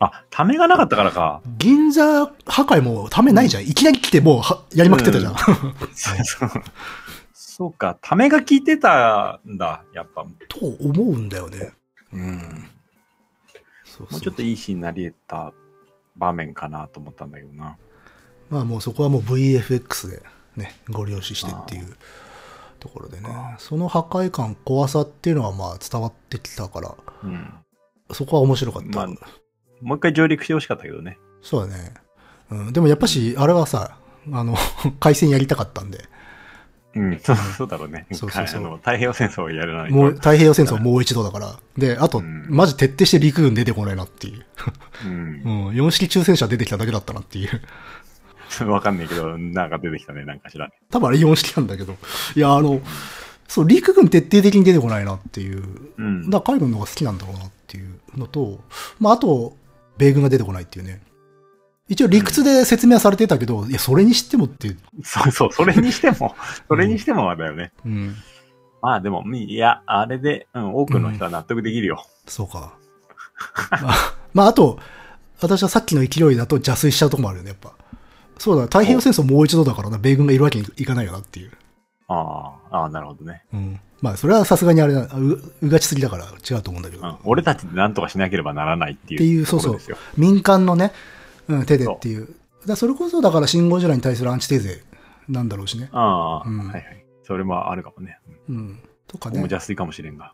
[0.00, 1.40] あ、ためがなかったからか。
[1.56, 3.62] 銀座破壊もためないじゃん。
[3.62, 5.32] いきなり来てもうはやりまくってたじゃん。
[5.32, 5.36] うん
[7.32, 10.26] そうか、ためが効いてたんだ、やっぱ。
[10.48, 11.72] と思うんだよね。
[12.12, 12.68] うん。
[13.84, 15.52] そうそうもうちょっといいシーンになり得た
[16.16, 17.76] 場面かなと思ったんだけどな。
[18.50, 20.22] まあもうそこはもう VFX で
[20.56, 21.96] ね、ご了承してっていう
[22.78, 23.28] ところでね。
[23.58, 27.54] その破壊感、怖さっていうのはまあ伝わってきたから、うん。
[28.12, 28.88] そこは面白かった。
[28.88, 29.06] まあ
[29.80, 31.18] もう一回上陸してほしかったけどね。
[31.42, 31.94] そうだね。
[32.50, 33.98] うん、でもやっぱし、あれはさ、
[34.32, 34.56] あの、
[35.00, 36.04] 回線やりたかったんで、
[36.96, 38.06] うん、そうそうだろうね。
[38.12, 39.90] そうそうそう太平洋戦争をやらな。
[39.90, 41.56] もう太平洋戦争もう一度だから。
[41.76, 44.44] で、あと、うんマジ徹底して陸軍出てこないなっていう。
[45.06, 45.72] うん う。
[45.72, 47.60] ん、四式抽選車出てきただけだったなっていう。
[48.70, 50.74] わかんないけど、なんか出てきたね、なんかしらね。
[50.90, 51.96] 多分あれ四式なんだけど。
[52.36, 52.80] いや、あの、
[53.48, 55.64] そう、陸軍徹底的に出てこないなっていう。
[55.98, 56.30] うん。
[56.30, 58.60] だから海軍の方が好きなんだろうなっていうのと、
[59.00, 59.56] まあ、あと、
[59.98, 61.00] 米軍が出てこないっていうね。
[61.88, 64.78] 一応理屈で説明はされてたけど、いや、それにしてもっていう。
[65.02, 66.34] そうそう、それにしても、
[66.66, 67.72] それにしてもだよね。
[67.84, 68.14] うん。
[68.80, 72.06] まあでも、いや、あれで、うん、多くの人は納得できるよ。
[72.26, 72.74] そうか。
[73.70, 74.78] まあ、 まあ、あと、
[75.40, 77.72] 私はさっきの勢いだと邪推しちゃうとこもあるよね、やっぱ。
[78.38, 81.52] そうだ、太平洋戦争もう一度だからな、米軍がいるわけにいかないよなっていう。
[82.08, 83.42] ああ、ああ、なるほどね。
[83.52, 83.80] うん。
[84.00, 87.06] まあ、それはさすがにあれだ、う、うがちすぎだから違うと思うんだけど。
[87.06, 87.16] うん。
[87.24, 89.20] 俺たちで何とかしなければならないっていう。
[89.20, 89.78] っていうそうそう
[90.16, 90.92] 民間のね、
[91.48, 92.28] うん、手でっていう。
[92.66, 94.82] だそれこそ、だから、シン・ゴジラに対するアンチテーゼ
[95.28, 95.88] なんだろうしね。
[95.92, 97.04] ああ、うんはいはい。
[97.22, 98.18] それもあるかもね。
[98.48, 98.80] うん。
[99.06, 99.38] とかね。
[99.38, 100.32] 邪推かもしれんが。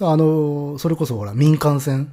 [0.00, 2.08] あの、それこそほら、民間船、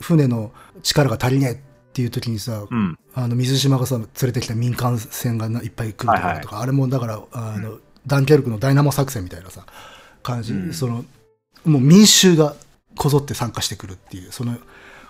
[0.00, 0.52] 船の
[0.82, 1.56] 力が足りないっ
[1.92, 2.98] ていう時にさ、うん。
[3.14, 9.64] あの、水島がさ、連れてきた民間船がないっぱい来るとかとか、あれもだから、あの、ダンケルクのダイナモ作戦みたいなさ、
[10.22, 11.04] 感じ、うんその、
[11.64, 12.54] もう民衆が
[12.96, 14.56] こぞって参加してくるっていう、その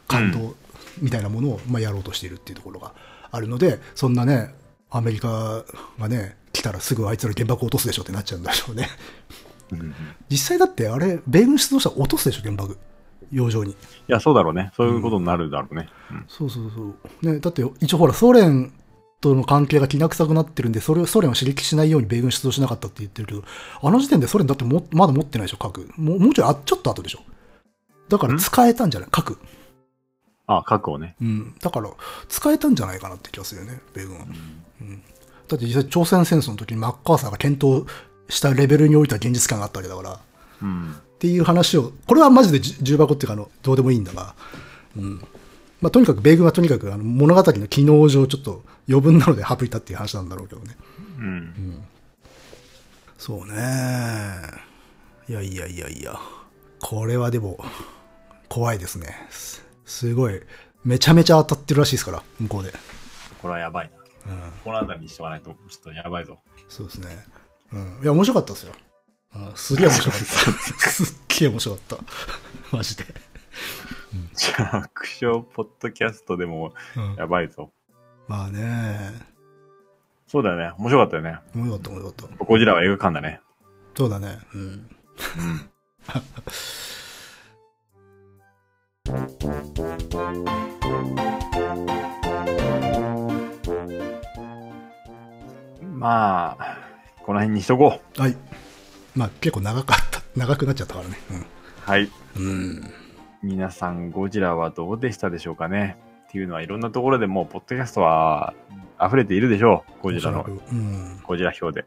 [0.09, 0.55] 感動
[1.01, 2.94] みたいなものを、まあ、やろうとしているっていうところが
[3.31, 4.55] あるので、そんなね、
[4.90, 5.64] アメリカ
[5.98, 8.89] がね、来たらすぐあいつら原爆落とすでしょってなっちゃうんでしょうね。
[10.31, 12.78] 実際だってあれ、米軍出動したら落とすでしょ、原爆。
[13.32, 13.77] 洋上に。
[14.06, 14.70] や、そうだろうね。
[14.77, 15.89] そういうことになるだろうね。
[16.12, 16.24] うん。
[16.28, 16.94] そうそうそう。
[17.27, 18.73] ね、だって一応ほら、ソ連
[19.20, 23.43] との関係がきな臭くなってるんで、それをソ連を刺激しないように米軍出動しなかったって言ってるけど、
[23.82, 25.90] あの時点でソ連だってもまだ持ってないでしょ、核。
[25.97, 27.20] もうもうちょいあ、ちょっと後でしょ。
[28.09, 29.09] だから使えたんじゃない？
[29.10, 29.39] 核。
[30.47, 31.16] あ、核をね。
[31.20, 31.55] うん。
[31.60, 31.90] だから、
[32.28, 34.27] 使えたんじゃないかなって気がするよね、米軍は。
[34.81, 35.02] うん
[35.48, 37.86] だって実際朝鮮戦争の時にマッカーサーが検討
[38.28, 40.18] したレベルにおいては現実感があったわけだから、っ
[40.62, 40.97] うん。
[41.20, 44.35] ていう話を、これはマジでじ重箱っていうかあの、どうでもいいんだが、
[44.97, 45.20] うん。
[45.81, 50.77] まあ、とにかく、米軍はとにかくあの物語の機能上ちょっと余分なので省いたっていう話なんだろうけどね。
[51.18, 51.85] うん。
[53.18, 53.55] そうね。
[55.28, 56.18] いやいやいやいや。
[56.81, 57.59] これはでも、
[58.48, 59.28] 怖いですね。
[59.87, 60.43] すすごい。
[60.85, 62.73] めちゃめちゃ当たってるらしいですから、向こうで。
[63.41, 63.91] これはやばい
[64.27, 64.33] な。
[64.33, 64.53] うん。
[64.65, 66.39] この辺りにしとかないと、ちょっとやばいぞ。
[66.69, 67.25] そうですね。
[67.73, 68.01] うん。
[68.03, 68.73] いや、面白かったですよ。
[69.35, 70.27] うん、すげえ面白かった。
[70.27, 71.99] すっげえ面白かった。
[72.77, 73.05] マジで。
[74.35, 77.15] 弱小ポッドキャストでもうん。
[77.15, 77.71] やばいぞ。
[78.29, 79.13] まあね。
[80.27, 80.73] そうだよね。
[80.79, 81.39] 面白かったよね。
[81.55, 82.45] 面白かった、面白かった。
[82.45, 83.41] ゴジラは映画館だね。
[83.97, 84.39] そうだね。
[84.55, 84.61] うん。
[84.61, 84.89] うん。
[95.93, 96.78] まあ、
[97.23, 98.20] この辺にしとこう。
[98.20, 98.37] はい。
[99.15, 100.23] まあ、結構長かった。
[100.35, 101.16] 長くなっちゃったからね。
[101.81, 102.11] はい。
[102.37, 102.45] うん。
[102.45, 102.83] うん。
[103.43, 105.97] 皆さん、ゴジラはどうでしたでしょうかね
[106.28, 108.55] っていうのはいろんなところでもう、ポッドキャストは
[109.01, 110.03] 溢れているでしょう。
[110.03, 111.20] ゴジラのうん。
[111.23, 111.87] ゴジラ表で。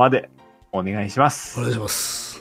[0.00, 0.30] まで
[0.72, 1.60] お願いします。
[1.60, 2.40] お願いします。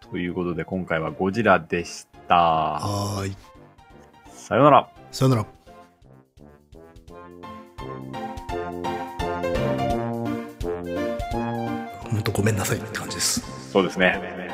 [0.00, 2.36] ということで、今回はゴジラでした。
[2.36, 3.36] はーい。
[4.32, 4.88] さようなら。
[5.10, 5.46] さよなら。
[12.44, 13.40] めんなさいって感じです。
[13.72, 14.45] そうですね。